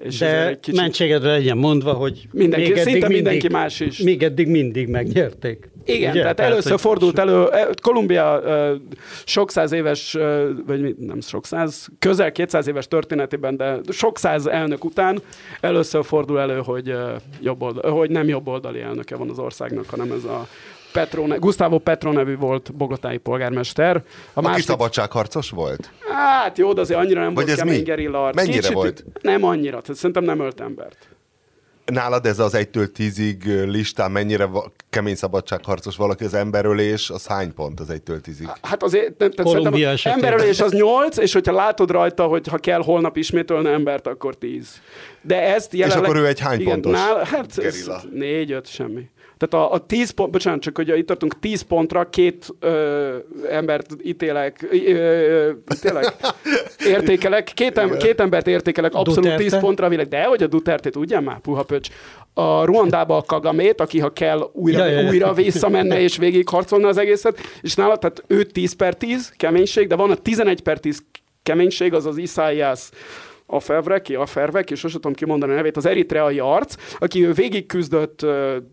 És 0.03 0.19
De 0.19 0.55
kicsit- 0.61 0.81
mentségedre 0.81 1.31
legyen 1.31 1.57
mondva, 1.57 1.93
hogy 1.93 2.29
Mindenki- 2.33 2.69
még 2.69 2.79
eddig 2.79 2.83
szinte 2.93 3.09
mindig, 3.09 3.23
mindenki 3.25 3.49
más 3.49 3.81
is. 3.81 3.99
Még 3.99 4.23
eddig 4.23 4.47
mindig 4.49 4.89
megnyerték. 4.89 5.71
Igen, 5.85 6.11
Ugye? 6.11 6.21
tehát 6.21 6.41
először 6.41 6.71
hogy- 6.71 6.81
fordult 6.81 7.19
elő, 7.19 7.49
eh, 7.51 7.67
Kolumbia 7.83 8.41
uh, 8.45 8.81
sok 9.25 9.51
száz 9.51 9.73
éves, 9.73 10.15
uh, 10.15 10.45
vagy 10.67 10.95
nem 10.99 11.21
sok 11.21 11.47
száz, 11.47 11.89
közel 11.99 12.33
200 12.33 12.67
éves 12.69 12.89
történetében, 12.89 13.57
de 13.57 13.79
sok 13.89 14.19
száz 14.19 14.47
elnök 14.47 14.85
után 14.85 15.19
először 15.61 16.05
fordul 16.05 16.41
elő, 16.41 16.61
hogy, 16.65 16.95
jobb 17.43 17.63
oldal, 17.63 17.91
hogy 17.91 18.11
nem 18.11 18.29
jobboldali 18.29 18.81
elnöke 18.81 19.17
van 19.17 19.31
az 19.31 19.39
országnak, 19.39 19.85
hanem 19.91 20.13
ez 20.13 20.25
a 20.25 20.47
Petro, 20.93 21.27
ne- 21.27 21.37
Gustavo 21.37 21.79
Petro 21.79 22.13
nevű 22.13 22.37
volt 22.37 22.75
bogotári 22.75 23.17
polgármester. 23.19 23.97
A 23.97 24.03
Aki 24.33 24.47
másik, 24.47 24.65
szabadságharcos 24.65 25.51
volt? 25.51 25.91
hát 26.13 26.59
jó, 26.59 26.73
de 26.73 26.81
azért 26.81 27.01
annyira 27.01 27.21
nem 27.21 27.35
Vagy 27.35 27.47
volt 27.47 27.59
kemény 27.59 27.77
mi? 27.77 27.83
gerilla 27.83 28.25
arc. 28.25 28.35
Mennyire 28.35 28.71
volt? 28.71 29.05
Nem 29.21 29.45
annyira, 29.45 29.81
tehát 29.81 29.97
szerintem 29.97 30.25
nem 30.25 30.41
ölt 30.41 30.61
embert. 30.61 30.97
Nálad 31.85 32.27
ez 32.27 32.39
az 32.39 32.53
1-től 32.57 32.89
10-ig 32.99 33.71
listán 33.71 34.11
mennyire 34.11 34.45
va- 34.45 34.73
kemény 34.91 35.15
szabadságharcos 35.15 35.97
valaki 35.97 36.25
az 36.25 36.35
emberölés, 36.35 37.11
az 37.11 37.27
hány 37.27 37.55
pont 37.55 37.81
az 37.81 37.87
1-től 37.91 38.19
10-ig? 38.27 38.57
Hát 38.63 38.83
azért, 38.83 39.19
nem, 39.19 39.31
tehát 39.31 39.53
Kolumbia 39.53 39.95
emberölés 40.05 40.61
az 40.61 40.73
8, 40.73 41.17
és 41.17 41.33
hogyha 41.33 41.53
látod 41.53 41.91
rajta, 41.91 42.25
hogy 42.27 42.47
ha 42.49 42.57
kell 42.59 42.83
holnap 42.83 43.17
ismételne 43.17 43.71
embert, 43.71 44.07
akkor 44.07 44.35
10. 44.37 44.81
De 45.23 45.41
ezt 45.55 45.73
jelenleg... 45.75 46.05
akkor 46.05 46.17
ő 46.17 46.27
egy 46.27 46.41
hány 46.41 46.61
igen, 46.61 46.73
pontos 46.81 47.01
Nál, 47.01 47.25
hát 47.25 47.47
ez 47.47 47.57
gerilla? 47.57 48.03
4 48.15 48.53
5 48.53 48.67
semmi. 48.67 49.09
Tehát 49.49 49.69
a, 49.69 49.75
a 49.75 49.87
10 49.87 50.11
pont, 50.11 50.31
bocsánat, 50.31 50.61
csak 50.61 50.77
hogy 50.77 50.99
itt 50.99 51.07
tartunk 51.07 51.39
10 51.39 51.63
pontra 51.63 52.09
két 52.09 52.47
ö, 52.61 53.17
embert 53.51 53.87
ítélek, 54.03 54.69
ö, 54.71 55.51
ítélek, 55.75 56.15
értékelek, 56.95 57.51
két, 57.55 57.79
em, 57.79 57.97
két 57.97 58.21
embert 58.21 58.47
értékelek 58.47 58.95
abszolút 58.95 59.21
Duterte? 59.21 59.43
10 59.43 59.59
pontra, 59.59 59.89
világ, 59.89 60.09
de 60.09 60.25
hogy 60.25 60.43
a 60.43 60.47
Duterte-t, 60.47 60.97
ugye 60.97 61.21
már, 61.21 61.41
puha 61.41 61.63
pöcs. 61.63 61.89
A 62.35 62.65
Ruandába 62.65 63.17
a 63.17 63.23
Kagamét, 63.23 63.81
aki 63.81 63.99
ha 63.99 64.13
kell 64.13 64.51
újra, 64.53 64.87
Ja, 64.87 64.93
ja, 64.93 65.01
ja. 65.01 65.09
újra 65.09 65.33
visszamenne 65.33 66.01
és 66.01 66.17
végig 66.17 66.49
harcolna 66.49 66.89
az 66.89 66.97
egészet, 66.97 67.39
és 67.61 67.75
nála, 67.75 67.97
tehát 67.97 68.25
ő 68.27 68.43
10 68.43 68.73
per 68.73 68.95
10 68.95 69.33
keménység, 69.37 69.87
de 69.87 69.95
van 69.95 70.11
a 70.11 70.17
11 70.17 70.61
per 70.61 70.79
10 70.79 71.03
keménység, 71.43 71.95
az 71.95 72.07
az 72.07 72.17
Isaias, 72.17 72.89
a 73.53 73.61
Fevreki, 73.61 74.15
a 74.15 74.27
Ferveki, 74.27 74.75
sosem 74.75 75.01
tudom 75.01 75.17
kimondani 75.17 75.53
a 75.53 75.55
nevét, 75.55 75.77
az 75.77 75.87
eritreai 75.87 76.39
arc, 76.39 76.75
aki 76.99 77.27
ő 77.27 77.33
végig 77.33 77.67
küzdött, 77.67 78.23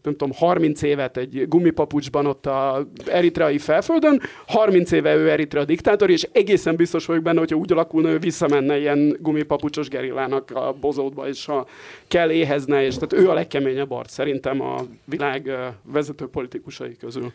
nem 0.04 0.16
tudom, 0.18 0.32
30 0.34 0.82
évet 0.82 1.18
egy 1.18 1.48
gumipapucsban 1.48 2.26
ott 2.26 2.46
a 2.46 2.88
eritreai 3.06 3.58
felföldön, 3.58 4.22
30 4.48 4.92
éve 4.92 5.16
ő 5.16 5.30
eritrea 5.30 5.66
diktátor, 5.66 6.10
és 6.10 6.28
egészen 6.32 6.76
biztos 6.76 7.06
vagyok 7.06 7.24
benne, 7.24 7.40
hogyha 7.40 7.56
úgy 7.56 7.72
alakulna, 7.72 8.10
ő 8.10 8.20
visszamenne 8.20 8.80
ilyen 8.80 9.18
gumipapucsos 9.20 9.88
gerillának 9.88 10.52
a 10.52 10.76
bozótba, 10.80 11.28
és 11.28 11.46
ha 11.46 11.68
kell 12.08 12.30
éhezne, 12.30 12.86
és 12.86 12.96
tehát 12.96 13.14
ő 13.14 13.30
a 13.30 13.34
legkeményebb 13.34 13.92
arc 13.92 14.12
szerintem 14.12 14.62
a 14.62 14.82
világ 15.06 15.52
vezető 15.84 16.28
politikusai 16.28 16.98
közül. 17.00 17.32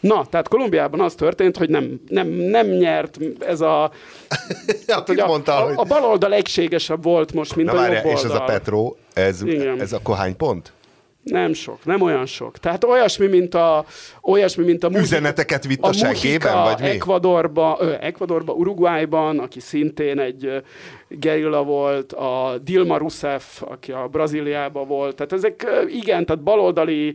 Na, 0.00 0.26
tehát 0.30 0.48
Kolumbiában 0.48 1.00
az 1.00 1.14
történt, 1.14 1.56
hogy 1.56 1.68
nem, 1.68 2.00
nem, 2.08 2.28
nem 2.28 2.66
nyert 2.66 3.18
ez 3.38 3.60
a... 3.60 3.90
ja, 4.86 5.02
hogy 5.06 5.18
a, 5.18 5.26
mondta, 5.26 5.56
a, 5.56 5.64
hogy... 5.64 5.74
a 5.76 5.82
baloldal 5.82 6.32
egységesebb 6.32 7.02
volt 7.02 7.32
most, 7.32 7.56
mint 7.56 7.68
Na, 7.68 7.74
a 7.74 7.76
várja, 7.76 7.94
jobb 7.94 8.04
oldal. 8.04 8.20
És 8.20 8.30
ez 8.30 8.34
a 8.34 8.44
Petro, 8.44 8.94
ez, 9.14 9.42
ez 9.78 9.92
a 9.92 10.00
kohány 10.02 10.36
pont? 10.36 10.72
Nem 11.22 11.52
sok, 11.52 11.84
nem 11.84 12.00
olyan 12.00 12.26
sok. 12.26 12.58
Tehát 12.58 12.84
olyasmi, 12.84 13.26
mint 13.26 13.54
a, 13.54 13.84
olyasmi, 14.22 14.64
mint 14.64 14.84
a 14.84 14.88
muzik, 14.88 15.04
Üzeneteket 15.04 15.66
vitt 15.66 15.82
a, 15.82 15.88
a 15.88 15.92
seggében, 15.92 16.62
vagy 16.62 16.80
mi? 16.80 16.88
Ecuadorba, 16.88 17.76
ö, 17.80 17.94
Ecuadorba, 18.00 18.52
Uruguayban, 18.52 19.38
aki 19.38 19.60
szintén 19.60 20.18
egy 20.18 20.62
gerilla 21.08 21.62
volt, 21.62 22.12
a 22.12 22.58
Dilma 22.64 22.98
Rousseff, 22.98 23.62
aki 23.62 23.92
a 23.92 24.08
Brazíliában 24.10 24.86
volt. 24.86 25.16
Tehát 25.16 25.32
ezek, 25.32 25.66
igen, 25.88 26.26
tehát 26.26 26.42
baloldali 26.42 27.14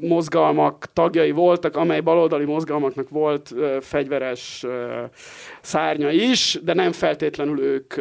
mozgalmak 0.00 0.86
tagjai 0.92 1.30
voltak, 1.30 1.76
amely 1.76 2.00
baloldali 2.00 2.44
mozgalmaknak 2.44 3.08
volt 3.08 3.52
ö, 3.56 3.76
fegyveres 3.80 4.66
szárnya 5.60 6.10
is, 6.10 6.58
de 6.62 6.74
nem 6.74 6.92
feltétlenül 6.92 7.60
ők 7.60 7.94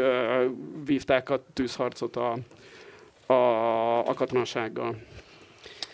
vívták 0.85 1.29
a 1.29 1.43
tűzharcot 1.53 2.15
a, 2.15 2.37
a, 3.33 3.99
a 3.99 4.13
katonasággal. 4.13 4.95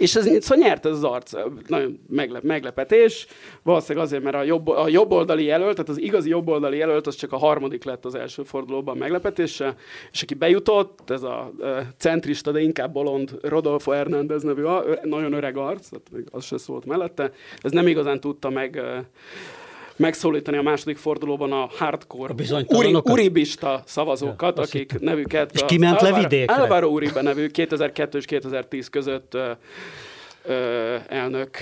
És 0.03 0.15
ez 0.15 0.43
szóval 0.43 0.67
nyert 0.67 0.85
ez 0.85 0.91
az 0.91 1.03
arc. 1.03 1.31
Nagyon 1.67 1.99
meglep, 2.09 2.43
meglepetés. 2.43 3.27
Valószínűleg 3.63 4.05
azért, 4.07 4.23
mert 4.23 4.35
a, 4.35 4.43
jobb, 4.43 4.67
a 4.67 4.87
jobboldali 4.87 5.43
jelölt, 5.43 5.75
tehát 5.75 5.89
az 5.89 6.01
igazi 6.01 6.29
jobboldali 6.29 6.77
jelölt, 6.77 7.07
az 7.07 7.15
csak 7.15 7.31
a 7.31 7.37
harmadik 7.37 7.83
lett 7.83 8.05
az 8.05 8.15
első 8.15 8.43
fordulóban 8.43 8.97
meglepetése, 8.97 9.75
és 10.11 10.21
aki 10.21 10.33
bejutott, 10.33 11.09
ez 11.09 11.23
a, 11.23 11.51
centrista, 11.97 12.51
de 12.51 12.61
inkább 12.61 12.93
bolond 12.93 13.37
Rodolfo 13.41 13.91
Hernández 13.91 14.43
nevű, 14.43 14.63
nagyon 15.03 15.33
öreg 15.33 15.57
arc, 15.57 15.89
tehát 15.89 16.27
az 16.31 16.45
se 16.45 16.57
szólt 16.57 16.85
mellette, 16.85 17.31
ez 17.61 17.71
nem 17.71 17.87
igazán 17.87 18.19
tudta 18.19 18.49
meg 18.49 18.81
megszólítani 20.03 20.57
a 20.57 20.61
második 20.61 20.97
fordulóban 20.97 21.51
a 21.51 21.69
hardcore 21.77 22.33
a 22.49 22.75
uri, 22.75 22.97
uribista 23.03 23.83
szavazókat, 23.85 24.57
ja, 24.57 24.63
akik 24.63 24.91
hittem. 24.91 25.07
nevüket... 25.07 25.51
És 25.53 25.63
kiment 25.65 26.01
le 26.01 26.13
vidékre? 26.13 26.53
Álvaro 26.53 26.87
Uribe 26.87 27.21
nevű 27.21 27.47
2002 27.47 28.15
és 28.15 28.25
2010 28.25 28.89
között 28.89 29.33
ö, 29.33 29.51
ö, 30.45 30.95
elnök 31.07 31.57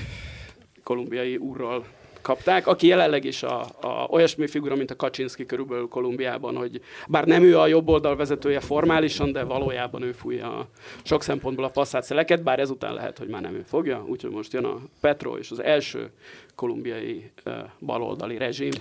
kolumbiai 0.83 1.35
úrral 1.35 1.85
kapták, 2.21 2.67
aki 2.67 2.87
jelenleg 2.87 3.25
is 3.25 3.43
a, 3.43 3.61
a, 3.81 4.07
olyasmi 4.09 4.47
figura, 4.47 4.75
mint 4.75 4.91
a 4.91 4.95
Kaczynski 4.95 5.45
körülbelül 5.45 5.87
Kolumbiában, 5.87 6.55
hogy 6.55 6.81
bár 7.07 7.25
nem 7.25 7.43
ő 7.43 7.59
a 7.59 7.67
jobb 7.67 7.89
oldal 7.89 8.15
vezetője 8.15 8.59
formálisan, 8.59 9.31
de 9.31 9.43
valójában 9.43 10.01
ő 10.01 10.11
fújja 10.11 10.57
a, 10.57 10.67
sok 11.03 11.23
szempontból 11.23 11.65
a 11.65 11.69
passzát 11.69 12.03
szeleket, 12.03 12.43
bár 12.43 12.59
ezután 12.59 12.93
lehet, 12.93 13.17
hogy 13.17 13.27
már 13.27 13.41
nem 13.41 13.53
ő 13.53 13.63
fogja, 13.67 14.05
úgyhogy 14.07 14.31
most 14.31 14.53
jön 14.53 14.65
a 14.65 14.79
Petro 14.99 15.37
és 15.37 15.51
az 15.51 15.61
első 15.63 16.09
kolumbiai 16.55 17.31
uh, 17.45 17.53
baloldali 17.79 18.37
rezsim. 18.37 18.71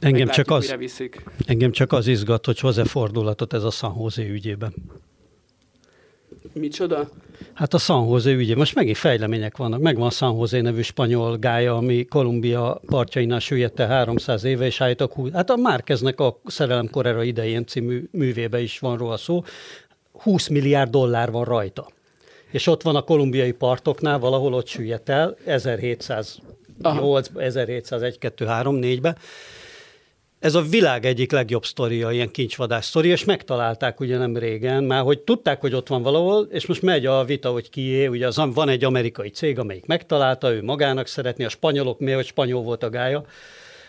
Engem 0.00 0.28
csak, 0.28 0.50
az, 0.50 0.76
engem 1.46 1.70
csak 1.70 1.92
az 1.92 2.06
izgat, 2.06 2.46
hogy 2.46 2.58
hoz-e 2.58 2.84
fordulatot 2.84 3.52
ez 3.52 3.64
a 3.64 3.70
San 3.70 3.94
Jose 3.98 4.22
ügyében. 4.22 4.74
Micsoda? 6.52 7.08
Hát 7.54 7.74
a 7.74 7.78
San 7.78 8.08
Jose 8.08 8.30
ügye. 8.30 8.56
Most 8.56 8.74
megint 8.74 8.96
fejlemények 8.96 9.56
vannak. 9.56 9.80
Megvan 9.80 10.06
a 10.06 10.10
San 10.10 10.36
Jose 10.36 10.60
nevű 10.60 10.82
spanyol 10.82 11.36
gája, 11.36 11.76
ami 11.76 12.04
Kolumbia 12.04 12.80
partjainál 12.86 13.38
süllyedte 13.38 13.86
300 13.86 14.44
éve, 14.44 14.66
és 14.66 14.80
állítok, 14.80 15.14
hát 15.32 15.50
a 15.50 15.56
Márkeznek 15.56 16.20
a 16.20 16.40
Szerelem 16.44 16.90
Korera 16.90 17.22
idején 17.22 17.66
című 17.66 18.08
művébe 18.10 18.60
is 18.60 18.78
van 18.78 18.96
róla 18.96 19.16
szó. 19.16 19.42
20 20.12 20.48
milliárd 20.48 20.90
dollár 20.90 21.30
van 21.30 21.44
rajta. 21.44 21.88
És 22.50 22.66
ott 22.66 22.82
van 22.82 22.96
a 22.96 23.02
kolumbiai 23.02 23.52
partoknál, 23.52 24.18
valahol 24.18 24.54
ott 24.54 24.66
süllyedt 24.66 25.08
el, 25.08 25.36
1708, 25.44 27.28
1701, 27.36 28.18
2, 28.18 28.44
3, 28.46 28.78
4-be 28.82 29.16
ez 30.38 30.54
a 30.54 30.62
világ 30.62 31.04
egyik 31.04 31.32
legjobb 31.32 31.64
sztoria, 31.64 32.10
ilyen 32.10 32.30
kincsvadás 32.30 32.84
sztoria, 32.84 33.12
és 33.12 33.24
megtalálták 33.24 34.00
ugye 34.00 34.18
nem 34.18 34.36
régen, 34.36 34.84
már 34.84 35.02
hogy 35.02 35.20
tudták, 35.20 35.60
hogy 35.60 35.74
ott 35.74 35.88
van 35.88 36.02
valahol, 36.02 36.48
és 36.50 36.66
most 36.66 36.82
megy 36.82 37.06
a 37.06 37.24
vita, 37.24 37.50
hogy 37.50 37.70
kié, 37.70 38.06
ugye 38.06 38.26
az, 38.26 38.40
van 38.54 38.68
egy 38.68 38.84
amerikai 38.84 39.28
cég, 39.28 39.58
amelyik 39.58 39.86
megtalálta, 39.86 40.52
ő 40.52 40.62
magának 40.62 41.06
szeretné, 41.06 41.44
a 41.44 41.48
spanyolok, 41.48 41.98
miért, 41.98 42.16
hogy 42.16 42.26
spanyol 42.26 42.62
volt 42.62 42.82
a 42.82 42.90
gája, 42.90 43.24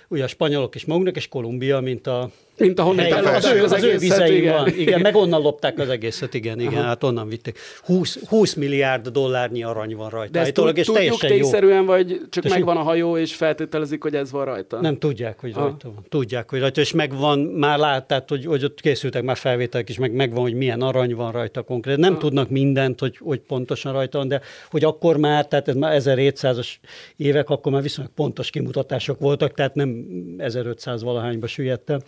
ugye 0.07 0.23
a 0.23 0.27
spanyolok 0.27 0.75
is 0.75 0.85
maguknak, 0.85 1.15
és 1.15 1.27
Kolumbia, 1.27 1.79
mint 1.79 2.07
a 2.07 2.29
mint 2.59 2.79
ahonnan 2.79 3.05
hely, 3.05 3.11
az, 3.11 3.45
ő, 3.45 3.63
az, 3.63 3.71
az 3.71 3.83
ő 3.83 3.97
vizein 3.97 4.35
igen. 4.35 4.53
van. 4.53 4.67
Igen, 4.67 5.01
meg 5.01 5.15
onnan 5.15 5.41
lopták 5.41 5.79
az 5.79 5.89
egészet, 5.89 6.33
igen, 6.33 6.59
igen, 6.59 6.73
Aha. 6.73 6.87
hát 6.87 7.03
onnan 7.03 7.27
vitték. 7.27 7.59
20, 7.83 8.19
20 8.27 8.53
milliárd 8.53 9.07
dollárnyi 9.07 9.63
arany 9.63 9.95
van 9.95 10.09
rajta. 10.09 10.31
De 10.31 10.39
ezt 10.39 10.53
tud, 10.53 10.77
és 10.77 10.85
tudjuk 10.85 11.19
tényszerűen, 11.19 11.85
vagy 11.85 12.07
csak 12.29 12.43
Tessék? 12.43 12.57
megvan 12.57 12.77
a 12.77 12.81
hajó, 12.81 13.17
és 13.17 13.35
feltételezik, 13.35 14.01
hogy 14.01 14.15
ez 14.15 14.31
van 14.31 14.45
rajta? 14.45 14.81
Nem 14.81 14.97
tudják, 14.97 15.39
hogy 15.39 15.51
Aha. 15.51 15.61
rajta 15.61 15.91
van. 15.93 16.05
Tudják, 16.09 16.49
hogy 16.49 16.59
rajta, 16.59 16.81
és 16.81 16.91
megvan, 16.91 17.39
már 17.39 17.77
látták, 17.77 18.29
hogy, 18.29 18.45
hogy 18.45 18.63
ott 18.63 18.81
készültek 18.81 19.23
már 19.23 19.37
felvételek, 19.37 19.89
és 19.89 19.97
meg 19.97 20.11
megvan, 20.11 20.41
hogy 20.41 20.53
milyen 20.53 20.81
arany 20.81 21.15
van 21.15 21.31
rajta 21.31 21.61
konkrét. 21.61 21.97
Nem 21.97 22.11
Aha. 22.11 22.21
tudnak 22.21 22.49
mindent, 22.49 22.99
hogy, 22.99 23.17
hogy 23.19 23.39
pontosan 23.39 23.93
rajta 23.93 24.17
van, 24.17 24.27
de 24.27 24.41
hogy 24.69 24.83
akkor 24.83 25.17
már, 25.17 25.47
tehát 25.47 25.67
ez 25.67 25.75
már 25.75 26.01
1700-as 26.01 26.67
évek, 27.15 27.49
akkor 27.49 27.71
már 27.71 27.81
viszonylag 27.81 28.13
pontos 28.13 28.49
kimutatások 28.49 29.19
voltak, 29.19 29.53
tehát 29.53 29.75
nem 29.75 30.05
1500 30.37 31.03
valahányba 31.03 31.47
süllyedtem 31.47 31.99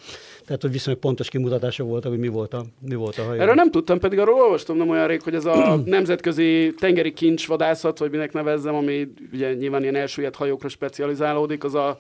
tehát 0.46 0.62
hogy 0.62 0.72
viszonylag 0.72 1.02
pontos 1.02 1.30
kimutatások 1.30 1.88
voltak, 1.88 2.12
hogy 2.12 2.20
mi 2.20 2.28
volt 2.28 2.54
a, 2.54 2.66
mi 2.80 2.96
volt 2.96 3.18
a 3.18 3.24
hajó. 3.24 3.40
Erről 3.40 3.54
nem 3.54 3.72
tudtam, 3.72 4.00
pedig 4.00 4.20
arról 4.20 4.42
olvastam 4.42 4.78
nem 4.78 4.90
olyan 4.90 5.08
rég, 5.08 5.22
hogy 5.22 5.36
ez 5.36 5.46
a 5.46 5.76
nemzetközi 5.86 6.74
tengeri 6.80 7.14
kincsvadászat, 7.14 7.98
vagy 7.98 8.12
minek 8.12 8.34
nevezzem, 8.34 8.76
ami 8.76 9.08
ugye 9.34 9.54
nyilván 9.54 9.82
ilyen 9.82 9.96
elsüllyedt 9.96 10.36
hajókra 10.36 10.70
specializálódik, 10.70 11.64
az 11.64 11.76
a 11.76 11.98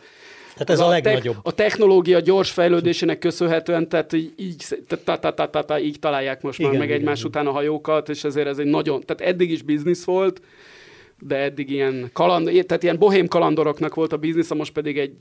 Hát 0.55 0.69
ez 0.69 0.79
a, 0.79 0.85
a 0.85 0.89
legnagyobb. 0.89 1.35
A 1.43 1.51
technológia 1.51 2.19
gyors 2.19 2.51
fejlődésének 2.51 3.19
köszönhetően, 3.19 3.89
tehát 3.89 4.13
így, 4.13 4.33
így 5.81 5.99
találják 5.99 6.41
most 6.41 6.59
igen, 6.59 6.71
már 6.71 6.79
meg 6.79 6.89
igen, 6.89 6.99
egymás 6.99 7.19
igen. 7.19 7.29
után 7.29 7.47
a 7.47 7.51
hajókat, 7.51 8.09
és 8.09 8.23
ezért 8.23 8.47
ez 8.47 8.57
egy 8.57 8.65
nagyon, 8.65 9.01
tehát 9.05 9.33
eddig 9.33 9.51
is 9.51 9.61
biznisz 9.61 10.03
volt, 10.03 10.41
de 11.19 11.35
eddig 11.35 11.69
ilyen, 11.69 12.09
kaland, 12.13 12.45
tehát 12.65 12.83
ilyen 12.83 12.97
bohém 12.97 13.27
kalandoroknak 13.27 13.93
volt 13.93 14.13
a 14.13 14.17
biznisz, 14.17 14.53
most 14.53 14.73
pedig 14.73 14.97
egy 14.97 15.15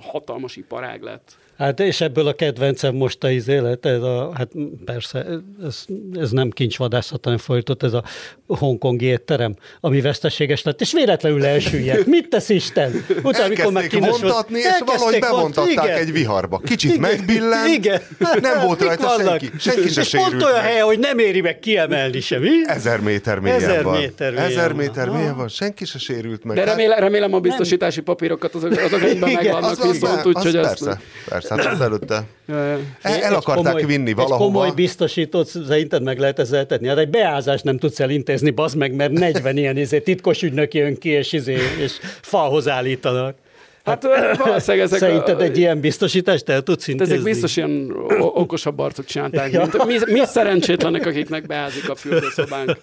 hatalmas 0.00 0.56
iparág 0.56 1.02
lett. 1.02 1.36
Hát 1.60 1.80
és 1.80 2.00
ebből 2.00 2.26
a 2.26 2.32
kedvencem 2.32 2.94
most 2.94 3.24
a 3.24 3.30
izélet, 3.30 3.86
ez 3.86 4.02
a, 4.02 4.32
hát 4.34 4.48
persze, 4.84 5.26
ez, 5.64 5.84
ez 6.12 6.30
nem 6.30 6.50
kincsvadászat, 6.50 7.24
hanem 7.24 7.38
folytott, 7.38 7.82
ez 7.82 7.92
a 7.92 8.04
hongkongi 8.46 9.04
étterem, 9.04 9.56
ami 9.80 10.00
veszteséges 10.00 10.62
lett, 10.62 10.80
és 10.80 10.92
véletlenül 10.92 11.44
elsüllyedt. 11.44 12.06
Mit 12.06 12.28
tesz 12.28 12.48
Isten? 12.48 13.04
Utána, 13.22 13.44
amikor 13.44 13.72
meg 13.72 13.96
vontatni, 13.98 14.58
és 14.58 14.78
valahogy 14.84 15.18
bevontatták 15.18 15.84
igen. 15.84 15.98
egy 15.98 16.12
viharba. 16.12 16.58
Kicsit 16.58 16.94
igen. 16.94 17.00
megbillen, 17.00 17.68
igen. 17.68 18.00
nem 18.40 18.66
volt 18.66 18.82
rajta 18.82 19.06
vannak? 19.16 19.40
senki. 19.40 19.58
Senki 19.58 19.88
se 19.88 20.00
és 20.00 20.10
pont 20.10 20.42
olyan 20.42 20.60
hely, 20.60 20.80
hogy 20.80 20.98
nem 20.98 21.18
éri 21.18 21.40
meg 21.40 21.58
kiemelni 21.58 22.20
sem. 22.20 22.40
Mi? 22.40 22.50
Ezer 22.66 23.00
méter 23.00 23.38
mélyen 23.38 23.56
Ezer 23.56 23.82
van. 23.82 23.98
Méter 23.98 24.32
mélyen 24.32 24.50
Ezer 24.50 24.72
méter 24.72 25.08
mélyen 25.08 25.36
van. 25.36 25.48
Senki 25.48 25.84
se 25.84 25.98
sérült 25.98 26.44
meg. 26.44 26.56
De 26.56 26.64
remélem, 26.64 26.98
remélem 26.98 27.34
a 27.34 27.40
biztosítási 27.40 28.00
papírokat 28.00 28.54
azok, 28.54 28.70
azok 28.70 29.02
egyben 29.02 29.32
megvannak 29.42 29.82
viszont, 29.92 30.26
úgyhogy 30.26 30.60
persze, 30.60 31.00
persze 31.28 31.49
hát 31.56 31.72
az 31.72 31.80
előtte 31.80 32.24
el, 32.46 33.22
el 33.22 33.34
akarták 33.34 33.64
komoly, 33.64 33.84
vinni 33.84 34.12
valahova. 34.12 34.44
Egy 34.44 34.50
komoly 34.50 34.70
biztosítót 34.70 35.46
szerinted 35.46 36.02
meg 36.02 36.18
lehet 36.18 36.38
ezzel 36.38 36.66
tenni. 36.66 36.86
Hát 36.86 36.98
egy 36.98 37.08
beázást 37.08 37.64
nem 37.64 37.78
tudsz 37.78 38.00
elintézni, 38.00 38.50
bazd 38.50 38.76
meg, 38.76 38.94
mert 38.94 39.12
40 39.12 39.56
ilyen 39.56 39.76
izé, 39.76 40.00
titkos 40.00 40.42
ügynök 40.42 40.74
jön 40.74 40.98
ki, 40.98 41.08
és, 41.08 41.32
izé, 41.32 41.56
és 41.78 41.92
falhoz 42.20 42.68
állítanak. 42.68 43.36
Hát, 43.84 44.06
hát 44.06 44.36
valószínűleg 44.36 44.86
ezek 44.86 44.98
Szerinted 44.98 45.40
a, 45.40 45.42
egy 45.42 45.58
ilyen 45.58 45.80
biztosítást 45.80 46.48
el 46.48 46.62
tudsz 46.62 46.88
intézni? 46.88 47.12
Ezek 47.12 47.24
biztos 47.24 47.56
ilyen 47.56 47.92
okosabb 48.18 48.78
arcok 48.78 49.04
csinálták, 49.04 49.52
ja. 49.52 49.60
mint 49.60 49.86
mi, 49.86 50.12
mi 50.12 50.20
szerencsétlenek, 50.24 51.06
akiknek 51.06 51.46
beázik 51.46 51.90
a 51.90 51.94
fürdőszobánk. 51.94 52.76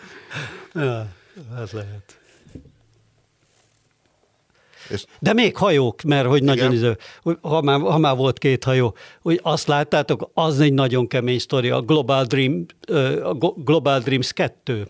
Ja, 0.73 1.08
ez 1.63 1.71
lehet. 1.71 2.16
És... 4.89 5.06
De 5.19 5.34
még 5.34 5.56
hajók, 5.56 6.02
mert 6.02 6.28
hogy 6.28 6.43
nagyon 6.43 6.73
iző, 6.73 6.97
ha 7.41 7.62
már, 7.62 7.80
ha 7.80 7.97
már 7.97 8.15
volt 8.15 8.38
két 8.38 8.63
hajó, 8.63 8.95
hogy 9.21 9.39
azt 9.43 9.67
láttátok, 9.67 10.30
az 10.34 10.60
egy 10.60 10.73
nagyon 10.73 11.08
kemény 11.08 11.39
sztori, 11.39 11.69
a 11.69 11.82
Global, 11.82 12.23
Dream, 12.23 12.65
a 13.23 13.34
Global 13.56 14.00
Dreams 14.00 14.34
2. 14.34 14.88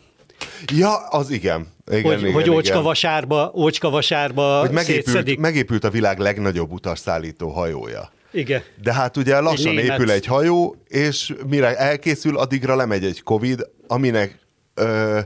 Ja, 0.75 1.07
az 1.07 1.29
igen. 1.29 1.67
igen 1.91 2.03
hogy, 2.03 2.19
igen, 2.19 2.33
hogy 2.33 2.49
ócska 2.49 2.73
igen. 2.73 2.83
vasárba, 2.83 3.51
ócska 3.55 3.89
vasárba 3.89 4.59
hogy 4.59 4.71
megépült, 4.71 5.37
megépült 5.37 5.83
a 5.83 5.89
világ 5.89 6.19
legnagyobb 6.19 6.71
utasszállító 6.71 7.49
hajója. 7.49 8.11
Igen. 8.31 8.61
De 8.81 8.93
hát 8.93 9.17
ugye 9.17 9.39
lassan 9.39 9.73
német. 9.73 9.99
épül 9.99 10.11
egy 10.11 10.25
hajó, 10.25 10.75
és 10.87 11.33
mire 11.47 11.77
elkészül, 11.77 12.37
addigra 12.37 12.75
lemegy 12.75 13.03
egy 13.03 13.23
Covid, 13.23 13.69
aminek 13.87 14.39
ö, 14.73 15.19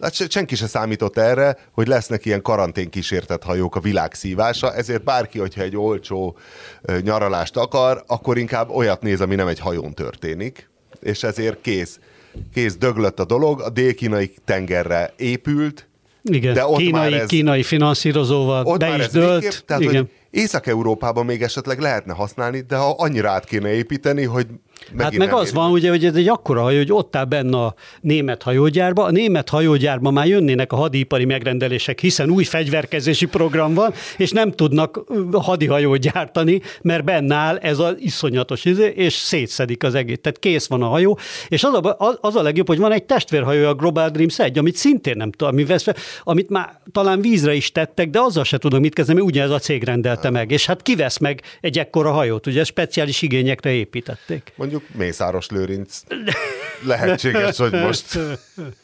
hát 0.00 0.14
se- 0.14 0.30
senki 0.30 0.54
se 0.54 0.66
számított 0.66 1.18
erre, 1.18 1.56
hogy 1.72 1.86
lesznek 1.88 2.24
ilyen 2.24 2.42
karantén 2.42 2.90
kísértett 2.90 3.42
hajók 3.42 3.76
a 3.76 3.80
világ 3.80 4.14
szívása, 4.14 4.74
ezért 4.74 5.04
bárki, 5.04 5.38
hogyha 5.38 5.62
egy 5.62 5.76
olcsó 5.76 6.36
nyaralást 7.02 7.56
akar, 7.56 8.04
akkor 8.06 8.38
inkább 8.38 8.68
olyat 8.70 9.02
néz, 9.02 9.20
ami 9.20 9.34
nem 9.34 9.48
egy 9.48 9.58
hajón 9.60 9.94
történik, 9.94 10.68
és 11.00 11.22
ezért 11.22 11.60
kész, 11.60 11.98
kész 12.54 12.76
döglött 12.76 13.20
a 13.20 13.24
dolog, 13.24 13.60
a 13.60 13.70
dél-kínai 13.70 14.34
tengerre 14.44 15.12
épült, 15.16 15.84
Igen, 16.22 16.54
De 16.54 16.66
ott 16.66 16.76
kínai, 16.76 17.10
már 17.10 17.20
ez- 17.20 17.26
kínai 17.28 17.62
finanszírozóval 17.62 18.64
ott 18.66 18.78
be 18.78 18.88
már 18.88 18.98
is 18.98 19.08
dölt. 19.08 19.40
végképp, 19.42 19.58
tehát, 19.66 19.82
Igen. 19.82 20.10
Észak-Európában 20.30 21.24
még 21.24 21.42
esetleg 21.42 21.78
lehetne 21.80 22.12
használni, 22.12 22.60
de 22.60 22.76
ha 22.76 22.94
annyira 22.98 23.30
át 23.30 23.44
kéne 23.44 23.72
építeni, 23.72 24.24
hogy 24.24 24.46
Hát 24.86 24.96
megint 24.96 25.18
meg 25.18 25.28
nem 25.28 25.36
az 25.38 25.52
van, 25.52 25.64
meg. 25.64 25.72
ugye, 25.72 25.90
hogy 25.90 26.04
ez 26.04 26.14
egy 26.14 26.28
akkora 26.28 26.62
hajó, 26.62 26.76
hogy 26.78 26.92
ott 26.92 27.16
áll 27.16 27.24
benne 27.24 27.56
a 27.56 27.74
német 28.00 28.42
hajógyárba. 28.42 29.04
A 29.04 29.10
német 29.10 29.48
hajógyárban 29.48 30.12
már 30.12 30.26
jönnének 30.26 30.72
a 30.72 30.76
hadipari 30.76 31.24
megrendelések, 31.24 32.00
hiszen 32.00 32.30
új 32.30 32.44
fegyverkezési 32.44 33.26
program 33.26 33.74
van, 33.74 33.92
és 34.16 34.30
nem 34.30 34.50
tudnak 34.52 35.00
hadihajót 35.32 35.98
gyártani, 35.98 36.60
mert 36.82 37.04
benne 37.04 37.34
áll 37.34 37.56
ez 37.56 37.78
az 37.78 37.94
iszonyatos 37.98 38.64
izé, 38.64 38.92
és 38.96 39.12
szétszedik 39.12 39.82
az 39.82 39.94
egész. 39.94 40.18
Tehát 40.22 40.38
kész 40.38 40.66
van 40.66 40.82
a 40.82 40.86
hajó, 40.86 41.18
és 41.48 41.64
az 41.64 41.74
a, 41.74 41.96
az- 42.20 42.36
a 42.36 42.42
legjobb, 42.42 42.66
hogy 42.66 42.78
van 42.78 42.92
egy 42.92 43.04
testvérhajó, 43.04 43.68
a 43.68 43.74
Global 43.74 44.08
Dreams 44.08 44.38
1, 44.38 44.58
amit 44.58 44.76
szintén 44.76 45.16
nem 45.16 45.30
tudom, 45.30 45.54
ami 45.54 45.64
vesz, 45.64 45.86
amit 46.22 46.50
már 46.50 46.78
talán 46.92 47.20
vízre 47.20 47.54
is 47.54 47.72
tettek, 47.72 48.10
de 48.10 48.20
azzal 48.20 48.44
se 48.44 48.58
tudom 48.58 48.80
mit 48.80 48.94
kezdeni, 48.94 49.18
mert 49.18 49.30
ugyanez 49.30 49.50
a 49.50 49.58
cég 49.58 49.84
rendelte 49.84 50.30
meg. 50.30 50.50
És 50.50 50.66
hát 50.66 50.82
kivesz 50.82 51.18
meg 51.18 51.42
egy 51.60 51.78
ekkora 51.78 52.10
hajót, 52.12 52.46
ugye 52.46 52.64
speciális 52.64 53.22
igényekre 53.22 53.70
építették. 53.70 54.52
Mondjuk 54.56 54.69
Mészáros 54.94 55.48
Lőrinc 55.48 56.00
lehetséges, 56.82 57.56
hogy 57.56 57.72
most 57.72 58.18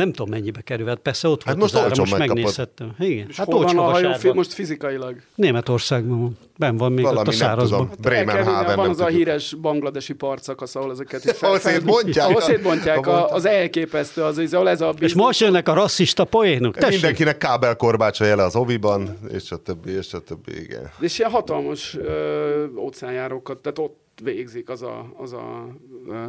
Nem 0.00 0.12
tudom, 0.12 0.28
mennyibe 0.30 0.60
kerül, 0.60 0.86
hát 0.86 0.98
persze 0.98 1.28
ott 1.28 1.42
Hát 1.42 1.56
volt 1.56 1.58
most 1.58 1.74
az 1.74 1.80
ára, 1.80 2.00
most 2.00 2.10
megkapod. 2.10 2.36
megnézhettem. 2.36 2.94
Igen, 2.98 3.26
És 3.28 3.36
hát 3.36 3.52
hol 3.52 3.64
a 3.64 3.82
hajó 3.82 4.12
fi- 4.12 4.34
most 4.34 4.52
fizikailag? 4.52 5.16
Németországban 5.34 6.20
van. 6.20 6.38
Ben 6.58 6.76
van 6.76 6.92
még 6.92 7.04
ott 7.04 7.10
a 7.10 7.14
valami, 7.14 7.36
nem 7.36 7.48
szárazban. 7.48 7.80
vinni, 7.84 8.00
Bremenhaven, 8.00 8.76
van 8.76 8.84
nem 8.84 8.90
az 8.90 9.00
a 9.00 9.06
híres 9.06 9.54
bangladesi 9.54 10.12
partszakasz, 10.12 10.74
ahol 10.76 10.90
ezeket 10.90 11.26
így 11.26 11.36
Ahol 11.40 11.58
szétbontják? 11.58 12.28
Ahol 12.28 12.40
szétbontják, 12.40 13.06
az 13.32 13.44
elképesztő, 13.44 14.22
az, 14.22 14.52
ahol 14.52 14.68
ez 14.68 14.80
a... 14.80 14.94
És 14.98 15.14
most 15.14 15.40
jönnek 15.40 15.68
a 15.68 15.72
rasszista 15.72 16.24
poénok. 16.24 16.74
Tessék. 16.74 16.90
Mindenkinek 16.90 17.38
kábelkorbácsa 17.38 18.24
jele 18.24 18.42
az 18.42 18.56
oviban, 18.56 19.18
és 19.32 19.50
a 19.50 19.56
többi, 19.56 19.90
és 19.90 20.12
a 20.12 20.20
többi, 20.20 20.62
igen. 20.62 20.90
És 21.00 21.18
ilyen 21.18 21.30
hatalmas 21.30 21.94
ö, 21.94 22.66
óceánjárókat, 22.76 23.62
tehát 23.62 23.78
ott 23.78 23.98
végzik 24.22 24.68
az 24.68 24.82
a, 24.82 25.12
az 25.16 25.32
a 25.32 25.66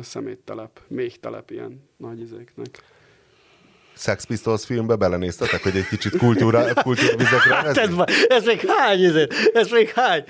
szeméttelep, 0.02 0.80
méhtelep 0.88 1.52
ilyen 1.52 1.84
nagy 1.98 2.20
izéknek. 2.22 2.84
Sex 4.02 4.24
Pistols 4.24 4.66
filmbe 4.66 4.96
belenéztetek, 4.96 5.64
hogy 5.64 5.76
egy 5.76 5.88
kicsit 5.88 6.18
kultúra, 6.18 6.74
kultúrvizekre 6.74 7.56
Hát 7.56 7.78
ez, 7.78 7.90
ez 8.28 8.46
még 8.46 8.66
hány, 8.68 9.04
ez, 9.04 9.14
ez 9.54 9.70
még 9.70 9.90
hány. 9.90 10.24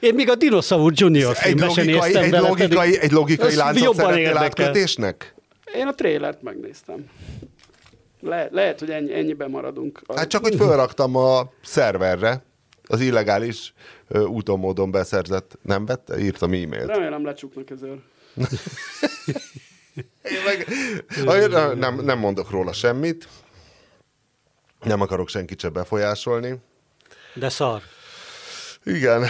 Én 0.00 0.14
még 0.14 0.30
a 0.30 0.34
Dinosaur 0.34 0.92
Junior 0.94 1.30
Egy 1.30 1.36
filmbe 1.36 1.68
sem 1.68 1.84
logikai, 1.84 1.92
néztem 1.92 2.22
egy 2.22 2.30
bele, 2.30 2.48
logikai, 2.48 2.76
pedig 2.76 2.98
egy 3.00 3.12
logikai 3.12 3.54
láncot 3.54 3.94
szeretnél 3.94 4.36
átkötésnek? 4.36 5.34
Én 5.74 5.86
a 5.86 5.94
trélert 5.94 6.42
megnéztem. 6.42 7.04
Le, 8.20 8.48
lehet, 8.50 8.78
hogy 8.80 8.90
ennyi, 8.90 9.14
ennyiben 9.14 9.50
maradunk. 9.50 10.00
Hát 10.16 10.28
csak, 10.28 10.42
hogy 10.42 10.54
fölraktam 10.54 11.16
a 11.16 11.52
szerverre, 11.62 12.42
az 12.86 13.00
illegális 13.00 13.72
úton 14.08 14.58
módon 14.58 14.90
beszerzett, 14.90 15.58
nem 15.62 15.86
vette? 15.86 16.18
Írtam 16.18 16.52
e-mailt. 16.52 16.86
Remélem 16.86 17.24
lecsuknak 17.24 17.70
ezért. 17.70 17.98
Én 20.22 20.42
meg, 20.44 20.66
nem, 21.78 22.00
nem 22.04 22.18
mondok 22.18 22.50
róla 22.50 22.72
semmit. 22.72 23.28
Nem 24.82 25.00
akarok 25.00 25.28
senkit 25.28 25.60
se 25.60 25.68
befolyásolni. 25.68 26.54
De 27.34 27.48
szar. 27.48 27.80
Igen. 28.84 29.24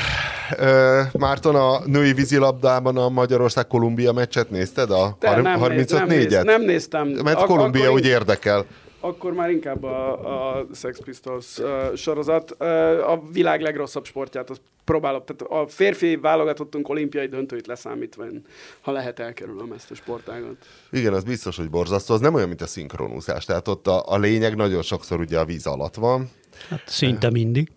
Márton, 1.13 1.55
a 1.55 1.81
női 1.87 2.13
vízilabdában 2.13 2.97
a 2.97 3.09
Magyarország-Kolumbia 3.09 4.13
meccset 4.13 4.51
nézted? 4.51 4.91
A 4.91 5.17
Te, 5.21 5.41
nem, 5.41 5.61
néz- 5.61 5.91
nem, 5.91 6.07
néz, 6.07 6.27
35-4-et? 6.31 6.45
nem 6.45 6.63
néztem. 6.63 7.09
Mert 7.09 7.37
Ak- 7.39 7.47
Kolumbia 7.47 7.83
akkor 7.83 7.95
úgy 7.95 8.07
érdekel. 8.07 8.67
Akkor 9.05 9.33
már 9.33 9.51
inkább 9.51 9.83
a, 9.83 10.57
a 10.57 10.67
Sex 10.75 11.01
Pistols 11.05 11.59
uh, 11.59 11.95
sorozat. 11.95 12.57
Uh, 12.59 12.67
a 13.11 13.23
világ 13.33 13.61
legrosszabb 13.61 14.05
sportját, 14.05 14.51
azt 14.51 14.61
próbálom. 14.85 15.23
Tehát 15.25 15.63
a 15.63 15.69
férfi 15.69 16.17
válogatottunk 16.17 16.89
olimpiai 16.89 17.27
döntőit 17.27 17.67
leszámítva, 17.67 18.25
én, 18.25 18.45
ha 18.81 18.93
lehet 18.93 19.19
elkerülöm 19.19 19.73
ezt 19.73 19.91
a 19.91 19.95
sportágat. 19.95 20.57
Igen, 20.91 21.13
az 21.13 21.25
biztos, 21.25 21.57
hogy 21.57 21.71
borzasztó. 21.71 22.15
Az 22.15 22.21
nem 22.21 22.35
olyan, 22.35 22.49
mint 22.49 22.61
a 22.61 22.67
szinkronúszás. 22.67 23.45
Tehát 23.45 23.69
ott 23.69 23.87
a, 23.87 24.13
a 24.13 24.19
lényeg 24.19 24.57
nagyon 24.57 24.83
sokszor 24.83 25.21
ugye 25.21 25.39
a 25.39 25.45
víz 25.45 25.67
alatt 25.67 25.95
van. 25.95 26.31
Hát 26.69 26.83
szinte 26.87 27.31
mindig. 27.31 27.71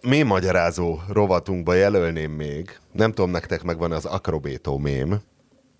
Mém 0.00 0.26
magyarázó 0.26 0.98
rovatunkba 1.08 1.74
jelölném 1.74 2.30
még, 2.30 2.78
nem 2.92 3.12
tudom, 3.12 3.30
nektek 3.30 3.62
megvan 3.62 3.92
az 3.92 4.04
Akrobétó 4.04 4.78
mém, 4.78 5.20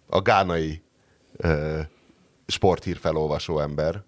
a 0.06 0.20
gánai 0.20 0.82
ö, 1.36 1.78
sporthír 2.46 2.96
felolvasó 2.96 3.58
ember. 3.60 4.04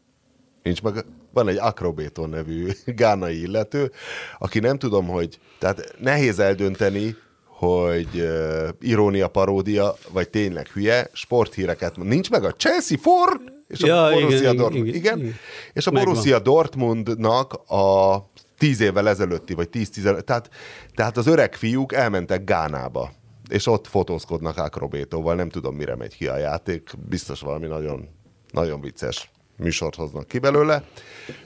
Nincs 0.63 0.83
meg, 0.83 1.05
van 1.33 1.49
egy 1.49 1.57
Akrobétó 1.57 2.27
nevű 2.27 2.69
gánai 2.87 3.41
illető, 3.41 3.93
aki 4.39 4.59
nem 4.59 4.79
tudom, 4.79 5.07
hogy, 5.07 5.39
tehát 5.59 5.95
nehéz 5.99 6.39
eldönteni, 6.39 7.17
hogy 7.45 8.09
uh, 8.15 8.69
irónia, 8.81 9.29
paródia, 9.29 9.95
vagy 10.13 10.29
tényleg 10.29 10.67
hülye, 10.69 11.09
sporthíreket 11.13 11.97
mond. 11.97 12.09
Nincs 12.09 12.31
meg 12.31 12.45
a 12.45 12.53
Chelsea 12.53 12.99
Ford, 12.99 13.41
és 13.69 13.81
Ja, 13.81 14.05
a 14.05 14.13
Borussia 14.13 14.39
igen, 14.39 14.57
Dortmund. 14.57 14.87
igen, 14.87 14.99
Igen, 15.01 15.19
igen. 15.19 15.35
És 15.73 15.87
a 15.87 15.91
Megvan. 15.91 16.13
Borussia 16.13 16.39
Dortmundnak 16.39 17.53
a 17.53 18.17
tíz 18.59 18.81
évvel 18.81 19.09
ezelőtti, 19.09 19.55
vagy 19.55 19.69
tíz 19.69 19.91
15 19.91 20.25
tehát, 20.25 20.51
tehát 20.95 21.17
az 21.17 21.27
öreg 21.27 21.55
fiúk 21.55 21.93
elmentek 21.93 22.45
Gánába, 22.45 23.13
és 23.49 23.67
ott 23.67 23.87
fotózkodnak 23.87 24.57
Akrobétóval, 24.59 25.35
nem 25.35 25.49
tudom, 25.49 25.75
mire 25.75 25.97
megy 25.97 26.17
ki 26.17 26.27
a 26.27 26.37
játék, 26.37 26.91
biztos 27.09 27.41
valami 27.41 27.67
nagyon, 27.67 28.09
nagyon 28.53 28.81
vicces 28.81 29.31
műsort 29.59 29.95
hoznak 29.95 30.29
ki 30.29 30.39
belőle. 30.39 30.85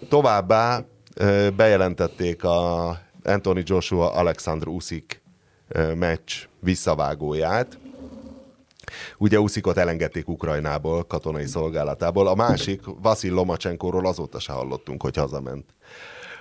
Továbbá 0.08 0.84
bejelentették 1.56 2.44
a 2.44 2.88
Anthony 3.24 3.62
Joshua 3.64 4.12
Alexander 4.12 4.68
Usyk 4.68 5.22
ö, 5.68 5.94
meccs 5.94 6.32
visszavágóját, 6.60 7.78
Ugye 9.18 9.40
Uszikot 9.40 9.76
elengedték 9.76 10.28
Ukrajnából, 10.28 11.04
katonai 11.04 11.46
szolgálatából. 11.46 12.26
A 12.26 12.34
másik, 12.34 12.80
Vasil 13.02 13.32
Lomacsenkóról 13.32 14.06
azóta 14.06 14.38
se 14.38 14.52
hallottunk, 14.52 15.02
hogy 15.02 15.16
hazament. 15.16 15.74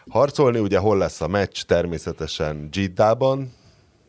Harcolni 0.10 0.60
ugye 0.60 0.78
hol 0.78 0.98
lesz 0.98 1.22
a 1.22 1.28
meccs? 1.28 1.62
Természetesen 1.64 2.70
Jiddában, 2.72 3.54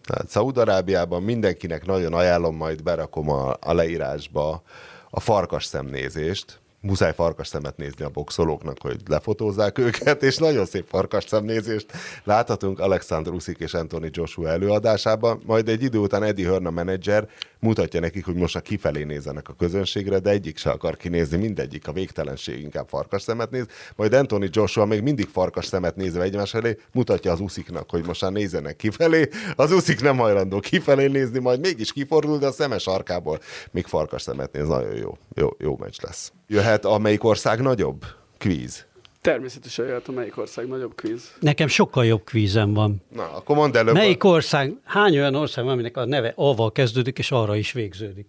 tehát 0.02 0.28
Szaúd-Arábiában. 0.28 1.22
Mindenkinek 1.22 1.86
nagyon 1.86 2.14
ajánlom, 2.14 2.56
majd 2.56 2.82
berakom 2.82 3.30
a, 3.30 3.56
a 3.60 3.72
leírásba 3.72 4.62
a 5.10 5.20
farkas 5.20 5.64
szemnézést. 5.64 6.60
Muszáj 6.84 7.12
farkas 7.14 7.48
szemet 7.48 7.76
nézni 7.76 8.04
a 8.04 8.08
boxolóknak, 8.08 8.76
hogy 8.80 9.00
lefotózzák 9.06 9.78
őket, 9.78 10.22
és 10.22 10.36
nagyon 10.36 10.64
szép 10.64 10.86
farkas 10.88 11.24
szemnézést 11.24 11.86
láthatunk 12.24 12.80
Alexander 12.80 13.32
Usyk 13.32 13.58
és 13.58 13.74
Anthony 13.74 14.08
Joshua 14.10 14.48
előadásában. 14.48 15.42
Majd 15.46 15.68
egy 15.68 15.82
idő 15.82 15.98
után 15.98 16.22
Eddie 16.22 16.46
Hearn 16.46 16.66
a 16.66 16.70
menedzser 16.70 17.28
mutatja 17.58 18.00
nekik, 18.00 18.24
hogy 18.24 18.34
most 18.34 18.56
a 18.56 18.60
kifelé 18.60 19.02
nézzenek 19.02 19.48
a 19.48 19.52
közönségre, 19.52 20.18
de 20.18 20.30
egyik 20.30 20.56
se 20.56 20.70
akar 20.70 20.96
kinézni, 20.96 21.36
mindegyik 21.36 21.88
a 21.88 21.92
végtelenség 21.92 22.60
inkább 22.60 22.88
farkas 22.88 23.22
szemet 23.22 23.50
néz. 23.50 23.66
Majd 23.96 24.12
Anthony 24.12 24.48
Joshua 24.50 24.84
még 24.84 25.02
mindig 25.02 25.28
farkas 25.28 25.66
szemet 25.66 25.96
nézve 25.96 26.22
egymás 26.22 26.54
elé 26.54 26.76
mutatja 26.92 27.32
az 27.32 27.40
Usziknak, 27.40 27.90
hogy 27.90 28.06
most 28.06 28.22
már 28.22 28.32
nézzenek 28.32 28.76
kifelé. 28.76 29.28
Az 29.56 29.72
Uszik 29.72 30.00
nem 30.00 30.16
hajlandó 30.16 30.60
kifelé 30.60 31.06
nézni, 31.06 31.38
majd 31.38 31.60
mégis 31.60 31.92
kifordul, 31.92 32.38
de 32.38 32.46
a 32.46 32.52
szeme 32.52 32.78
sarkából 32.78 33.38
még 33.70 33.86
farkas 33.86 34.22
szemet 34.22 34.52
néz. 34.52 34.66
Nagyon 34.68 34.96
jó, 34.96 35.18
jó, 35.34 35.48
jó 35.58 35.76
meccs 35.80 35.96
lesz. 36.02 36.32
Jöhet 36.46 36.84
a 36.84 36.98
melyik 36.98 37.24
ország 37.24 37.60
nagyobb? 37.60 38.04
Kvíz. 38.38 38.86
Természetesen 39.20 39.86
jöhet 39.86 40.08
a 40.08 40.12
melyik 40.12 40.38
ország 40.38 40.66
nagyobb 40.68 40.94
kvíz. 40.94 41.32
Nekem 41.40 41.66
sokkal 41.68 42.04
jobb 42.06 42.24
kvízem 42.24 42.74
van. 42.74 43.02
Na, 43.14 43.32
akkor 43.34 43.56
mondd 43.56 43.76
előbb. 43.76 43.94
Melyik 43.94 44.24
ország, 44.24 44.72
hány 44.84 45.18
olyan 45.18 45.34
ország 45.34 45.64
van, 45.64 45.72
aminek 45.72 45.96
a 45.96 46.04
neve 46.04 46.32
A-val 46.36 46.72
kezdődik, 46.72 47.18
és 47.18 47.30
arra 47.30 47.56
is 47.56 47.72
végződik? 47.72 48.26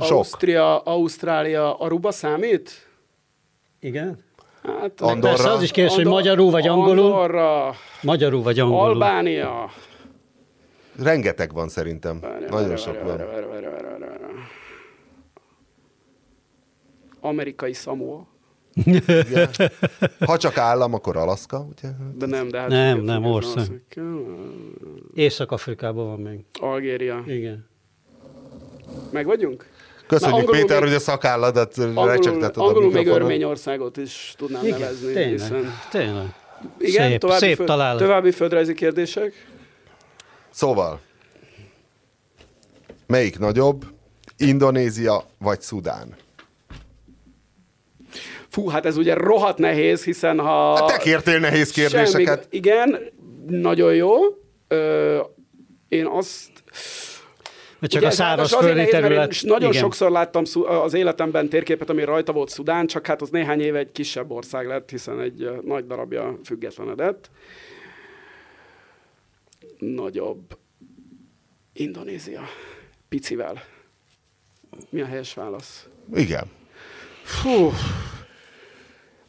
Sok. 0.00 0.10
Ausztria, 0.10 0.78
Ausztrália, 0.78 1.78
Aruba 1.78 2.10
számít? 2.12 2.88
Igen? 3.80 4.18
Hát, 4.62 5.00
Andorra. 5.00 5.28
Persze 5.34 5.50
az 5.50 5.62
is 5.62 5.70
kérdés, 5.70 5.94
hogy 5.94 6.04
Andor- 6.04 6.18
magyarul 6.20 6.50
vagy 6.50 6.68
angolul. 6.68 7.04
Andorra, 7.12 7.74
Magyarul 8.02 8.42
vagy 8.42 8.58
angolul. 8.58 8.84
Albánia. 8.84 9.70
Rengeteg 11.02 11.52
van 11.52 11.68
szerintem. 11.68 12.20
Várjál, 12.20 12.40
Nagyon 12.40 12.58
várjál, 12.58 12.76
sok 12.76 12.94
várjál, 12.94 13.16
van. 13.16 13.26
várjál, 13.26 13.48
várjál, 13.48 13.70
várjál, 13.70 13.98
várjál, 13.98 14.18
várjál. 14.18 14.48
Amerikai 17.24 17.72
Samoa. 17.72 18.26
Ha 20.26 20.36
csak 20.36 20.56
állam, 20.58 20.94
akkor 20.94 21.16
Alaszka, 21.16 21.58
ugye? 21.58 21.88
De 22.18 22.26
nem, 22.26 22.48
de 22.48 22.58
hát... 22.58 22.68
Nem, 22.68 23.00
nem, 23.00 23.24
ország. 23.24 23.82
Észak-Afrikában 25.14 26.06
van 26.06 26.20
még. 26.20 26.44
Algéria. 26.60 27.22
Igen. 27.26 27.66
Meg 29.10 29.26
vagyunk? 29.26 29.66
Köszönjük, 30.06 30.50
Péter, 30.50 30.80
még- 30.80 30.88
hogy 30.88 30.96
a 30.96 31.00
szakálladat 31.00 31.76
recsegteted 31.94 32.56
a 32.56 32.64
angolul 32.66 32.90
még. 32.90 33.06
Örményországot 33.06 33.96
is 33.96 34.34
tudnám 34.36 34.64
Igen, 34.64 34.78
nevezni. 34.78 35.12
tényleg. 35.12 35.30
Hiszen... 35.30 35.64
Tényleg. 35.90 36.34
Igen, 36.78 37.08
szép, 37.10 37.20
további, 37.20 37.44
szép 37.44 37.56
föld, 37.56 37.68
találat. 37.68 37.98
további 38.00 38.30
földrajzi 38.30 38.74
kérdések. 38.74 39.46
Szóval, 40.50 41.00
melyik 43.06 43.38
nagyobb? 43.38 43.84
Indonézia 44.36 45.24
vagy 45.38 45.60
Szudán? 45.60 46.14
Fú, 48.54 48.68
hát 48.68 48.86
ez 48.86 48.96
ugye 48.96 49.14
rohadt 49.14 49.58
nehéz, 49.58 50.04
hiszen 50.04 50.38
ha... 50.38 50.76
Hát 50.76 50.86
te 50.86 50.96
kértél 50.96 51.38
nehéz 51.38 51.70
kérdéseket. 51.70 52.38
Semmi, 52.42 52.46
igen, 52.50 52.98
nagyon 53.46 53.94
jó. 53.94 54.16
Ö, 54.68 55.20
én 55.88 56.06
azt... 56.06 56.50
Mert 57.78 57.92
csak 57.92 58.00
Ugye 58.02 58.10
a 58.10 58.10
szárazföldi 58.10 58.86
terület. 58.86 59.32
Én 59.32 59.38
nagyon 59.42 59.70
igen. 59.70 59.82
sokszor 59.82 60.10
láttam 60.10 60.42
az 60.64 60.94
életemben 60.94 61.48
térképet, 61.48 61.90
ami 61.90 62.04
rajta 62.04 62.32
volt 62.32 62.48
Szudán, 62.48 62.86
csak 62.86 63.06
hát 63.06 63.22
az 63.22 63.30
néhány 63.30 63.60
éve 63.60 63.78
egy 63.78 63.92
kisebb 63.92 64.30
ország 64.30 64.66
lett, 64.66 64.90
hiszen 64.90 65.20
egy 65.20 65.50
nagy 65.62 65.86
darabja 65.86 66.38
függetlenedett. 66.44 67.30
Nagyobb. 69.78 70.58
Indonézia. 71.72 72.42
Picivel. 73.08 73.62
Mi 74.90 75.00
a 75.00 75.06
helyes 75.06 75.34
válasz? 75.34 75.88
Igen. 76.14 76.44
Fú. 77.22 77.70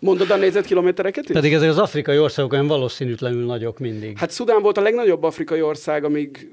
Mondod 0.05 0.31
a 0.31 0.35
négyzetkilométereket 0.35 1.23
is? 1.23 1.35
Pedig 1.35 1.53
ezek 1.53 1.69
az 1.69 1.77
afrikai 1.77 2.19
országok 2.19 2.51
olyan 2.51 2.67
valószínűtlenül 2.67 3.45
nagyok 3.45 3.79
mindig. 3.79 4.17
Hát 4.17 4.31
Szudán 4.31 4.61
volt 4.61 4.77
a 4.77 4.81
legnagyobb 4.81 5.23
afrikai 5.23 5.61
ország, 5.61 6.03
amíg 6.03 6.49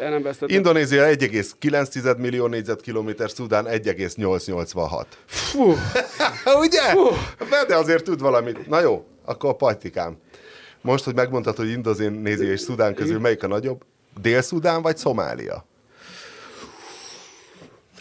el 0.00 0.10
nem 0.10 0.22
vesztettek. 0.22 0.56
Indonézia 0.56 1.04
1,9 1.04 2.16
millió 2.16 2.46
négyzetkilométer, 2.46 3.30
Szudán 3.30 3.66
1,886. 3.66 5.06
Fú. 5.24 5.74
Ugye? 6.64 6.80
Fú. 6.80 7.08
De 7.68 7.76
azért 7.76 8.04
tud 8.04 8.20
valamit. 8.20 8.68
Na 8.68 8.80
jó, 8.80 9.04
akkor 9.24 9.50
a 9.50 9.54
pajtikám. 9.54 10.16
Most, 10.80 11.04
hogy 11.04 11.14
megmondtad, 11.14 11.56
hogy 11.56 11.70
Indonézia 11.70 12.50
és 12.50 12.60
Szudán 12.60 12.94
közül 12.94 13.18
melyik 13.20 13.42
a 13.42 13.46
nagyobb? 13.46 13.82
Dél-Szudán 14.20 14.82
vagy 14.82 14.96
Szomália? 14.96 15.64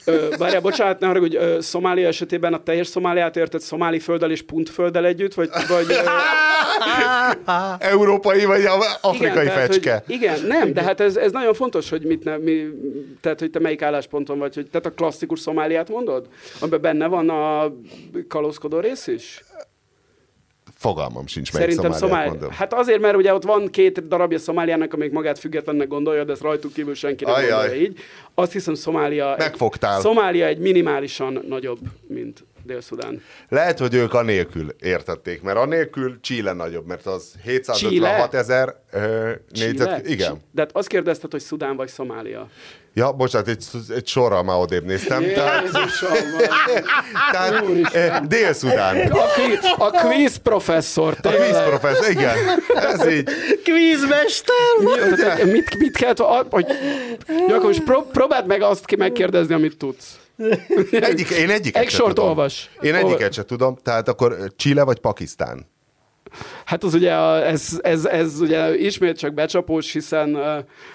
Ö, 0.05 0.27
Várjál, 0.37 0.61
bocsánat, 0.61 0.99
ne 0.99 1.07
haragudj, 1.07 1.35
ö, 1.35 1.61
Szomália 1.61 2.07
esetében 2.07 2.53
a 2.53 2.63
teljes 2.63 2.87
Szomáliát 2.87 3.37
érted 3.37 3.61
szomáli 3.61 3.99
földdel 3.99 4.31
és 4.31 4.41
puntfölddel 4.41 5.05
együtt, 5.05 5.33
vagy... 5.33 5.49
vagy 5.67 5.85
ö, 5.89 5.95
Európai 7.77 8.45
vagy 8.45 8.63
afrikai 9.01 9.45
tehát, 9.45 9.59
fecske? 9.59 10.03
Hogy, 10.05 10.15
igen, 10.15 10.39
nem, 10.47 10.73
de 10.73 10.81
hát 10.81 10.99
ez, 10.99 11.15
ez 11.15 11.31
nagyon 11.31 11.53
fontos, 11.53 11.89
hogy 11.89 12.05
mit 12.05 12.23
nem, 12.23 12.41
mi, 12.41 12.65
tehát, 13.21 13.39
hogy 13.39 13.49
te 13.49 13.59
melyik 13.59 13.81
állásponton 13.81 14.39
vagy, 14.39 14.55
hogy 14.55 14.69
tehát 14.69 14.85
a 14.85 14.91
klasszikus 14.91 15.39
Szomáliát 15.39 15.89
mondod? 15.89 16.27
Amiben 16.59 16.81
benne 16.81 17.07
van 17.07 17.29
a 17.29 17.73
kalózkodó 18.27 18.79
rész 18.79 19.07
is? 19.07 19.43
Fogalmam 20.83 21.27
sincs, 21.27 21.51
Szerintem 21.51 21.91
Szomáliát 21.91 22.29
mondom. 22.29 22.51
Hát 22.51 22.73
azért, 22.73 22.99
mert 22.99 23.15
ugye 23.15 23.33
ott 23.33 23.43
van 23.43 23.67
két 23.67 24.07
darabja 24.07 24.39
Szomáliának, 24.39 24.93
amelyik 24.93 25.13
magát 25.13 25.39
függetlennek 25.39 25.87
gondolja, 25.87 26.23
de 26.23 26.31
ezt 26.31 26.41
rajtuk 26.41 26.73
kívül 26.73 26.93
senki 26.93 27.23
nem 27.23 27.33
Ajaj. 27.33 27.49
gondolja 27.49 27.81
így. 27.81 27.99
Azt 28.33 28.51
hiszem 28.51 28.73
Szomália... 28.73 29.35
Megfogtál. 29.37 29.99
Szomália 29.99 30.45
egy 30.45 30.57
minimálisan 30.57 31.43
nagyobb, 31.47 31.79
mint 32.07 32.43
Dél-Szudán. 32.63 33.21
Lehet, 33.49 33.79
hogy 33.79 33.93
ők 33.93 34.13
anélkül 34.13 34.75
értették, 34.79 35.41
mert 35.41 35.57
anélkül 35.57 36.19
Chile 36.21 36.53
nagyobb, 36.53 36.85
mert 36.85 37.05
az 37.05 37.33
756 37.43 37.91
Chile? 37.91 38.29
ezer 38.31 38.75
négyzet... 39.49 39.95
Chile? 39.95 40.01
Igen. 40.05 40.41
De 40.51 40.61
hát 40.61 40.71
azt 40.73 40.87
kérdezted, 40.87 41.31
hogy 41.31 41.41
Szudán 41.41 41.75
vagy 41.75 41.87
Szomália. 41.87 42.49
Ja, 42.95 43.11
bocsánat, 43.11 43.47
egy, 43.47 43.65
egy 43.89 44.07
sorral 44.07 44.43
már 44.43 44.57
odébb 44.57 44.85
néztem. 44.85 45.23
Tehát, 45.23 45.69
tehát 47.31 47.63
eh, 47.93 48.19
Dél-Szudán. 48.19 49.11
A, 49.11 49.25
kvi, 49.25 49.57
a 49.77 49.89
quiz 49.89 50.35
professzor, 50.35 51.17
A 51.21 51.29
víz 51.29 51.61
professzor, 51.65 52.09
igen. 52.09 52.37
Ez 52.75 53.07
így. 53.07 53.29
Tehát, 55.17 55.39
hogy 55.39 55.51
mit, 55.51 55.77
mit 55.77 55.97
kell, 55.97 56.13
hogy, 56.49 56.65
Jakab, 57.47 57.69
és 57.69 57.77
pró, 57.85 58.01
próbáld 58.01 58.45
meg 58.45 58.61
azt 58.61 58.85
ki 58.85 58.95
megkérdezni, 58.95 59.53
amit 59.53 59.77
tudsz. 59.77 60.17
Egyik, 60.91 61.29
én 61.29 61.49
egyiket 61.49 61.81
Egy 61.83 61.89
sort 61.89 62.13
tudom. 62.13 62.29
olvas. 62.29 62.69
Én 62.81 62.95
egyiket 62.95 63.33
se 63.33 63.43
tudom, 63.43 63.77
tehát 63.83 64.07
akkor 64.07 64.37
Chile 64.55 64.83
vagy 64.83 64.99
Pakisztán? 64.99 65.71
Hát 66.65 66.83
az 66.83 66.93
ugye, 66.93 67.13
a, 67.13 67.47
ez, 67.47 67.79
ez, 67.81 68.05
ez 68.05 68.39
ugye 68.39 68.77
ismét 68.77 69.17
csak 69.17 69.33
becsapós, 69.33 69.91
hiszen 69.93 70.37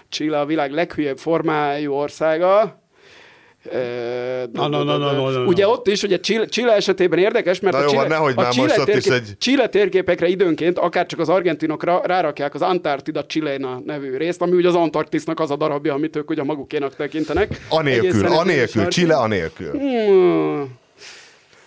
Chile 0.09 0.41
a 0.41 0.47
világ 0.47 0.72
leghülyebb 0.72 1.18
formájú 1.18 1.93
országa. 1.93 2.82
Ugye 5.46 5.68
ott 5.68 5.86
is, 5.88 6.02
ugye 6.02 6.20
Chile, 6.48 6.74
esetében 6.74 7.18
érdekes, 7.18 7.61
mert 7.61 7.74
Na 7.74 7.80
a 7.80 7.82
jó 7.84 7.88
Chile, 7.88 8.06
nehogy 8.06 8.34
a 8.36 8.48
Chile, 8.48 8.84
térkép, 8.84 9.12
egy- 9.12 9.34
Chile 9.38 9.68
térképekre 9.68 10.26
időnként 10.28 10.78
akár 10.78 11.06
csak 11.06 11.20
az 11.20 11.28
argentinokra 11.28 12.00
rárakják 12.04 12.54
az 12.54 12.62
Antarktida 12.62 13.26
Chilena 13.26 13.82
nevű 13.84 14.16
részt, 14.16 14.42
ami 14.42 14.52
ugye 14.56 14.68
az 14.68 14.74
Antarktisznak 14.74 15.40
az 15.40 15.50
a 15.50 15.56
darabja, 15.56 15.94
amit 15.94 16.16
ők 16.16 16.30
ugye 16.30 16.42
magukénak 16.42 16.96
tekintenek. 16.96 17.61
Anélkül, 17.68 18.26
anélkül. 18.26 18.86
Chile 18.88 19.16
anélkül. 19.16 19.70
Hmm. 19.70 20.76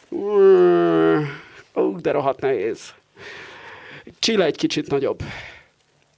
Hmm. 0.09 1.39
Ó, 1.75 1.95
de 1.95 2.11
rohadt 2.11 2.41
nehéz. 2.41 2.79
Chile 4.19 4.45
egy 4.45 4.57
kicsit 4.57 4.89
nagyobb. 4.89 5.19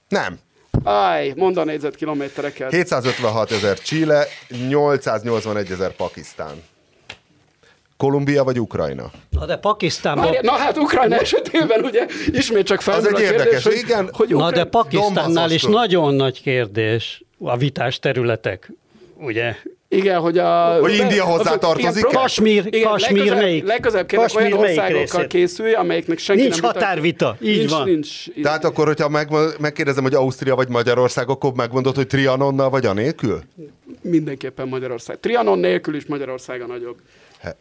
Nem. 0.08 0.38
Áj, 0.82 1.32
mondd 1.36 1.58
a 1.58 1.64
négyzetkilométereket. 1.64 2.70
756 2.70 3.50
ezer 3.50 3.78
Chile, 3.78 4.26
881 4.68 5.70
ezer 5.70 5.92
Pakisztán. 5.92 6.62
Kolumbia 7.96 8.44
vagy 8.44 8.60
Ukrajna? 8.60 9.10
Na 9.30 9.46
de 9.46 9.56
Pakisztánban... 9.56 10.24
Várj, 10.24 10.38
na 10.46 10.52
hát 10.52 10.78
Ukrajna 10.78 11.16
esetében 11.16 11.84
ugye 11.84 12.06
ismét 12.26 12.66
csak 12.66 12.80
felmerül 12.80 13.14
Az 13.14 13.20
a 13.20 13.24
egy 13.24 13.28
kérdés, 13.28 13.44
érdekes, 13.44 13.64
hogy, 13.64 13.76
igen. 13.76 14.08
hogy 14.12 14.28
Na 14.28 14.36
Ukra... 14.36 14.50
de 14.50 14.64
Pakisztánnál 14.64 15.50
is 15.50 15.62
nagyon 15.62 16.14
nagy 16.14 16.42
kérdés 16.42 17.22
a 17.38 17.56
vitás 17.56 17.98
területek, 17.98 18.72
ugye? 19.18 19.56
Igen, 19.96 20.20
hogy 20.20 20.38
a... 20.38 20.78
Hogy 20.80 20.94
India 20.94 21.24
hozzá 21.24 21.56
próbál- 21.56 22.00
Kasmír- 22.00 22.74
igen, 22.74 22.88
Kasmír 22.90 23.16
legközelebb- 23.16 23.42
melyik? 23.42 23.66
Legközelebb 23.66 24.06
kérlek 24.06 24.28
Kasmír 24.32 24.54
olyan 24.54 24.58
országokkal 24.68 25.26
készülj, 25.26 25.72
amelyiknek 25.72 26.18
senki 26.18 26.42
Nincs 26.42 26.60
nem 26.62 26.72
határvita, 26.72 27.36
így 27.40 27.58
nincs, 27.58 27.70
van. 27.70 27.88
Nincs, 27.88 28.24
Tehát 28.42 28.64
akkor, 28.64 28.86
hogyha 28.86 29.08
meg, 29.08 29.28
megkérdezem, 29.60 30.02
hogy 30.02 30.14
Ausztria 30.14 30.54
vagy 30.54 30.68
Magyarország, 30.68 31.28
akkor 31.28 31.52
megmondod, 31.52 31.94
hogy 31.94 32.06
Trianonnal 32.06 32.70
vagy 32.70 32.86
anélkül? 32.86 33.42
Mindenképpen 34.02 34.68
Magyarország. 34.68 35.20
Trianon 35.20 35.58
nélkül 35.58 35.94
is 35.94 36.06
Magyarország 36.06 36.62
a 36.62 36.66
nagyobb. 36.66 36.96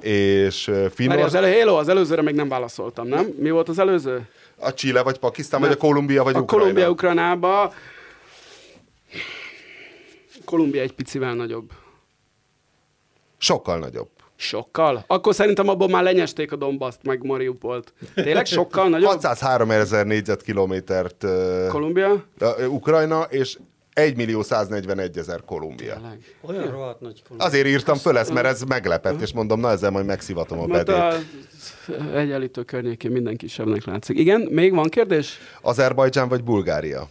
És 0.02 0.66
Várj, 0.66 0.86
az, 0.86 0.92
Finnország, 0.94 1.44
elő, 1.44 1.54
hello, 1.54 1.76
az 1.76 1.88
előzőre 1.88 2.22
még 2.22 2.36
nem 2.36 2.50
válaszoltam, 2.50 3.08
nem? 3.08 3.28
Mi 3.40 3.50
volt 3.50 3.70
az 3.70 3.80
előző? 3.80 4.22
a 4.58 4.74
Chile 4.74 5.02
vagy 5.04 5.18
Pakisztán, 5.18 5.62
vagy 5.62 5.72
a 5.72 5.76
Kolumbia 5.76 6.24
vagy 6.24 6.36
a 6.36 6.40
Ukrajna? 6.40 6.64
Kolumbia 6.64 6.90
Ukrajnába. 6.90 7.74
Kolumbia 10.46 10.82
egy 10.82 10.94
picivel 10.94 11.34
nagyobb. 11.34 11.72
Sokkal 13.44 13.78
nagyobb. 13.80 14.10
Sokkal? 14.36 15.04
Akkor 15.08 15.34
szerintem 15.36 15.68
abból 15.68 15.88
már 15.90 16.04
lenyesték 16.04 16.52
a 16.52 16.56
Dombaszt, 16.56 17.00
meg 17.04 17.24
Mariupolt. 17.26 17.94
Tényleg 18.16 18.46
sokkal 18.46 18.90
nagyobb? 18.90 19.10
603 19.10 19.72
ezer 19.72 20.06
négyzetkilométert 20.06 21.26
Kolumbia? 21.70 22.24
ö, 22.40 22.66
Ukrajna, 22.66 23.22
és 23.22 23.58
1 23.94 24.16
millió 24.16 24.42
141 24.42 25.18
ezer 25.18 25.42
Kolumbia. 25.46 25.94
Tényleg. 25.94 26.18
Olyan 26.42 26.72
rohadt 26.72 27.02
nagy 27.02 27.22
Kolumbia. 27.24 27.48
Azért 27.48 27.68
írtam 27.68 27.96
föl 27.98 28.18
ezt, 28.18 28.34
mert 28.34 28.46
ez 28.46 28.62
meglepett, 28.62 29.22
és 29.22 29.34
mondom, 29.34 29.60
na 29.60 29.70
ezzel 29.70 29.90
majd 29.92 30.06
megszivatom 30.06 30.60
a 30.60 30.66
Mert 30.66 30.86
bedét. 30.86 31.02
a 31.88 32.18
egyenlítő 32.18 32.64
környékén 32.64 33.12
minden 33.12 33.38
kisebbnek 33.38 33.86
látszik. 33.86 34.18
Igen, 34.18 34.42
még 34.42 34.74
van 34.74 34.90
kérdés? 34.90 35.38
Azerbajdzsán 35.62 36.28
vagy 36.30 36.44
Bulgária? 36.44 37.08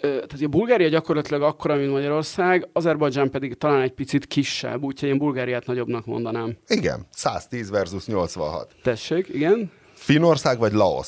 Tehát 0.00 0.42
a 0.42 0.48
Bulgária 0.48 0.88
gyakorlatilag 0.88 1.42
akkora, 1.42 1.76
mint 1.76 1.90
Magyarország, 1.90 2.68
Azerbajdzsán 2.72 3.30
pedig 3.30 3.54
talán 3.54 3.80
egy 3.80 3.92
picit 3.92 4.26
kisebb, 4.26 4.82
úgyhogy 4.82 5.08
én 5.08 5.18
Bulgáriát 5.18 5.66
nagyobbnak 5.66 6.06
mondanám. 6.06 6.56
Igen, 6.66 7.06
110 7.10 7.70
versus 7.70 8.06
86. 8.06 8.74
Tessék, 8.82 9.28
igen? 9.28 9.70
Finnország 10.08 10.58
vagy 10.58 10.72
Laos? 10.72 11.06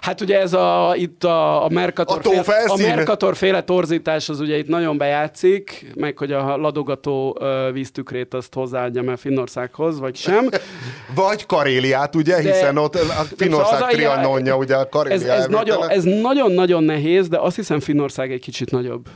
Hát 0.00 0.20
ugye 0.20 0.40
ez 0.40 0.52
a, 0.52 0.94
itt 0.96 1.24
a, 1.24 1.64
a 1.64 1.68
Mercator, 1.68 2.18
A 2.18 2.20
tófelszín? 2.20 2.90
a 2.90 2.94
Mercator 2.94 3.36
féle 3.36 3.62
torzítás 3.62 4.28
az 4.28 4.40
ugye 4.40 4.56
itt 4.58 4.68
nagyon 4.68 4.96
bejátszik, 4.98 5.92
meg 5.94 6.18
hogy 6.18 6.32
a 6.32 6.56
ladogató 6.56 7.38
víztükrét 7.72 8.34
azt 8.34 8.54
hozzáadjam 8.54 9.08
el 9.08 9.16
Finnországhoz, 9.16 9.98
vagy 9.98 10.16
sem. 10.16 10.48
Vagy 11.14 11.46
Karéliát, 11.46 12.14
ugye, 12.14 12.40
hiszen 12.40 12.76
ott 12.76 12.94
a 12.94 12.98
Finnország 13.36 13.82
az 13.82 13.88
trianonja, 13.90 14.56
ugye 14.56 14.74
a 14.74 14.80
Ez, 14.80 14.86
Karélia 14.90 15.32
ez, 15.32 15.46
nagyon, 15.46 15.82
elvétele. 15.82 15.92
ez 15.92 16.22
nagyon-nagyon 16.22 16.84
nehéz, 16.84 17.28
de 17.28 17.38
azt 17.38 17.56
hiszem 17.56 17.80
Finnország 17.80 18.32
egy 18.32 18.40
kicsit 18.40 18.70
nagyobb. 18.70 19.06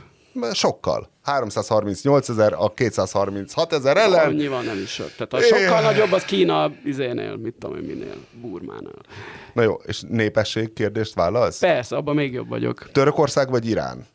Sokkal. 0.51 1.09
338 1.23 2.29
ezer 2.29 2.53
a 2.53 2.73
236 2.73 3.73
ezer 3.73 3.97
ellen. 3.97 4.27
Annyi 4.27 4.47
van, 4.47 4.65
nem 4.65 4.77
is 4.77 4.89
sok. 4.89 5.11
Tehát 5.11 5.33
a 5.33 5.41
sokkal 5.41 5.81
nagyobb 5.81 6.11
az 6.11 6.23
Kína 6.23 6.71
izénél, 6.83 7.35
mit 7.35 7.53
tudom 7.59 7.75
én 7.75 7.83
minél, 7.83 8.15
Burmánál. 8.41 9.01
Na 9.53 9.61
jó, 9.61 9.73
és 9.85 10.01
népesség 10.07 10.73
kérdést 10.73 11.13
válasz? 11.13 11.59
Persze, 11.59 11.95
abban 11.95 12.15
még 12.15 12.33
jobb 12.33 12.49
vagyok. 12.49 12.91
Törökország 12.91 13.49
vagy 13.49 13.67
Irán? 13.69 14.05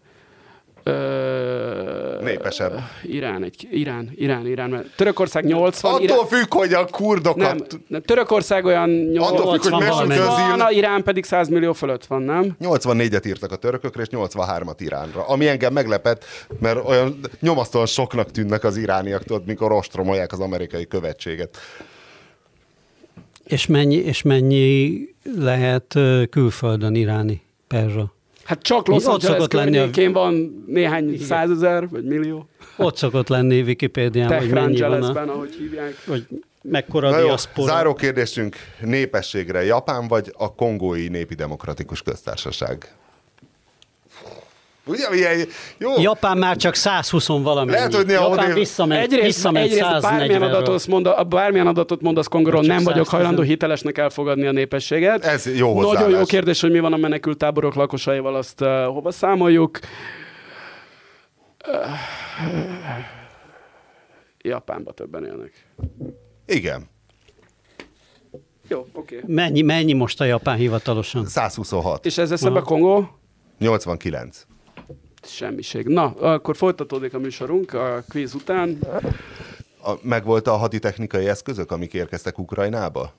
Ö, 0.85 2.19
Népesebb. 2.23 2.73
Irán, 3.03 3.45
egy, 3.45 3.69
Irán, 3.71 4.11
Irán, 4.15 4.47
Irán. 4.47 4.71
Mert 4.71 4.87
Törökország 4.97 5.45
80, 5.45 5.93
Attól 5.93 6.05
Irán, 6.05 6.27
függ, 6.27 6.55
hogy 6.55 6.73
a 6.73 6.85
kurdokat... 6.85 7.37
nem, 7.37 7.59
nem, 7.89 8.03
Törökország 8.03 8.65
olyan 8.65 8.91
80 8.91 9.39
Attól 9.39 9.53
függ, 9.53 9.63
hogy 9.63 9.71
80 9.81 10.07
Mesut 10.07 10.25
valamennyi. 10.27 10.51
van, 10.51 10.61
a 10.61 10.71
Irán 10.71 11.03
pedig 11.03 11.25
100 11.25 11.49
millió 11.49 11.73
fölött 11.73 12.07
van, 12.07 12.23
nem? 12.23 12.57
84-et 12.61 13.27
írtak 13.27 13.53
a 13.53 13.57
törökökre, 13.57 14.03
és 14.03 14.09
83-at 14.11 14.75
Iránra. 14.79 15.27
Ami 15.27 15.49
engem 15.49 15.73
meglepett, 15.73 16.25
mert 16.61 16.85
olyan 16.89 17.21
nyomasztóan 17.41 17.87
soknak 17.87 18.31
tűnnek 18.31 18.65
az 18.65 18.77
irániak, 18.77 19.25
tudod, 19.25 19.47
mikor 19.47 19.73
ostromolják 19.73 20.33
az 20.33 20.41
amerikai 20.41 20.87
követséget. 20.87 21.57
És 23.45 23.67
mennyi, 23.67 23.97
és 23.97 24.23
mennyi 24.23 25.01
lehet 25.39 25.99
külföldön 26.31 26.95
iráni 26.95 27.43
perzsa? 27.67 28.14
Hát 28.45 28.63
csak 28.63 28.87
Los 28.87 29.05
Angeles 29.05 29.47
lenni 29.51 29.77
a- 29.77 29.81
környékén 29.81 30.13
van 30.13 30.65
néhány 30.67 31.19
százezer, 31.19 31.89
vagy 31.89 32.05
millió. 32.05 32.49
Ott 32.77 32.97
szokott 32.97 33.29
lenni 33.29 33.61
Wikipédián, 33.63 34.29
hogy 34.29 34.39
Tehran 34.39 34.65
mennyi 34.65 34.81
van, 34.81 35.03
a, 35.03 35.33
ahogy 35.33 35.55
hívják. 35.55 35.95
hogy 36.07 36.27
mekkora 36.63 37.11
Na 37.11 37.19
jó, 37.19 37.35
záró 37.57 37.95
kérdésünk 37.95 38.57
népességre. 38.81 39.65
Japán 39.65 40.09
vagy 40.09 40.33
a 40.37 40.55
kongói 40.55 41.09
népi 41.09 41.35
demokratikus 41.35 42.03
köztársaság? 42.03 42.95
Ugye, 44.87 45.11
milyen 45.11 45.47
jó? 45.79 46.01
Japán 46.01 46.39
már 46.39 46.57
csak 46.57 46.75
120 46.75 47.27
valamennyi. 47.27 47.71
Lehet, 47.71 47.95
hogy 47.95 48.07
néha 48.07 48.23
Japán 48.29 48.39
odébb- 48.45 48.57
visszament, 48.57 49.01
Egyrészt, 49.03 49.25
visszament 49.25 49.65
egyrészt 49.65 49.83
bármilyen, 49.83 50.19
140 50.41 50.43
adatot 50.51 50.87
mond, 50.87 51.27
bármilyen 51.29 51.67
adatot 51.67 52.01
mondasz 52.01 52.27
Kongóról, 52.27 52.61
Csak 52.63 52.71
nem 52.71 52.85
vagyok 52.85 53.05
110. 53.07 53.11
hajlandó 53.13 53.43
hitelesnek 53.43 53.99
elfogadni 53.99 54.47
a 54.47 54.53
népességet. 54.53 55.25
Ez 55.25 55.47
jó 55.57 55.67
Nagyon 55.75 55.85
hozzáállás. 55.85 56.19
jó 56.19 56.25
kérdés, 56.25 56.61
hogy 56.61 56.71
mi 56.71 56.79
van 56.79 56.93
a 56.93 56.97
menekült 56.97 57.39
táborok 57.39 57.75
lakosaival, 57.75 58.35
azt 58.35 58.61
uh, 58.61 58.85
hova 58.85 59.11
számoljuk. 59.11 59.79
Uh, 61.69 61.75
Japánba 64.39 64.93
többen 64.93 65.25
élnek. 65.25 65.67
Igen, 66.47 66.89
Jó, 68.69 68.87
oké. 68.93 69.17
Okay. 69.17 69.35
Mennyi, 69.35 69.63
mennyi 69.63 69.93
most 69.93 70.21
a 70.21 70.25
Japán 70.25 70.57
hivatalosan? 70.57 71.27
126. 71.27 72.07
És 72.07 72.19
ezzel 72.19 72.37
szemben 72.37 72.63
Kongó? 72.63 73.09
89. 73.59 74.47
Semmiség. 75.23 75.87
Na, 75.87 76.05
akkor 76.05 76.57
folytatódik 76.57 77.15
a 77.15 77.19
műsorunk 77.19 77.73
a 77.73 78.05
kvíz 78.09 78.35
után. 78.35 78.79
A, 79.83 79.93
megvolt 80.03 80.47
a 80.47 80.57
haditechnikai 80.57 81.29
eszközök, 81.29 81.71
amik 81.71 81.95
érkeztek 81.95 82.39
Ukrajnába? 82.39 83.13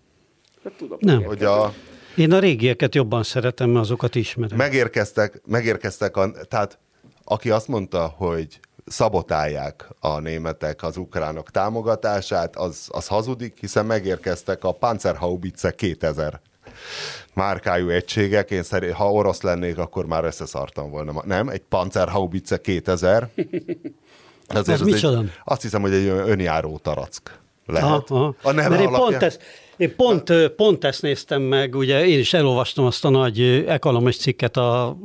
Hát 0.64 0.74
tudom. 0.74 0.98
Nem. 1.02 1.24
Hogy 1.24 1.44
a, 1.44 1.74
Én 2.16 2.32
a 2.32 2.40
régieket 2.40 2.96
jobban 2.96 3.24
szeretem, 3.24 3.70
mert 3.70 3.86
azokat 3.86 4.16
ismerem. 4.16 4.58
megérkeztek, 4.58 5.42
megérkeztek 5.46 6.18
a, 6.18 6.32
tehát 6.32 6.80
aki 7.24 7.50
azt 7.50 7.68
mondta, 7.68 8.14
hogy 8.18 8.60
szabotálják 8.86 9.90
a 10.00 10.20
németek 10.20 10.84
az 10.84 10.98
ukránok 10.98 11.52
támogatását, 11.52 12.56
az, 12.56 12.88
az 12.92 13.08
hazudik, 13.08 13.60
hiszen 13.60 13.86
megérkeztek 13.86 14.64
a 14.64 14.72
Panzerhaubitze 14.72 15.72
2000 15.72 16.42
márkájú 17.34 17.90
egységek. 17.90 18.52
Én 18.52 18.64
szerint, 18.64 18.94
ha 18.94 19.12
orosz 19.12 19.42
lennék, 19.42 19.78
akkor 19.78 20.06
már 20.06 20.24
összeszartam 20.24 20.90
volna. 20.90 21.22
Nem, 21.26 21.50
egy 21.50 21.62
Panzerhaubitze 21.70 22.62
2000. 22.62 23.28
Azért 24.48 24.80
Az 24.80 24.86
micsoda? 24.86 25.20
egy, 25.20 25.32
azt 25.44 25.62
hiszem, 25.62 25.82
hogy 25.82 25.94
egy 25.94 26.08
önjáró 26.08 26.78
tarack 26.78 27.40
lehet. 27.66 27.90
Aha, 27.90 28.04
aha. 28.08 28.36
A 28.42 28.52
neve 28.52 28.70
Mert 28.70 28.82
én 28.82 28.88
alapján. 28.88 29.10
pont, 29.10 29.24
ezt, 29.24 29.42
én 29.78 29.96
pont, 29.96 30.34
pont 30.56 30.84
ezt 30.84 31.02
néztem 31.02 31.42
meg, 31.42 31.76
ugye 31.76 32.06
én 32.06 32.20
is 32.20 32.34
elolvastam 32.34 32.86
azt 32.86 33.06
a 33.06 33.10
nagy 33.10 33.42
ekonomis 33.68 34.18
cikket 34.18 34.58
a 34.58 34.98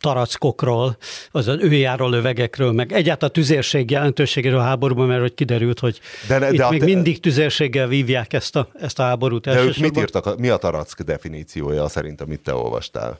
tarackokról, 0.00 0.96
az 1.30 1.48
az 1.48 1.58
őjáró 1.60 2.08
lövegekről, 2.08 2.72
meg 2.72 2.92
egyáltalán 2.92 3.30
a 3.30 3.38
tüzérség 3.38 3.90
jelentőségéről 3.90 4.58
a 4.58 4.62
háborúban, 4.62 5.06
mert 5.06 5.20
hogy 5.20 5.34
kiderült, 5.34 5.78
hogy 5.78 6.00
De 6.28 6.38
ne- 6.38 6.50
itt 6.50 6.58
de 6.58 6.70
még 6.70 6.82
mindig 6.82 7.20
tüzérséggel 7.20 7.86
vívják 7.86 8.32
ezt 8.32 8.56
a, 8.56 8.68
ezt 8.80 8.98
a 8.98 9.02
háborút 9.02 9.44
De 9.44 9.62
ők 9.62 9.76
mit 9.76 9.96
írtak, 9.96 10.38
mi 10.38 10.48
a 10.48 10.56
tarack 10.56 11.02
definíciója 11.02 11.88
szerint, 11.88 12.20
amit 12.20 12.40
te 12.40 12.54
olvastál? 12.54 13.18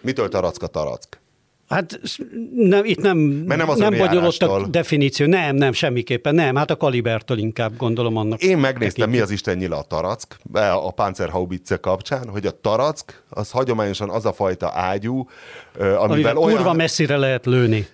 Mitől 0.00 0.28
tarack 0.28 0.62
a 0.62 0.66
tarack? 0.66 1.22
Hát 1.74 2.00
nem, 2.54 2.84
itt 2.84 3.00
nem, 3.00 3.18
Mert 3.18 3.60
nem 3.60 3.68
az 3.68 3.78
nem 3.78 3.92
önjárástól. 3.92 4.66
definíció. 4.70 5.26
Nem, 5.26 5.56
nem, 5.56 5.72
semmiképpen. 5.72 6.34
Nem, 6.34 6.54
hát 6.54 6.70
a 6.70 6.76
kalibertől 6.76 7.38
inkább 7.38 7.76
gondolom 7.76 8.16
annak. 8.16 8.42
Én 8.42 8.58
megnéztem, 8.58 8.78
tekintjük. 8.88 9.08
mi 9.08 9.20
az 9.20 9.30
Isten 9.30 9.56
nyila 9.56 9.78
a 9.78 9.82
tarack, 9.82 10.36
a 10.84 10.90
Panzerhaubitze 10.90 11.76
kapcsán, 11.76 12.28
hogy 12.28 12.46
a 12.46 12.60
tarack 12.60 13.22
az 13.28 13.50
hagyományosan 13.50 14.10
az 14.10 14.26
a 14.26 14.32
fajta 14.32 14.70
ágyú, 14.74 15.28
amivel, 15.78 15.98
Amivel 15.98 16.36
olyan... 16.36 16.56
kurva 16.56 16.72
messzire 16.72 17.16
lehet 17.16 17.46
lőni. 17.46 17.86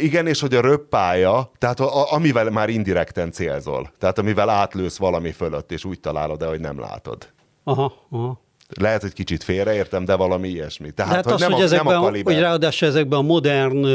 Igen, 0.00 0.26
és 0.26 0.40
hogy 0.40 0.54
a 0.54 0.60
röppája, 0.60 1.50
tehát 1.58 1.80
a, 1.80 2.02
a, 2.02 2.12
amivel 2.12 2.50
már 2.50 2.68
indirekten 2.68 3.32
célzol. 3.32 3.92
Tehát 3.98 4.18
amivel 4.18 4.48
átlősz 4.48 4.96
valami 4.96 5.32
fölött, 5.32 5.72
és 5.72 5.84
úgy 5.84 6.00
találod 6.00 6.42
el, 6.42 6.48
hogy 6.48 6.60
nem 6.60 6.80
látod. 6.80 7.26
Aha, 7.64 7.92
aha. 8.10 8.40
Lehet, 8.76 9.02
hogy 9.02 9.12
kicsit 9.12 9.42
félreértem, 9.42 10.04
de 10.04 10.14
valami 10.14 10.48
ilyesmi. 10.48 10.90
Tehát, 10.90 11.14
hát 11.14 11.24
hogy 11.24 11.32
az, 11.32 11.40
nem, 11.40 11.52
hogy, 11.52 11.60
a, 11.60 11.64
nem 11.64 11.66
ezekben, 11.66 11.96
a 11.96 11.98
a, 11.98 12.02
kaliber. 12.02 12.32
hogy 12.32 12.42
ráadásul 12.42 12.88
ezekben 12.88 13.18
a 13.18 13.22
modern, 13.22 13.86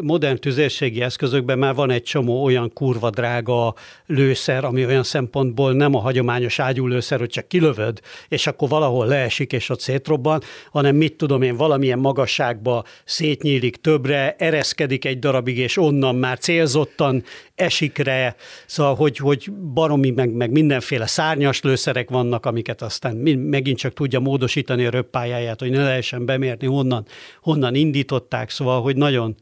modern 0.00 0.36
tüzérségi 0.36 1.02
eszközökben 1.02 1.58
már 1.58 1.74
van 1.74 1.90
egy 1.90 2.02
csomó 2.02 2.44
olyan 2.44 2.72
kurva 2.72 3.10
drága 3.10 3.74
lőszer, 4.06 4.64
ami 4.64 4.86
olyan 4.86 5.02
szempontból 5.02 5.72
nem 5.72 5.94
a 5.94 6.00
hagyományos 6.00 6.58
ágyúlőszer, 6.58 7.18
hogy 7.18 7.28
csak 7.28 7.48
kilövöd, 7.48 8.00
és 8.28 8.46
akkor 8.46 8.68
valahol 8.68 9.06
leesik, 9.06 9.52
és 9.52 9.68
ott 9.68 9.80
szétrobban, 9.80 10.42
hanem 10.70 10.96
mit 10.96 11.16
tudom 11.16 11.42
én, 11.42 11.56
valamilyen 11.56 11.98
magasságba 11.98 12.84
szétnyílik 13.04 13.76
többre, 13.76 14.34
ereszkedik 14.38 15.04
egy 15.04 15.18
darabig, 15.18 15.58
és 15.58 15.76
onnan 15.76 16.16
már 16.16 16.38
célzottan 16.38 17.24
esik 17.62 17.98
rá, 17.98 18.34
szóval, 18.66 18.94
hogy, 18.94 19.16
hogy 19.16 19.52
baromi, 19.52 20.10
meg, 20.10 20.32
meg 20.32 20.50
mindenféle 20.50 21.06
szárnyas 21.06 21.62
lőszerek 21.62 22.10
vannak, 22.10 22.46
amiket 22.46 22.82
aztán 22.82 23.16
megint 23.36 23.78
csak 23.78 23.92
tudja 23.92 24.20
módosítani 24.20 24.84
a 24.84 24.90
röppályáját, 24.90 25.60
hogy 25.60 25.70
ne 25.70 25.84
lehessen 25.84 26.24
bemérni, 26.24 26.66
honnan, 26.66 27.06
honnan 27.42 27.74
indították, 27.74 28.50
szóval, 28.50 28.82
hogy 28.82 28.96
nagyon, 28.96 29.34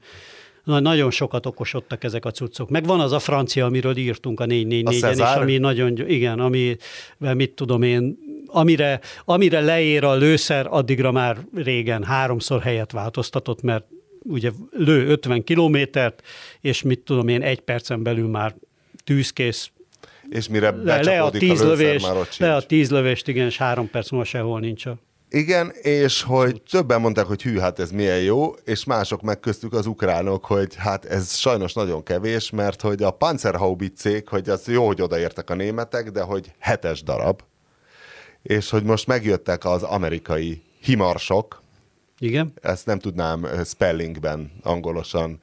na- 0.65 0.81
nagyon 0.81 1.11
sokat 1.11 1.47
okosodtak 1.47 2.05
ezek 2.05 2.25
a 2.25 2.31
cuccok. 2.31 2.71
Meg 2.71 2.85
van 2.85 3.01
az 3.01 3.13
a 3.13 3.19
francia, 3.19 3.65
amiről 3.65 3.97
írtunk 3.97 4.41
a 4.41 4.45
444-en, 4.45 5.11
és 5.13 5.19
ami 5.19 5.59
nagyon, 5.59 5.95
gy- 5.95 6.09
igen, 6.11 6.39
ami, 6.39 6.77
mit 7.19 7.55
tudom 7.55 7.83
én, 7.83 8.19
amire, 8.47 9.01
amire 9.25 9.61
leér 9.61 10.05
a 10.05 10.15
lőszer, 10.15 10.67
addigra 10.71 11.13
már 11.13 11.37
régen 11.55 12.05
háromszor 12.05 12.61
helyet 12.63 12.93
változtatott, 12.93 13.63
mert 13.63 13.85
ugye 14.23 14.51
lő 14.71 15.07
50 15.07 15.45
kilométert, 15.45 16.23
és 16.61 16.83
mit 16.83 17.01
tudom 17.01 17.29
én, 17.29 17.43
egy 17.43 17.61
percen 17.61 18.03
belül 18.03 18.29
már 18.29 18.55
tűzkész, 19.05 19.71
És 20.29 20.49
mire 20.49 20.71
le, 20.71 21.03
le 21.03 21.23
a 21.23 21.31
tíz 21.31 21.61
a 21.61 21.65
lőszer, 21.65 21.67
lövés, 21.67 22.03
már 22.03 22.17
ott 22.17 22.37
le 22.37 22.55
a 22.55 22.63
tíz 22.63 22.91
lövést, 22.91 23.29
igen, 23.29 23.47
és 23.47 23.57
három 23.57 23.91
perc 23.91 24.11
múlva 24.11 24.27
sehol 24.27 24.61
nincs 24.61 24.87
a 24.87 24.99
Igen, 25.33 25.71
és 25.83 26.23
hogy 26.23 26.63
többen 26.71 27.01
mondták, 27.01 27.25
hogy 27.25 27.43
hű, 27.43 27.59
hát 27.59 27.79
ez 27.79 27.91
milyen 27.91 28.21
jó, 28.21 28.53
és 28.65 28.85
mások 28.85 29.23
meg 29.23 29.41
köztük 29.41 29.73
az 29.73 29.87
ukránok, 29.87 30.45
hogy 30.45 30.75
hát 30.75 31.05
ez 31.05 31.37
sajnos 31.37 31.73
nagyon 31.73 32.03
kevés, 32.03 32.51
mert 32.51 32.81
hogy 32.81 33.03
a 33.03 33.11
Panzerhaubitzék, 33.11 34.29
hogy 34.29 34.49
az 34.49 34.69
jó, 34.69 34.87
hogy 34.87 35.03
odaértek 35.03 35.51
a 35.51 35.55
németek, 35.55 36.11
de 36.11 36.23
hogy 36.23 36.53
hetes 36.59 37.03
darab, 37.03 37.43
és 38.43 38.71
hogy 38.71 38.83
most 38.83 39.07
megjöttek 39.07 39.65
az 39.65 39.83
amerikai 39.83 40.63
himarsok, 40.81 41.63
Igen? 42.23 42.53
ezt 42.63 42.87
nem 42.87 42.99
tudnám 42.99 43.45
ö, 43.45 43.61
spellingben, 43.65 44.53
angolosan 44.63 45.39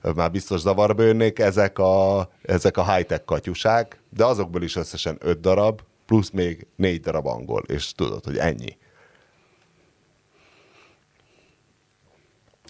ö, 0.00 0.10
már 0.10 0.30
biztos 0.30 0.60
zavarba 0.60 1.02
jönnék, 1.02 1.38
ezek 1.38 1.78
a, 1.78 2.28
ezek 2.42 2.76
a 2.76 2.94
high-tech 2.94 3.24
katyusák, 3.24 4.00
de 4.10 4.24
azokból 4.24 4.62
is 4.62 4.76
összesen 4.76 5.16
öt 5.20 5.40
darab, 5.40 5.80
plusz 6.06 6.30
még 6.30 6.66
négy 6.76 7.00
darab 7.00 7.26
angol, 7.26 7.62
és 7.66 7.92
tudod, 7.92 8.24
hogy 8.24 8.36
ennyi. 8.36 8.76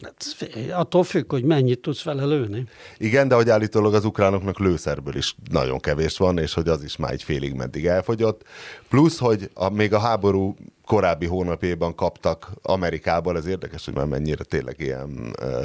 Hát, 0.02 0.36
attól 0.72 1.04
függ, 1.04 1.30
hogy 1.30 1.44
mennyit 1.44 1.80
tudsz 1.80 2.02
vele 2.02 2.24
lőni. 2.24 2.64
Igen, 2.96 3.28
de 3.28 3.34
hogy 3.34 3.50
állítólag 3.50 3.94
az 3.94 4.04
ukránoknak 4.04 4.58
lőszerből 4.58 5.16
is 5.16 5.34
nagyon 5.50 5.78
kevés 5.78 6.16
van, 6.16 6.38
és 6.38 6.54
hogy 6.54 6.68
az 6.68 6.82
is 6.82 6.96
már 6.96 7.12
egy 7.12 7.22
félig 7.22 7.54
meddig 7.54 7.86
elfogyott. 7.86 8.42
Plusz, 8.88 9.18
hogy 9.18 9.50
a, 9.54 9.68
még 9.68 9.92
a 9.92 9.98
háború 9.98 10.56
korábbi 10.90 11.26
hónapjában 11.26 11.94
kaptak 11.94 12.50
Amerikából, 12.62 13.36
ez 13.36 13.46
érdekes, 13.46 13.84
hogy 13.84 13.94
már 13.94 14.06
mennyire 14.06 14.44
tényleg 14.44 14.74
ilyen 14.78 15.34
uh, 15.42 15.64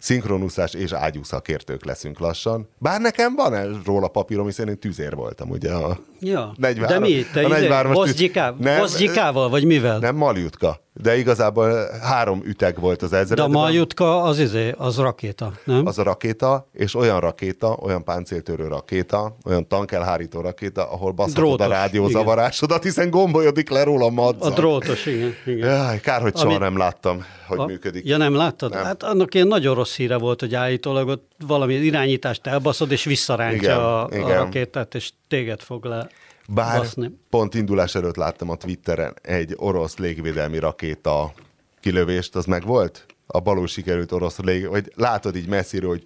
szinkronuszás 0.00 0.74
és 0.74 0.92
ágyú 0.92 1.22
szakértők 1.24 1.84
leszünk 1.84 2.18
lassan. 2.18 2.68
Bár 2.78 3.00
nekem 3.00 3.34
van 3.34 3.54
ez 3.54 3.68
róla 3.84 4.08
papírom, 4.08 4.46
hiszen 4.46 4.68
én 4.68 4.78
tüzér 4.78 5.14
voltam, 5.14 5.50
ugye 5.50 5.72
a 5.72 5.98
Ja. 6.24 6.52
43 6.56 7.02
De 7.02 7.08
mi? 7.08 7.24
Te 7.32 7.40
a 7.40 7.56
izé, 7.58 7.66
43-as 7.68 7.82
tűz- 7.84 7.94
Vozgyiká- 7.94 8.58
Nem, 8.58 8.78
Vozgyikával, 8.78 9.48
vagy 9.48 9.64
mivel? 9.64 9.98
Nem 9.98 10.16
Maljutka, 10.16 10.80
de 11.02 11.16
igazából 11.16 11.88
három 12.02 12.42
üteg 12.44 12.80
volt 12.80 13.02
az 13.02 13.10
De 13.28 13.42
a. 13.42 13.48
Maljutka 13.48 14.22
az 14.22 14.38
izé, 14.38 14.74
az 14.76 14.96
rakéta, 14.96 15.52
nem? 15.64 15.86
az 15.86 15.98
a 15.98 16.02
rakéta, 16.02 16.68
és 16.72 16.94
olyan 16.94 17.20
rakéta, 17.20 17.68
olyan 17.80 18.04
páncéltörő 18.04 18.66
rakéta, 18.68 19.36
olyan 19.44 19.68
tankelhárító 19.68 20.40
rakéta, 20.40 20.90
ahol 20.90 21.10
baszhatod 21.12 21.44
a 21.50 21.54
Drótos, 21.56 21.76
rádiózavarásodat, 21.76 22.82
hiszen 22.82 23.10
gombolyodik 23.10 23.70
le 23.70 23.82
róla 23.82 24.04
a 24.06 24.10
madza. 24.10 24.46
A 24.46 24.50
drótos, 24.62 25.06
igen. 25.06 25.34
igen. 25.46 25.68
Jaj, 25.68 26.00
kár, 26.00 26.20
hogy 26.20 26.36
soha 26.36 26.48
Ami- 26.54 26.58
nem 26.64 26.76
láttam, 26.76 27.24
hogy 27.46 27.58
A- 27.58 27.66
működik. 27.66 28.06
Ja, 28.06 28.16
nem 28.16 28.34
láttad? 28.34 28.70
Nem. 28.72 28.84
Hát 28.84 29.02
annak 29.02 29.34
ilyen 29.34 29.46
nagyon 29.46 29.74
rossz 29.74 29.96
híre 29.96 30.16
volt, 30.18 30.40
hogy 30.40 30.54
állítólag 30.54 31.08
ott 31.08 31.30
valami 31.46 31.74
irányítást 31.74 32.46
elbaszod, 32.46 32.90
és 32.92 33.00
Igen, 33.00 33.12
visszarántja 33.12 34.02
a, 34.04 34.08
igen. 34.10 34.22
a 34.24 34.32
rakétát, 34.34 34.94
és 34.94 35.10
téged 35.28 35.60
fog 35.60 35.84
le 35.84 36.08
Bár 36.48 36.78
baszni. 36.78 37.10
pont 37.30 37.54
indulás 37.54 37.94
előtt 37.94 38.16
láttam 38.16 38.50
a 38.50 38.56
Twitteren 38.56 39.14
egy 39.22 39.52
orosz 39.56 39.96
légvédelmi 39.96 40.58
rakéta 40.58 41.32
kilövést, 41.80 42.34
az 42.36 42.44
meg 42.44 42.64
volt? 42.64 43.06
A 43.26 43.40
balul 43.40 43.66
sikerült 43.66 44.12
orosz 44.12 44.38
lég, 44.38 44.68
vagy 44.68 44.92
látod 44.94 45.36
így 45.36 45.48
messziről, 45.48 45.88
hogy 45.90 46.02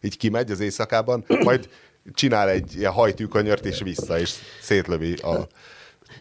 így 0.00 0.16
kimegy 0.16 0.50
az 0.50 0.60
éjszakában, 0.60 1.24
majd 1.44 1.68
csinál 2.14 2.48
egy 2.48 2.74
ilyen 2.76 2.92
hajtűkanyart, 2.92 3.64
és 3.64 3.80
vissza, 3.80 4.18
és 4.18 4.32
szétlövi 4.60 5.12
a... 5.14 5.46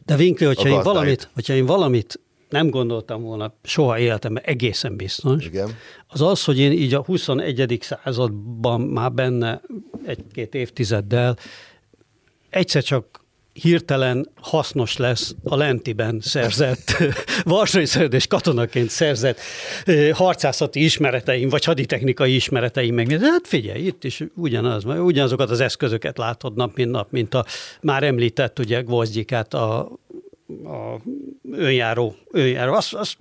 De 0.06 0.16
Winkler, 0.16 0.56
hogyha 0.56 0.70
én, 0.70 0.82
valamit, 0.82 1.30
hogyha 1.34 1.54
én 1.54 1.66
valamit 1.66 2.20
nem 2.50 2.70
gondoltam 2.70 3.22
volna 3.22 3.54
soha 3.64 4.00
életemben 4.00 4.44
egészen 4.44 4.96
biztos, 4.96 5.46
Igen. 5.46 5.76
az 6.08 6.22
az, 6.22 6.44
hogy 6.44 6.60
én 6.60 6.72
így 6.72 6.94
a 6.94 7.04
21. 7.04 7.78
században 7.82 8.82
már 8.82 9.12
benne 9.12 9.62
egy-két 10.06 10.56
évtizeddel 10.56 11.38
egyszer 12.50 12.84
csak 12.84 13.21
hirtelen 13.54 14.30
hasznos 14.36 14.98
lesz 14.98 15.36
a 15.44 15.56
lentiben 15.56 16.20
szerzett, 16.20 16.98
varsói 17.44 17.86
szerződés 17.86 18.28
katonaként 18.28 18.90
szerzett 18.90 19.40
harcászati 20.14 20.84
ismereteim, 20.84 21.50
vagy 21.50 21.64
haditechnikai 21.64 22.36
ismereteim 22.36 22.96
meg. 22.96 23.08
De 23.08 23.26
hát 23.26 23.48
figyelj, 23.48 23.86
itt 23.86 24.04
is 24.04 24.24
ugyanaz, 24.36 24.86
ugyanazokat 24.86 25.50
az 25.50 25.60
eszközöket 25.60 26.18
látod 26.18 26.56
nap, 26.56 26.76
mint 26.76 26.92
nap, 26.92 27.12
mint 27.12 27.34
a 27.34 27.46
már 27.82 28.04
említett 28.04 28.60
ugye 28.60 28.82
gvozdikát, 28.82 29.54
a 29.54 29.92
a 30.66 31.02
önjáró, 31.52 32.16
önjáró. 32.32 32.74
Azt, 32.74 32.94
azt 32.94 33.18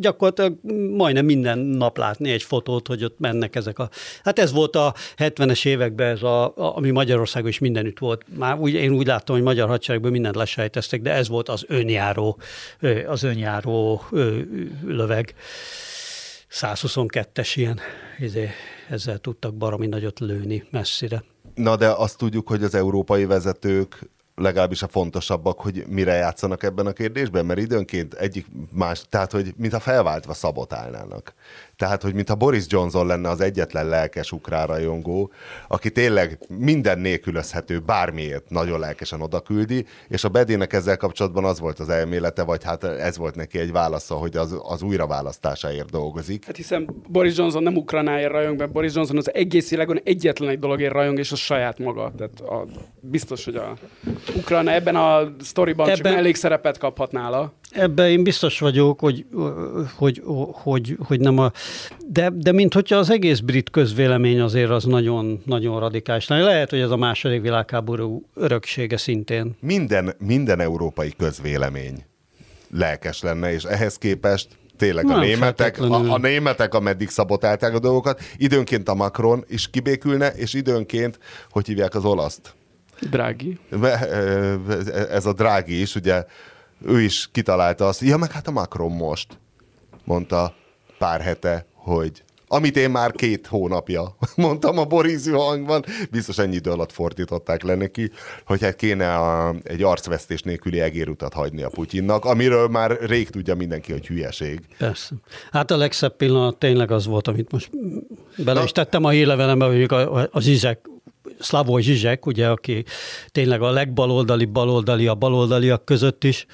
gyakorlatilag 0.00 0.58
majdnem 0.96 1.24
minden 1.24 1.58
nap 1.58 1.98
látni 1.98 2.30
egy 2.30 2.42
fotót, 2.42 2.86
hogy 2.86 3.04
ott 3.04 3.18
mennek 3.18 3.56
ezek 3.56 3.78
a... 3.78 3.88
Hát 4.24 4.38
ez 4.38 4.52
volt 4.52 4.76
a 4.76 4.94
70-es 5.16 5.66
években, 5.66 6.08
ez 6.08 6.22
a, 6.22 6.52
ami 6.76 6.90
Magyarországon 6.90 7.48
is 7.48 7.58
mindenütt 7.58 7.98
volt. 7.98 8.24
Már 8.36 8.58
úgy, 8.58 8.72
én 8.72 8.92
úgy 8.92 9.06
láttam, 9.06 9.34
hogy 9.34 9.44
magyar 9.44 9.68
hadseregben 9.68 10.12
mindent 10.12 10.36
lesejteztek, 10.36 11.00
de 11.00 11.12
ez 11.12 11.28
volt 11.28 11.48
az 11.48 11.64
önjáró, 11.68 12.38
az 13.06 13.22
önjáró 13.22 14.02
löveg. 14.86 15.34
122-es 16.50 17.52
ilyen, 17.54 17.80
izé, 18.18 18.48
ezzel 18.88 19.18
tudtak 19.18 19.54
baromi 19.54 19.86
nagyot 19.86 20.20
lőni 20.20 20.64
messzire. 20.70 21.24
Na 21.54 21.76
de 21.76 21.88
azt 21.88 22.18
tudjuk, 22.18 22.48
hogy 22.48 22.62
az 22.62 22.74
európai 22.74 23.24
vezetők 23.24 24.10
legalábbis 24.36 24.82
a 24.82 24.88
fontosabbak, 24.88 25.60
hogy 25.60 25.84
mire 25.88 26.12
játszanak 26.12 26.62
ebben 26.62 26.86
a 26.86 26.92
kérdésben, 26.92 27.46
mert 27.46 27.58
időnként 27.58 28.14
egyik 28.14 28.46
más, 28.72 29.02
tehát 29.08 29.32
hogy 29.32 29.54
mintha 29.56 29.80
felváltva 29.80 30.34
szabotálnának. 30.34 31.34
Tehát, 31.76 32.02
hogy 32.02 32.14
mintha 32.14 32.34
Boris 32.34 32.64
Johnson 32.68 33.06
lenne 33.06 33.28
az 33.28 33.40
egyetlen 33.40 33.88
lelkes 33.88 34.32
ukrán 34.32 34.66
rajongó, 34.66 35.30
aki 35.68 35.90
tényleg 35.90 36.38
minden 36.48 36.98
nélkülözhető 36.98 37.78
bármiért 37.78 38.50
nagyon 38.50 38.80
lelkesen 38.80 39.20
odaküldi, 39.20 39.86
és 40.08 40.24
a 40.24 40.28
Bedének 40.28 40.72
ezzel 40.72 40.96
kapcsolatban 40.96 41.44
az 41.44 41.60
volt 41.60 41.78
az 41.78 41.88
elmélete, 41.88 42.42
vagy 42.42 42.64
hát 42.64 42.84
ez 42.84 43.16
volt 43.16 43.34
neki 43.34 43.58
egy 43.58 43.72
válasza, 43.72 44.14
hogy 44.14 44.36
az, 44.36 44.60
az 44.62 44.82
újraválasztásáért 44.82 45.90
dolgozik. 45.90 46.44
Hát 46.44 46.56
hiszen 46.56 47.02
Boris 47.08 47.36
Johnson 47.36 47.62
nem 47.62 47.76
Ukrajnáért 47.76 48.30
rajong, 48.30 48.58
mert 48.58 48.72
Boris 48.72 48.94
Johnson 48.94 49.16
az 49.16 49.34
egész 49.34 49.70
világon 49.70 50.00
egyetlen 50.04 50.48
egy 50.48 50.58
dologért 50.58 50.92
rajong, 50.92 51.18
és 51.18 51.32
az 51.32 51.38
saját 51.38 51.78
maga. 51.78 52.12
Tehát 52.16 52.40
a, 52.40 52.66
biztos, 53.00 53.44
hogy 53.44 53.56
a 53.56 53.76
Ukrajna 54.36 54.72
ebben 54.72 54.96
a 54.96 55.34
sztoriban 55.40 55.84
ebben... 55.86 55.96
csak 55.96 56.06
Ebben- 56.06 56.18
mellékszerepet 56.18 56.78
kaphat 56.78 57.12
nála. 57.12 57.52
Ebben 57.76 58.10
én 58.10 58.22
biztos 58.22 58.58
vagyok, 58.58 59.00
hogy, 59.00 59.26
hogy, 59.94 60.22
hogy, 60.52 60.96
hogy 61.06 61.20
nem 61.20 61.38
a... 61.38 61.52
De, 62.06 62.30
de 62.34 62.52
mint 62.52 62.74
hogyha 62.74 62.96
az 62.96 63.10
egész 63.10 63.38
brit 63.38 63.70
közvélemény 63.70 64.40
azért 64.40 64.70
az 64.70 64.84
nagyon, 64.84 65.42
nagyon 65.44 65.80
radikális. 65.80 66.28
Lehet, 66.28 66.70
hogy 66.70 66.80
ez 66.80 66.90
a 66.90 66.96
második 66.96 67.42
világháború 67.42 68.22
öröksége 68.34 68.96
szintén. 68.96 69.56
Minden, 69.60 70.14
minden 70.18 70.60
európai 70.60 71.12
közvélemény 71.18 72.04
lelkes 72.70 73.22
lenne, 73.22 73.52
és 73.52 73.62
ehhez 73.62 73.96
képest 73.96 74.48
tényleg 74.76 75.04
a 75.04 75.08
Nem 75.08 75.20
németek, 75.20 75.80
a, 75.80 76.12
a 76.12 76.18
németek, 76.18 76.74
ameddig 76.74 77.08
szabotálták 77.08 77.74
a 77.74 77.78
dolgokat, 77.78 78.20
időnként 78.36 78.88
a 78.88 78.94
Macron 78.94 79.44
is 79.48 79.70
kibékülne, 79.70 80.28
és 80.28 80.54
időnként, 80.54 81.18
hogy 81.50 81.66
hívják 81.66 81.94
az 81.94 82.04
olaszt? 82.04 82.54
Drági. 83.10 83.58
Ez 85.10 85.26
a 85.26 85.32
drági 85.32 85.80
is, 85.80 85.94
ugye, 85.94 86.24
ő 86.84 87.00
is 87.00 87.28
kitalálta 87.32 87.86
azt, 87.86 88.00
ja, 88.00 88.16
meg 88.16 88.30
hát 88.30 88.46
a 88.46 88.50
Macron 88.50 88.92
most, 88.92 89.38
mondta 90.04 90.54
pár 90.98 91.20
hete, 91.20 91.66
hogy 91.72 92.24
amit 92.48 92.76
én 92.76 92.90
már 92.90 93.12
két 93.12 93.46
hónapja 93.46 94.16
mondtam 94.36 94.78
a 94.78 94.86
jó 95.24 95.40
hangban, 95.40 95.84
biztos 96.10 96.38
ennyi 96.38 96.54
idő 96.54 96.70
alatt 96.70 96.92
fordították 96.92 97.62
le 97.62 97.74
neki, 97.74 98.10
hogy 98.46 98.62
hát 98.62 98.76
kéne 98.76 99.14
a, 99.14 99.54
egy 99.62 99.82
arcvesztés 99.82 100.42
nélküli 100.42 100.80
egérutat 100.80 101.32
hagyni 101.32 101.62
a 101.62 101.68
Putyinnak, 101.68 102.24
amiről 102.24 102.68
már 102.68 102.98
rég 103.00 103.30
tudja 103.30 103.54
mindenki, 103.54 103.92
hogy 103.92 104.06
hülyeség. 104.06 104.60
Persze. 104.78 105.14
Hát 105.50 105.70
a 105.70 105.76
legszebb 105.76 106.16
pillanat 106.16 106.56
tényleg 106.56 106.90
az 106.90 107.06
volt, 107.06 107.28
amit 107.28 107.52
most 107.52 107.70
bele 108.36 108.62
is 108.62 108.72
tettem 108.72 109.04
a 109.04 109.08
hírlevelembe, 109.08 109.64
hogy 109.64 109.82
a, 109.82 110.28
a, 110.32 110.40
a 111.50 111.80
Zsizsek, 111.80 112.26
ugye, 112.26 112.48
aki 112.48 112.84
tényleg 113.28 113.62
a 113.62 113.70
legbaloldali 113.70 114.44
baloldali 114.44 115.06
a 115.06 115.14
baloldaliak 115.14 115.84
között 115.84 116.24
is, 116.24 116.46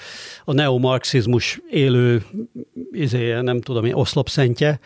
a 0.45 0.53
neomarxizmus 0.53 1.61
élő, 1.71 2.25
izé, 2.93 3.41
nem 3.41 3.61
tudom 3.61 3.85
én, 3.85 3.95
oszlopszentje. 3.95 4.81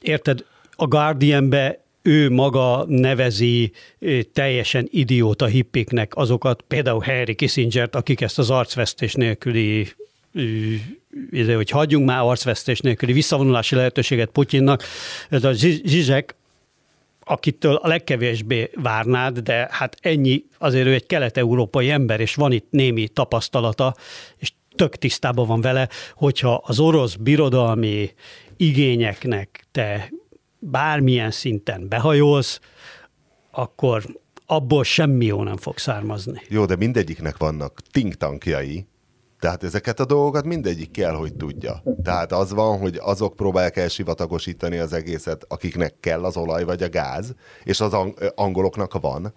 Érted, 0.00 0.44
a 0.76 0.86
Guardianbe 0.86 1.82
ő 2.02 2.30
maga 2.30 2.84
nevezi 2.88 3.72
teljesen 4.32 4.88
idióta 4.90 5.46
hippiknek 5.46 6.16
azokat, 6.16 6.62
például 6.68 7.00
Harry 7.00 7.34
Kissingert, 7.34 7.94
akik 7.94 8.20
ezt 8.20 8.38
az 8.38 8.50
arcvesztés 8.50 9.14
nélküli 9.14 9.88
izé, 11.30 11.52
hogy 11.52 11.70
hagyjunk 11.70 12.06
már 12.06 12.20
arcvesztés 12.20 12.80
nélküli 12.80 13.12
visszavonulási 13.12 13.74
lehetőséget 13.74 14.30
Putyinnak. 14.30 14.82
Ez 15.28 15.44
a 15.44 15.52
Zsi- 15.52 15.82
Zsizsek, 15.86 16.34
akitől 17.24 17.74
a 17.74 17.88
legkevésbé 17.88 18.70
várnád, 18.74 19.38
de 19.38 19.68
hát 19.70 19.96
ennyi, 20.00 20.44
azért 20.58 20.86
ő 20.86 20.92
egy 20.94 21.06
kelet-európai 21.06 21.90
ember, 21.90 22.20
és 22.20 22.34
van 22.34 22.52
itt 22.52 22.66
némi 22.70 23.08
tapasztalata, 23.08 23.94
és 24.36 24.52
tök 24.74 24.96
tisztában 24.96 25.46
van 25.46 25.60
vele, 25.60 25.88
hogyha 26.14 26.62
az 26.66 26.78
orosz 26.78 27.14
birodalmi 27.14 28.10
igényeknek 28.56 29.64
te 29.72 30.12
bármilyen 30.58 31.30
szinten 31.30 31.88
behajolsz, 31.88 32.60
akkor 33.50 34.02
abból 34.46 34.84
semmi 34.84 35.24
jó 35.24 35.42
nem 35.42 35.56
fog 35.56 35.78
származni. 35.78 36.42
Jó, 36.48 36.64
de 36.64 36.76
mindegyiknek 36.76 37.36
vannak 37.36 37.80
think 37.90 38.14
tankjai, 38.14 38.86
tehát 39.42 39.64
ezeket 39.64 40.00
a 40.00 40.04
dolgokat 40.04 40.44
mindegyik 40.44 40.90
kell, 40.90 41.12
hogy 41.12 41.34
tudja. 41.34 41.82
Tehát 42.02 42.32
az 42.32 42.52
van, 42.52 42.78
hogy 42.78 42.98
azok 43.02 43.36
próbálják 43.36 43.76
elsivatagosítani 43.76 44.78
az 44.78 44.92
egészet, 44.92 45.44
akiknek 45.48 45.94
kell 46.00 46.24
az 46.24 46.36
olaj 46.36 46.64
vagy 46.64 46.82
a 46.82 46.88
gáz, 46.88 47.34
és 47.64 47.80
az 47.80 47.92
ang- 47.92 48.32
angoloknak 48.34 49.00
van. 49.00 49.34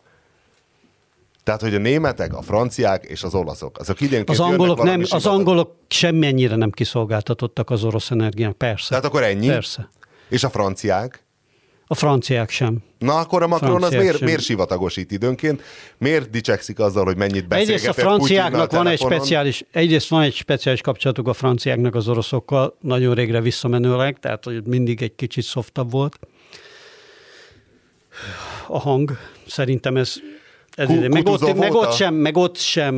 Tehát, 1.43 1.61
hogy 1.61 1.75
a 1.75 1.77
németek, 1.77 2.33
a 2.33 2.41
franciák 2.41 3.03
és 3.03 3.23
az 3.23 3.33
olaszok, 3.33 3.77
azok 3.79 3.97
Az 4.25 4.39
angolok, 4.39 4.83
nem, 4.83 5.03
az 5.09 5.25
angolok 5.25 5.75
semmennyire 5.87 6.55
nem 6.55 6.71
kiszolgáltatottak 6.71 7.69
az 7.69 7.83
orosz 7.83 8.11
energiának, 8.11 8.57
persze. 8.57 8.89
Tehát 8.89 9.05
akkor 9.05 9.23
ennyi? 9.23 9.47
Persze. 9.47 9.89
És 10.29 10.43
a 10.43 10.49
franciák? 10.49 11.24
A 11.87 11.95
franciák 11.95 12.49
sem. 12.49 12.77
Na 12.97 13.15
akkor 13.15 13.43
a 13.43 13.47
Macron 13.47 13.71
az 13.71 13.77
Franciák 13.77 14.01
miért, 14.01 14.17
sem. 14.17 14.25
miért 14.25 14.41
sivatagosít 14.41 15.11
időnként? 15.11 15.61
Miért 15.97 16.29
dicsekszik 16.29 16.79
azzal, 16.79 17.03
hogy 17.03 17.17
mennyit 17.17 17.47
beszélgetett 17.47 17.79
Egyrészt 17.79 17.97
a 17.97 18.01
franciáknak 18.01 18.71
van 18.71 18.87
egy 18.87 18.99
speciális, 18.99 19.65
egyrészt 19.71 20.09
van 20.09 20.21
egy 20.21 20.33
speciális 20.33 20.81
kapcsolatuk 20.81 21.27
a 21.27 21.33
franciáknak 21.33 21.95
az 21.95 22.07
oroszokkal, 22.07 22.77
nagyon 22.81 23.13
régre 23.13 23.41
visszamenőleg, 23.41 24.19
tehát 24.19 24.43
hogy 24.43 24.63
mindig 24.63 25.01
egy 25.01 25.15
kicsit 25.15 25.43
szoftabb 25.43 25.91
volt. 25.91 26.19
A 28.67 28.79
hang, 28.79 29.17
szerintem 29.47 29.97
ez, 29.97 30.13
ez 30.71 30.87
Ku- 30.87 31.07
meg, 31.07 31.27
ott, 31.27 31.55
meg, 31.55 31.73
ott 31.73 31.93
sem, 31.93 32.13
meg 32.13 32.37
ott 32.37 32.57
sem 32.57 32.95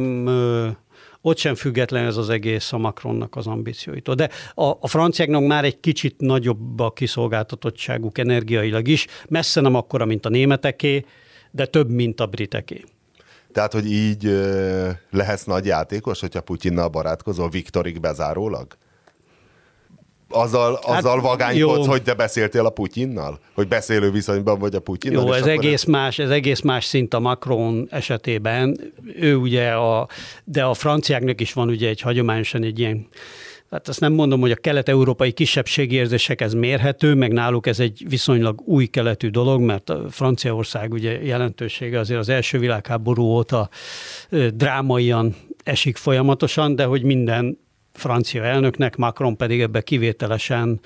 ott 1.27 1.37
sem 1.37 1.55
független 1.55 2.05
ez 2.05 2.17
az 2.17 2.29
egész 2.29 2.73
a 2.73 2.77
Macronnak 2.77 3.35
az 3.35 3.47
ambícióitól. 3.47 4.15
De 4.15 4.29
a, 4.53 4.65
a 4.65 4.87
franciáknak 4.87 5.45
már 5.45 5.63
egy 5.63 5.79
kicsit 5.79 6.15
nagyobb 6.17 6.79
a 6.79 6.91
kiszolgáltatottságuk 6.91 8.17
energiailag 8.17 8.87
is, 8.87 9.07
messze 9.29 9.61
nem 9.61 9.75
akkora, 9.75 10.05
mint 10.05 10.25
a 10.25 10.29
németeké, 10.29 11.05
de 11.51 11.65
több, 11.65 11.89
mint 11.89 12.19
a 12.19 12.25
briteké. 12.25 12.83
Tehát, 13.51 13.73
hogy 13.73 13.91
így 13.91 14.23
lehetsz 15.11 15.43
nagy 15.43 15.65
játékos, 15.65 16.19
hogyha 16.19 16.41
Putyinnal 16.41 16.87
barátkozol 16.87 17.49
Viktorig 17.49 17.99
bezárólag? 17.99 18.77
Azzal, 20.29 20.79
azzal 20.83 21.13
Hát, 21.13 21.21
vagánykodsz, 21.21 21.85
jó. 21.85 21.91
hogy 21.91 22.03
te 22.03 22.13
beszéltél 22.13 22.65
a 22.65 22.69
Putyinnal? 22.69 23.39
Hogy 23.53 23.67
beszélő 23.67 24.11
viszonyban 24.11 24.59
vagy 24.59 24.75
a 24.75 24.79
Putyinnal? 24.79 25.25
Jó, 25.25 25.31
ez 25.31 25.45
egész, 25.45 25.83
más, 25.83 26.19
ez 26.19 26.29
egész 26.29 26.61
más 26.61 26.85
szint 26.85 27.13
a 27.13 27.19
Macron 27.19 27.87
esetében. 27.91 28.79
Ő 29.19 29.35
ugye, 29.35 29.69
a, 29.71 30.07
de 30.43 30.63
a 30.63 30.73
franciáknak 30.73 31.41
is 31.41 31.53
van 31.53 31.69
ugye 31.69 31.89
egy 31.89 32.01
hagyományosan 32.01 32.63
egy 32.63 32.79
ilyen 32.79 33.07
Hát 33.71 33.87
azt 33.87 33.99
nem 33.99 34.13
mondom, 34.13 34.39
hogy 34.39 34.51
a 34.51 34.55
kelet-európai 34.55 35.31
kisebbségi 35.31 35.95
érzések 35.95 36.41
ez 36.41 36.53
mérhető, 36.53 37.13
meg 37.13 37.31
náluk 37.31 37.67
ez 37.67 37.79
egy 37.79 38.05
viszonylag 38.09 38.61
új 38.65 38.85
keletű 38.85 39.29
dolog, 39.29 39.61
mert 39.61 39.89
a 39.89 40.05
Franciaország 40.09 40.93
ugye 40.93 41.23
jelentősége 41.23 41.99
azért 41.99 42.19
az 42.19 42.29
első 42.29 42.59
világháború 42.59 43.23
óta 43.23 43.69
drámaian 44.53 45.35
esik 45.63 45.97
folyamatosan, 45.97 46.75
de 46.75 46.83
hogy 46.83 47.03
minden 47.03 47.57
francia 47.97 48.43
elnöknek, 48.43 48.95
Macron 48.95 49.37
pedig 49.37 49.61
ebbe 49.61 49.81
kivételesen 49.81 50.79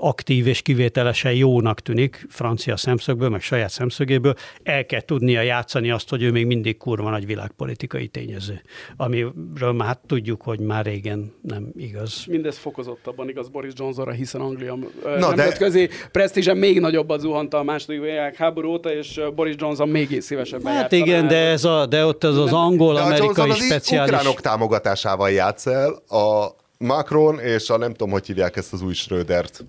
aktív 0.00 0.46
és 0.46 0.62
kivételesen 0.62 1.32
jónak 1.32 1.80
tűnik, 1.80 2.26
francia 2.28 2.76
szemszögből, 2.76 3.28
meg 3.28 3.40
saját 3.40 3.70
szemszögéből, 3.70 4.34
el 4.62 4.86
kell 4.86 5.00
tudnia 5.00 5.40
játszani 5.40 5.90
azt, 5.90 6.08
hogy 6.08 6.22
ő 6.22 6.30
még 6.30 6.46
mindig 6.46 6.76
kurva 6.76 7.10
nagy 7.10 7.26
világpolitikai 7.26 8.08
tényező, 8.08 8.62
amiről 8.96 9.72
már 9.76 9.86
hát 9.86 10.00
tudjuk, 10.06 10.42
hogy 10.42 10.60
már 10.60 10.84
régen 10.84 11.32
nem 11.42 11.72
igaz. 11.76 12.24
Mindez 12.26 12.58
fokozottabban 12.58 13.28
igaz 13.28 13.48
Boris 13.48 13.72
Johnsonra, 13.76 14.10
hiszen 14.10 14.40
Anglia 14.40 14.74
Na, 14.74 14.88
Na, 15.02 15.18
de- 15.18 15.26
nemzetközi 15.26 15.88
presztízse 16.12 16.54
még 16.54 16.80
nagyobbat 16.80 17.20
zuhanta 17.20 17.58
a 17.58 17.62
második 17.62 18.00
világháború 18.00 18.70
óta, 18.70 18.92
és 18.92 19.20
Boris 19.34 19.54
Johnson 19.58 19.88
még 19.88 20.20
szívesebben 20.20 20.72
Hát 20.72 20.92
igen, 20.92 21.26
de, 21.26 21.36
ez 21.36 21.64
a, 21.64 21.86
de 21.86 22.04
ott 22.04 22.24
az 22.24 22.38
az 22.38 22.50
De 22.50 22.56
a 22.56 22.58
angol-amerikai 22.58 23.24
Johnson 23.24 23.50
az 23.50 23.64
speciális... 23.64 24.12
ukránok 24.12 24.40
támogatásával 24.40 25.30
játsz 25.30 25.66
el, 25.66 25.90
a 26.08 26.47
Macron 26.78 27.38
és 27.38 27.70
a 27.70 27.76
nem 27.76 27.90
tudom, 27.90 28.10
hogy 28.10 28.26
hívják 28.26 28.56
ezt 28.56 28.72
az 28.72 28.82
új 28.82 28.94
Schrödert, 28.94 29.64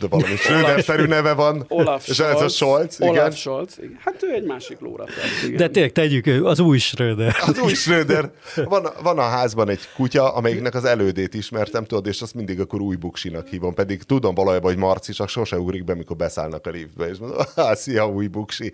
de 0.00 0.06
valami 0.06 0.36
Schröder-szerű 0.36 1.04
neve 1.06 1.32
van. 1.32 1.64
Olaf 1.68 2.08
és 2.08 2.18
ez 2.18 2.40
a 2.40 2.48
Scholz, 2.48 2.96
igen. 3.00 3.12
Olaf 3.12 3.36
Scholz, 3.36 3.78
igen. 3.78 3.98
Hát 4.00 4.22
ő 4.22 4.32
egy 4.32 4.44
másik 4.44 4.80
lóra. 4.80 5.04
Igen. 5.44 5.56
De 5.56 5.68
tényleg 5.68 5.92
tegyük, 5.92 6.44
az 6.44 6.58
új 6.58 6.78
Schröder. 6.78 7.36
Az 7.46 7.58
új 7.58 7.74
Schröder. 7.74 8.30
Van, 8.54 8.88
van 9.02 9.18
a 9.18 9.22
házban 9.22 9.68
egy 9.68 9.80
kutya, 9.96 10.34
amelyiknek 10.34 10.74
az 10.74 10.84
elődét 10.84 11.34
ismertem, 11.34 11.84
tudod, 11.84 12.06
és 12.06 12.22
azt 12.22 12.34
mindig 12.34 12.60
akkor 12.60 12.80
új 12.80 12.96
buksinak 12.96 13.46
hívom, 13.46 13.74
pedig 13.74 14.02
tudom 14.02 14.34
valójában, 14.34 14.72
hogy 14.72 14.80
Marci 14.80 15.12
csak 15.12 15.28
sose 15.28 15.58
ugrik 15.58 15.84
be, 15.84 15.94
mikor 15.94 16.16
beszállnak 16.16 16.66
a 16.66 16.70
liftbe, 16.70 17.08
és 17.08 17.18
mondom, 17.18 17.38
ah, 17.54 17.74
szia, 17.74 18.08
új 18.08 18.26
buksi. 18.26 18.72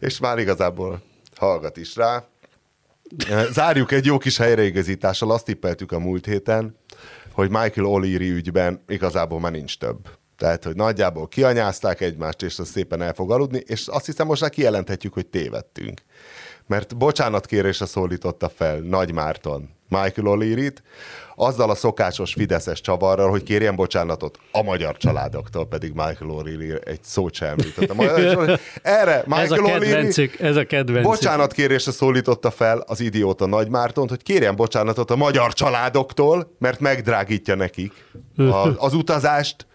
És 0.00 0.18
már 0.18 0.38
igazából 0.38 1.02
hallgat 1.36 1.76
is 1.76 1.96
rá. 1.96 2.24
Zárjuk 3.50 3.92
egy 3.92 4.04
jó 4.04 4.18
kis 4.18 4.36
helyreigazítással, 4.36 5.30
azt 5.30 5.44
tippeltük 5.44 5.92
a 5.92 5.98
múlt 5.98 6.26
héten, 6.26 6.78
hogy 7.40 7.50
Michael 7.50 7.86
O'Leary 7.86 8.30
ügyben 8.30 8.82
igazából 8.88 9.40
már 9.40 9.52
nincs 9.52 9.78
több. 9.78 10.08
Tehát, 10.36 10.64
hogy 10.64 10.74
nagyjából 10.76 11.28
kianyázták 11.28 12.00
egymást, 12.00 12.42
és 12.42 12.58
az 12.58 12.68
szépen 12.68 13.02
el 13.02 13.12
fog 13.12 13.30
aludni, 13.30 13.62
és 13.66 13.86
azt 13.86 14.06
hiszem 14.06 14.26
most 14.26 14.40
már 14.40 14.50
kijelenthetjük, 14.50 15.12
hogy 15.12 15.26
tévedtünk. 15.26 16.00
Mert 16.66 16.96
bocsánatkérésre 16.96 17.86
szólította 17.86 18.48
fel 18.48 18.78
Nagy 18.78 19.12
Márton 19.12 19.68
Michael 19.88 20.36
O'Leary-t, 20.36 20.76
azzal 21.40 21.70
a 21.70 21.74
szokásos 21.74 22.32
fideszes 22.32 22.80
csavarral, 22.80 23.30
hogy 23.30 23.42
kérjen 23.42 23.76
bocsánatot 23.76 24.38
a 24.52 24.62
magyar 24.62 24.96
családoktól, 24.96 25.66
pedig 25.66 25.92
Michael 25.92 26.30
O'Leary 26.30 26.86
egy 26.88 27.02
szót 27.02 27.34
sem 27.34 27.48
említett. 27.48 27.92
Erre 28.82 29.22
Michael 29.26 29.44
Ez 29.44 29.50
a 29.50 29.62
kedvencük, 29.62 30.40
ez 30.40 30.56
a 30.56 30.64
kedvencük. 30.64 31.10
Bocsánatkérésre 31.10 31.92
szólította 31.92 32.50
fel 32.50 32.84
az 32.86 33.00
idióta 33.00 33.46
Nagy 33.46 33.68
Mártont, 33.68 34.08
hogy 34.08 34.22
kérjen 34.22 34.56
bocsánatot 34.56 35.10
a 35.10 35.16
magyar 35.16 35.52
családoktól, 35.52 36.54
mert 36.58 36.80
megdrágítja 36.80 37.54
nekik 37.54 37.92
a, 38.36 38.68
az 38.76 38.94
utazást, 38.94 39.66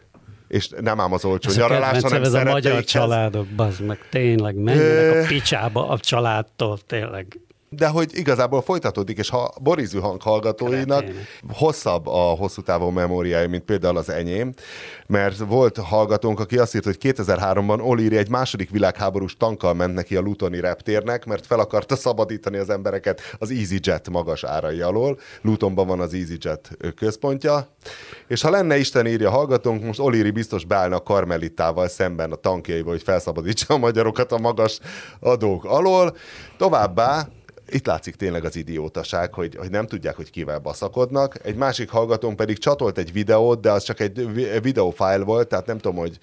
és 0.47 0.69
nem 0.81 0.99
ám 0.99 1.13
az 1.13 1.25
olcsó 1.25 1.49
Ez 1.49 1.57
nyaralás, 1.57 2.01
hanem 2.01 2.23
ez 2.23 2.33
a 2.33 2.43
magyar 2.43 2.83
családok, 2.83 3.47
bazd 3.47 3.81
meg, 3.81 3.99
tényleg, 4.09 4.55
menjenek 4.55 5.23
a 5.23 5.27
picsába 5.27 5.89
a 5.89 5.99
családtól, 5.99 6.79
tényleg. 6.87 7.39
De 7.69 7.87
hogy 7.87 8.09
igazából 8.13 8.61
folytatódik, 8.61 9.17
és 9.17 9.29
ha 9.29 9.53
Boris 9.61 9.93
hang 9.93 10.21
hallgatóinak 10.21 10.99
Kretének. 10.99 11.27
hosszabb 11.53 12.07
a 12.07 12.19
hosszú 12.19 12.61
távú 12.61 12.89
memóriája, 12.89 13.49
mint 13.49 13.63
például 13.63 13.97
az 13.97 14.09
enyém, 14.09 14.53
mert 15.07 15.37
volt 15.37 15.77
hallgatónk, 15.77 16.39
aki 16.39 16.57
azt 16.57 16.75
írt, 16.75 16.83
hogy 16.85 16.97
2003-ban 17.01 17.87
Oliri 17.87 18.17
egy 18.17 18.29
második 18.29 18.69
világháborús 18.69 19.37
tankkal 19.37 19.73
ment 19.73 19.93
neki 19.93 20.15
a 20.15 20.21
Lutoni 20.21 20.59
reptérnek, 20.59 21.25
mert 21.25 21.45
fel 21.45 21.59
akarta 21.59 21.95
szabadítani 21.95 22.57
az 22.57 22.69
embereket 22.69 23.21
az 23.39 23.51
EasyJet 23.51 24.09
magas 24.09 24.43
árai 24.43 24.81
alól. 24.81 25.19
Lutonban 25.41 25.87
van 25.87 25.99
az 25.99 26.13
EasyJet 26.13 26.77
központja, 26.95 27.75
és 28.27 28.41
ha 28.41 28.49
lenne 28.49 28.77
Isten 28.77 29.07
írja 29.07 29.29
hallgatónk, 29.29 29.83
most 29.83 29.99
Oliri 29.99 30.31
biztos 30.31 30.65
beállna 30.65 30.95
a 30.95 31.03
Karmelitával 31.03 31.87
szemben 31.87 32.31
a 32.31 32.35
tankjaival, 32.35 32.91
hogy 32.91 33.03
felszabadítsa 33.03 33.73
a 33.73 33.77
magyarokat 33.77 34.31
a 34.31 34.37
magas 34.37 34.79
adók 35.19 35.65
alól. 35.65 36.15
Továbbá 36.57 37.27
itt 37.69 37.85
látszik 37.85 38.15
tényleg 38.15 38.45
az 38.45 38.55
idiótaság, 38.55 39.33
hogy, 39.33 39.55
hogy 39.55 39.69
nem 39.69 39.87
tudják, 39.87 40.15
hogy 40.15 40.29
kivel 40.29 40.59
baszakodnak. 40.59 41.39
Egy 41.43 41.55
másik 41.55 41.89
hallgatónk 41.89 42.35
pedig 42.35 42.57
csatolt 42.57 42.97
egy 42.97 43.11
videót, 43.11 43.61
de 43.61 43.71
az 43.71 43.83
csak 43.83 43.99
egy 43.99 44.33
vi- 44.33 44.59
videófájl 44.61 45.23
volt, 45.23 45.47
tehát 45.47 45.65
nem 45.65 45.77
tudom, 45.77 45.99
hogy 45.99 46.19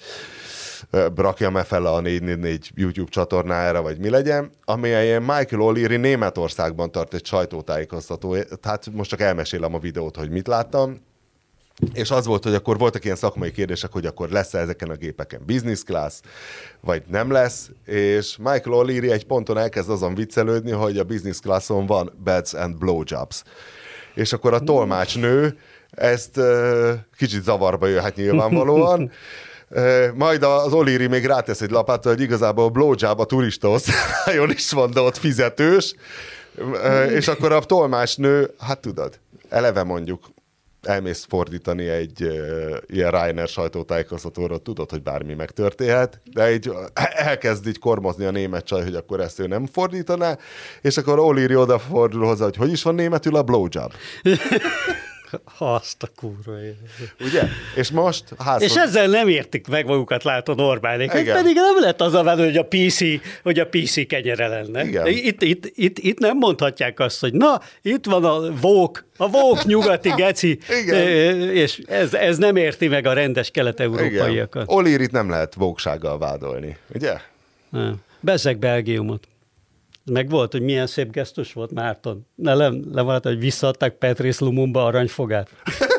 rakjam-e 1.15 1.63
fel 1.63 1.87
a 1.87 2.01
444 2.01 2.71
YouTube 2.75 3.11
csatornájára, 3.11 3.83
vagy 3.83 3.99
mi 3.99 4.09
legyen, 4.09 4.51
amelyen 4.65 5.23
Michael 5.23 5.63
O'Leary 5.63 6.01
Németországban 6.01 6.91
tart 6.91 7.15
egy 7.15 7.27
sajtótájékoztató, 7.27 8.37
tehát 8.43 8.91
most 8.93 9.11
csak 9.11 9.21
elmesélem 9.21 9.75
a 9.75 9.79
videót, 9.79 10.17
hogy 10.17 10.31
mit 10.31 10.47
láttam, 10.47 11.01
és 11.93 12.11
az 12.11 12.27
volt, 12.27 12.45
hogy 12.45 12.55
akkor 12.55 12.79
voltak 12.79 13.05
ilyen 13.05 13.17
szakmai 13.17 13.51
kérdések, 13.51 13.93
hogy 13.93 14.07
akkor 14.07 14.29
lesz-e 14.29 14.59
ezeken 14.59 14.91
a 14.91 14.95
gépeken 14.95 15.41
business 15.47 15.83
class, 15.83 16.15
vagy 16.81 17.03
nem 17.07 17.31
lesz, 17.31 17.71
és 17.85 18.37
Michael 18.37 18.85
O'Leary 18.85 19.11
egy 19.11 19.27
ponton 19.27 19.59
elkezd 19.59 19.91
azon 19.91 20.15
viccelődni, 20.15 20.71
hogy 20.71 20.99
a 20.99 21.05
business 21.05 21.39
classon 21.39 21.87
van 21.87 22.13
beds 22.25 22.55
and 22.55 22.77
blowjobs. 22.77 23.43
És 24.15 24.33
akkor 24.33 24.55
a 24.55 24.61
tolmácsnő 24.61 25.59
ezt 25.91 26.41
kicsit 27.17 27.43
zavarba 27.43 27.87
jöhet 27.87 28.17
nyilvánvalóan, 28.17 29.11
majd 30.15 30.43
az 30.43 30.73
O'Leary 30.73 31.09
még 31.09 31.27
rátesz 31.27 31.61
egy 31.61 31.71
lapát, 31.71 32.05
hogy 32.05 32.21
igazából 32.21 32.65
a 32.65 32.69
blowjob 32.69 33.21
a 33.21 33.25
turista 33.25 33.71
osztályon 33.71 34.51
is 34.51 34.71
van, 34.71 34.91
de 34.91 35.01
ott 35.01 35.17
fizetős, 35.17 35.95
és 37.09 37.29
akkor 37.29 37.53
a 37.53 37.61
tolmácsnő, 37.61 38.51
hát 38.59 38.81
tudod, 38.81 39.19
eleve 39.49 39.83
mondjuk 39.83 40.25
elmész 40.83 41.27
fordítani 41.29 41.89
egy 41.89 42.23
uh, 42.23 42.77
ilyen 42.87 43.11
Reiner 43.11 43.49
sajtótájékoztatóra, 43.49 44.59
tudod, 44.59 44.91
hogy 44.91 45.03
bármi 45.03 45.35
megtörténhet, 45.35 46.21
de 46.33 46.53
így 46.53 46.73
elkezd 47.31 47.67
így 47.67 47.79
kormozni 47.79 48.25
a 48.25 48.31
német 48.31 48.65
csaj, 48.65 48.83
hogy 48.83 48.95
akkor 48.95 49.21
ezt 49.21 49.39
ő 49.39 49.47
nem 49.47 49.67
fordítaná, 49.67 50.39
és 50.81 50.97
akkor 50.97 51.19
O'Leary 51.21 51.57
odafordul 51.57 52.27
hozzá, 52.27 52.45
hogy 52.45 52.57
hogy 52.57 52.73
is 52.73 52.83
van 52.83 52.95
németül 52.95 53.37
a 53.37 53.43
blowjob, 53.43 53.93
Ha 55.45 55.75
azt 55.75 56.03
a 56.03 56.09
kurva 56.17 56.61
élet. 56.61 56.77
ugye? 57.21 57.43
És 57.77 57.91
most 57.91 58.25
házhoz... 58.39 58.63
És 58.71 58.77
ezzel 58.77 59.07
nem 59.07 59.29
értik 59.29 59.69
meg 59.69 59.87
magukat, 59.87 60.23
látod 60.23 60.61
Orbánék. 60.61 61.13
Igen. 61.15 61.37
pedig 61.37 61.55
nem 61.55 61.81
lett 61.81 62.01
az 62.01 62.15
a 62.15 62.23
vád, 62.23 62.39
hogy 62.39 62.57
a 62.57 62.65
PC, 62.65 62.99
hogy 63.43 63.59
a 63.59 63.67
PC 63.67 64.07
kenyere 64.07 64.49
lenne. 64.49 64.85
Igen. 64.85 65.07
Itt, 65.07 65.43
itt, 65.43 65.73
itt, 65.75 65.99
itt, 65.99 66.19
nem 66.19 66.37
mondhatják 66.37 67.01
azt, 67.01 67.21
hogy 67.21 67.33
na, 67.33 67.61
itt 67.83 68.05
van 68.05 68.25
a 68.25 68.55
vók, 68.61 69.05
a 69.17 69.29
vók 69.29 69.65
nyugati 69.65 70.13
geci, 70.17 70.59
Igen. 70.83 70.97
Eh, 70.97 71.55
és 71.55 71.81
ez, 71.87 72.15
ez 72.15 72.37
nem 72.39 72.57
érti 72.57 72.89
meg 72.89 73.07
a 73.07 73.13
rendes 73.13 73.51
kelet-európaiakat. 73.51 74.65
O'Learyt 74.69 75.11
nem 75.11 75.31
lehet 75.31 75.55
vóksággal 75.55 76.19
vádolni, 76.19 76.77
ugye? 76.95 77.17
Nem. 77.71 77.95
Bezzeg 78.21 78.59
Belgiumot. 78.59 79.27
Meg 80.05 80.29
volt, 80.31 80.53
hogy 80.53 80.63
milyen 80.63 80.87
szép 80.87 81.11
gesztus 81.11 81.53
volt 81.53 81.73
Márton. 81.73 82.27
Ne, 82.35 82.55
le, 82.55 82.73
le 82.93 83.03
volt, 83.03 83.25
hogy 83.25 83.39
visszaadták 83.39 83.95
Patrice 83.95 84.45
Lumumba 84.45 84.85
aranyfogát. 84.85 85.49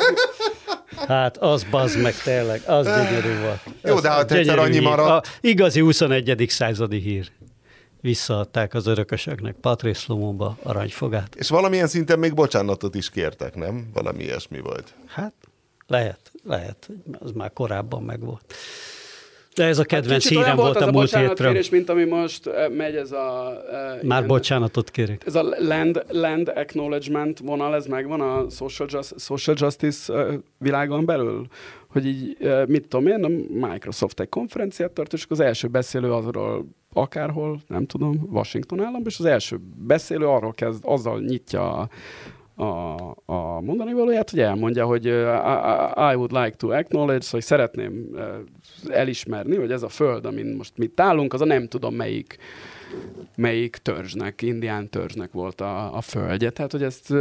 Hát 1.08 1.38
az 1.38 1.64
bazd 1.64 2.02
meg 2.02 2.16
tényleg, 2.16 2.62
az 2.66 2.86
gyönyörű 2.86 3.40
volt. 3.40 3.60
Jó, 3.84 3.96
Az 3.96 4.02
de 4.02 4.10
hát 4.10 4.32
egyszer 4.32 4.60
annyi 4.60 4.72
hír. 4.74 4.82
maradt. 4.82 5.26
A 5.26 5.30
igazi 5.42 5.80
21. 5.80 6.46
századi 6.50 6.98
hír. 7.00 7.32
Visszaadták 8.02 8.74
az 8.74 8.88
örökösöknek 8.88 9.56
Patrice 9.56 10.04
Lumumba 10.08 10.58
aranyfogát. 10.64 11.36
És 11.36 11.50
valamilyen 11.50 11.88
szinten 11.88 12.20
még 12.20 12.34
bocsánatot 12.34 12.96
is 12.96 13.10
kértek, 13.10 13.56
nem? 13.56 13.90
Valami 13.94 14.24
ilyesmi 14.24 14.60
volt. 14.60 14.94
Hát 15.08 15.34
lehet, 15.88 16.32
lehet, 16.44 16.90
az 17.20 17.32
már 17.32 17.54
korábban 17.54 18.04
megvolt. 18.04 18.54
De 19.56 19.64
ez 19.66 19.80
a 19.80 19.84
kedvenc 19.84 20.32
olyan 20.32 20.44
hírem 20.44 20.58
volt 20.58 20.76
az 20.76 20.82
a 20.82 20.92
múlt 20.92 21.04
hétről. 21.10 21.28
bocsánatkérés, 21.28 21.70
mint 21.70 21.90
ami 21.90 22.04
most 22.04 22.48
eh, 22.48 22.70
megy 22.70 22.96
ez 22.96 23.12
a... 23.12 23.52
eh, 23.72 23.78
Már 24.02 24.18
ilyen- 24.18 24.28
bocsánatot 24.28 24.92
kérek. 24.92 25.24
Ez 25.26 25.36
a 25.36 25.44
land, 25.60 26.04
land 26.10 26.52
acknowledgement 26.56 27.40
vonal, 27.40 27.76
ez 27.76 27.86
megvan 27.86 28.22
a 28.22 28.50
social, 28.50 28.88
just, 28.92 29.20
social 29.20 29.56
justice 29.60 30.14
eh, 30.14 30.26
világon 30.58 31.06
belül? 31.06 31.46
Hogy 31.88 32.06
így, 32.06 32.38
mit 32.68 32.88
tudom 32.88 33.08
én, 33.08 33.24
a 33.24 33.68
Microsoft 33.68 34.20
egy 34.20 34.30
konferenciát 34.30 34.92
tart, 34.92 35.14
és 35.14 35.26
az 35.30 35.40
első 35.40 35.68
beszélő 35.68 36.12
azról 36.14 36.66
akárhol, 36.94 37.60
nem 37.68 37.86
tudom, 37.86 38.28
Washington 38.32 38.80
államban, 38.80 39.04
és 39.06 39.20
az 39.20 39.26
első 39.26 39.58
beszélő 39.78 40.28
arról 40.28 40.52
kezd, 40.54 40.84
azzal 40.86 41.20
nyitja 41.20 41.72
a, 41.74 41.90
a, 42.64 43.16
a 43.26 43.62
mondani 43.62 43.94
valóját, 43.94 44.30
hogy 44.30 44.40
elmondja, 44.40 44.86
hogy 44.86 45.08
uh, 45.08 45.14
I, 45.14 46.12
I 46.12 46.16
would 46.16 46.32
like 46.32 46.56
to 46.58 46.70
acknowledge, 46.70 47.28
hogy 47.32 47.42
szeretném 47.42 48.10
uh, 48.12 48.24
elismerni, 48.96 49.56
hogy 49.56 49.72
ez 49.72 49.84
a 49.84 49.90
föld, 49.90 50.26
amin 50.26 50.46
most 50.46 50.78
mit 50.78 51.00
állunk, 51.00 51.34
az 51.34 51.42
a 51.42 51.46
nem 51.46 51.68
tudom 51.68 51.96
melyik 51.96 52.38
melyik 53.36 53.76
törzsnek, 53.76 54.42
indián 54.42 54.90
törzsnek 54.90 55.32
volt 55.32 55.62
a, 55.62 55.96
a 55.98 56.02
földje. 56.02 56.50
Tehát, 56.50 56.72
hogy 56.72 56.84
ezt, 56.84 57.14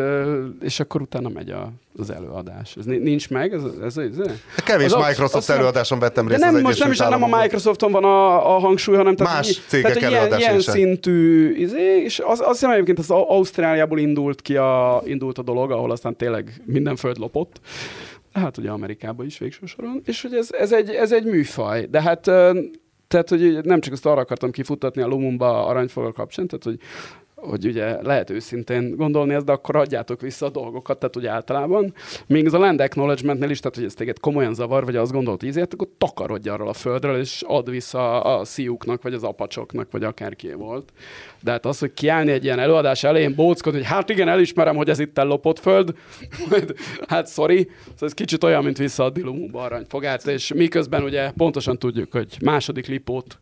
és 0.60 0.80
akkor 0.80 1.00
utána 1.00 1.28
megy 1.28 1.50
a, 1.50 1.72
az 1.98 2.10
előadás. 2.10 2.76
Ez 2.76 2.84
nincs 2.84 3.30
meg? 3.30 3.52
Ez, 3.52 3.62
ez, 3.82 3.96
ez, 3.96 4.18
ez? 4.18 4.32
Kevés 4.64 4.92
az 4.92 5.06
Microsoft 5.06 5.34
az, 5.34 5.50
előadáson 5.50 5.98
vettem 5.98 6.28
részt 6.28 6.40
de 6.40 6.46
nem, 6.46 6.54
az 6.54 6.62
most 6.62 6.78
nem 6.78 6.90
is 6.90 6.98
nem 6.98 7.22
a 7.22 7.40
Microsofton 7.40 7.92
van 7.92 8.04
a, 8.04 8.54
a 8.54 8.58
hangsúly, 8.58 8.96
hanem 8.96 9.16
tehát, 9.16 9.34
más 9.34 9.60
cégek 9.66 9.96
tehát, 9.96 10.10
ilyen, 10.10 10.38
ilyen 10.38 10.60
szintű, 10.60 11.54
izé, 11.54 12.02
és 12.02 12.18
az, 12.18 12.40
azt 12.40 12.50
hiszem 12.50 12.70
egyébként 12.70 12.98
az 12.98 13.10
Ausztráliából 13.10 13.98
indult 13.98 14.42
ki 14.42 14.56
a, 14.56 15.02
indult 15.04 15.38
a 15.38 15.42
dolog, 15.42 15.70
ahol 15.70 15.90
aztán 15.90 16.16
tényleg 16.16 16.62
minden 16.64 16.96
föld 16.96 17.18
lopott. 17.18 17.60
Hát 18.32 18.58
ugye 18.58 18.70
Amerikában 18.70 19.26
is 19.26 19.38
végső 19.38 19.66
soron. 19.66 20.02
És 20.04 20.22
hogy 20.22 20.34
ez, 20.34 20.48
ez, 20.52 20.72
egy, 20.72 20.90
ez 20.90 21.12
egy 21.12 21.24
műfaj. 21.24 21.86
De 21.90 22.02
hát 22.02 22.30
tehát, 23.12 23.28
hogy 23.28 23.64
nem 23.64 23.80
csak 23.80 23.92
ezt 23.92 24.06
arra 24.06 24.20
akartam 24.20 24.50
kifuttatni 24.50 25.02
a 25.02 25.06
Lumumba 25.06 25.66
aranyfogal 25.66 26.12
kapcsán, 26.12 26.46
tehát, 26.46 26.64
hogy 26.64 26.78
hogy 27.42 27.66
ugye 27.66 28.02
lehet 28.02 28.30
őszintén 28.30 28.96
gondolni 28.96 29.34
ezt, 29.34 29.44
de 29.44 29.52
akkor 29.52 29.76
adjátok 29.76 30.20
vissza 30.20 30.46
a 30.46 30.50
dolgokat, 30.50 30.98
tehát 30.98 31.16
ugye 31.16 31.30
általában. 31.30 31.94
Még 32.26 32.46
az 32.46 32.54
a 32.54 32.58
land 32.58 32.80
acknowledgement 32.80 33.50
is, 33.50 33.58
tehát 33.58 33.76
hogy 33.76 33.84
ez 33.84 33.94
téged 33.94 34.20
komolyan 34.20 34.54
zavar, 34.54 34.84
vagy 34.84 34.96
azt 34.96 35.12
gondolt 35.12 35.42
ízért, 35.42 35.72
akkor 35.72 35.88
takarodj 35.98 36.48
arról 36.48 36.68
a 36.68 36.72
földről, 36.72 37.18
és 37.18 37.42
ad 37.46 37.70
vissza 37.70 38.22
a 38.22 38.44
szíjuknak, 38.44 39.02
vagy 39.02 39.14
az 39.14 39.22
apacsoknak, 39.22 39.90
vagy 39.90 40.04
akárki 40.04 40.52
volt. 40.52 40.92
De 41.42 41.50
hát 41.50 41.66
az, 41.66 41.78
hogy 41.78 41.94
kiállni 41.94 42.30
egy 42.30 42.44
ilyen 42.44 42.58
előadás 42.58 43.04
elején 43.04 43.34
bóckodni, 43.34 43.78
hogy 43.78 43.88
hát 43.88 44.10
igen, 44.10 44.28
elismerem, 44.28 44.76
hogy 44.76 44.88
ez 44.88 44.98
itt 44.98 45.16
lopott 45.16 45.58
föld, 45.58 45.94
hát 47.08 47.28
sorry, 47.28 47.58
szóval 47.58 48.08
ez 48.08 48.14
kicsit 48.14 48.44
olyan, 48.44 48.64
mint 48.64 48.78
visszaadni 48.78 49.22
Lumumba 49.22 49.62
aranyfogát, 49.62 50.26
és 50.26 50.52
miközben 50.52 51.02
ugye 51.02 51.30
pontosan 51.30 51.78
tudjuk, 51.78 52.12
hogy 52.12 52.36
második 52.40 52.86
lipót 52.86 53.38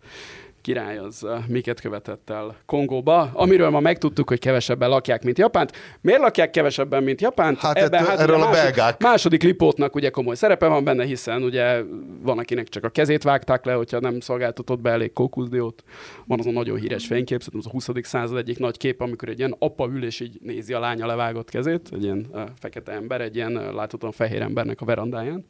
király 0.61 0.98
az 0.98 1.26
miket 1.46 1.80
követett 1.80 2.30
el 2.30 2.56
Kongóba, 2.66 3.30
amiről 3.34 3.70
ma 3.70 3.80
megtudtuk, 3.80 4.28
hogy 4.28 4.38
kevesebben 4.38 4.88
lakják, 4.88 5.22
mint 5.22 5.38
Japánt. 5.38 5.72
Miért 6.00 6.20
lakják 6.20 6.50
kevesebben, 6.50 7.02
mint 7.02 7.20
Japánt? 7.20 7.58
Hát, 7.58 7.76
Ebben, 7.76 8.04
hát 8.04 8.18
erről 8.18 8.42
a 8.42 8.50
belgák. 8.50 9.02
Második 9.02 9.42
lipótnak 9.42 9.94
ugye 9.94 10.11
komoly 10.11 10.34
szerepe 10.34 10.66
van 10.66 10.84
benne, 10.84 11.04
hiszen 11.04 11.42
ugye 11.42 11.82
van, 12.22 12.38
akinek 12.38 12.68
csak 12.68 12.84
a 12.84 12.88
kezét 12.88 13.22
vágták 13.22 13.64
le, 13.64 13.72
hogyha 13.72 14.00
nem 14.00 14.20
szolgáltatott 14.20 14.80
be 14.80 14.90
elég 14.90 15.12
kókuszdiót. 15.12 15.82
Van 16.26 16.38
az 16.38 16.46
a 16.46 16.50
nagyon 16.50 16.78
híres 16.78 17.06
fénykép, 17.06 17.42
az 17.58 17.66
a 17.66 17.70
20. 17.70 17.88
század 18.02 18.36
egyik 18.36 18.58
nagy 18.58 18.76
kép, 18.76 19.00
amikor 19.00 19.28
egy 19.28 19.38
ilyen 19.38 19.56
apa 19.58 19.86
ül 19.86 20.04
és 20.04 20.20
így 20.20 20.38
nézi 20.42 20.72
a 20.72 20.78
lánya 20.78 21.06
levágott 21.06 21.50
kezét, 21.50 21.88
egy 21.92 22.02
ilyen 22.02 22.26
fekete 22.58 22.92
ember, 22.92 23.20
egy 23.20 23.36
ilyen 23.36 23.52
láthatóan 23.52 24.12
fehér 24.12 24.42
embernek 24.42 24.80
a 24.80 24.84
verandáján. 24.84 25.44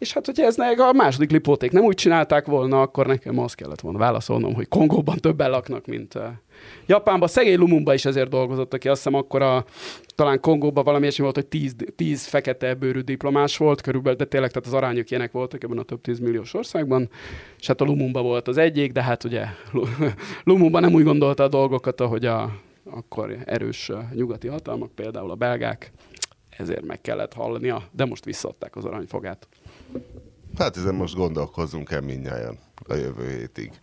És 0.00 0.12
hát, 0.12 0.26
hogyha 0.26 0.44
ez 0.44 0.58
a 0.78 0.92
második 0.92 1.30
lipóték 1.30 1.70
nem 1.70 1.84
úgy 1.84 1.94
csinálták 1.94 2.46
volna, 2.46 2.80
akkor 2.80 3.06
nekem 3.06 3.38
azt 3.38 3.54
kellett 3.54 3.80
volna 3.80 3.98
válaszolnom, 3.98 4.54
hogy 4.54 4.68
Kongóban 4.68 5.16
többen 5.16 5.50
laknak, 5.50 5.86
mint 5.86 6.14
uh, 6.14 6.22
Japánban. 6.86 7.28
Szegény 7.28 7.58
Lumumba 7.58 7.94
is 7.94 8.04
ezért 8.04 8.28
dolgozott, 8.28 8.74
aki 8.74 8.88
azt 8.88 9.02
hiszem 9.02 9.18
akkor 9.18 9.42
a, 9.42 9.64
talán 10.14 10.40
Kongóban 10.40 10.84
valami 10.84 11.02
ilyesmi 11.02 11.22
volt, 11.22 11.36
hogy 11.36 11.46
tíz, 11.46 11.74
tíz 11.96 12.26
fekete 12.26 12.74
bőrű 12.74 13.00
diplomás 13.00 13.56
volt 13.56 13.80
körülbelül, 13.80 14.18
de 14.18 14.24
tényleg 14.24 14.50
tehát 14.50 14.66
az 14.66 14.74
arányok 14.74 15.10
ilyenek 15.10 15.32
voltak 15.32 15.64
ebben 15.64 15.78
a 15.78 15.82
több 15.82 16.00
tízmilliós 16.00 16.54
országban. 16.54 17.08
És 17.58 17.66
hát 17.66 17.80
a 17.80 17.84
Lumumba 17.84 18.22
volt 18.22 18.48
az 18.48 18.56
egyik, 18.56 18.92
de 18.92 19.02
hát 19.02 19.24
ugye 19.24 19.44
Lumumba 20.44 20.80
nem 20.80 20.94
úgy 20.94 21.04
gondolta 21.04 21.42
a 21.42 21.48
dolgokat, 21.48 22.00
ahogy 22.00 22.24
a 22.24 22.50
akkor 22.90 23.36
erős 23.44 23.92
nyugati 24.14 24.48
hatalmak, 24.48 24.90
például 24.94 25.30
a 25.30 25.34
belgák, 25.34 25.92
ezért 26.60 26.84
meg 26.84 27.00
kellett 27.00 27.32
hallania, 27.32 27.82
de 27.90 28.04
most 28.04 28.24
visszaadták 28.24 28.76
az 28.76 28.84
aranyfogát. 28.84 29.48
Hát 30.58 30.76
ezen 30.76 30.94
most 30.94 31.14
gondolkozzunk 31.14 31.90
el 31.90 32.00
mindnyáján 32.00 32.58
a 32.86 32.94
jövő 32.94 33.28
hétig. 33.28 33.80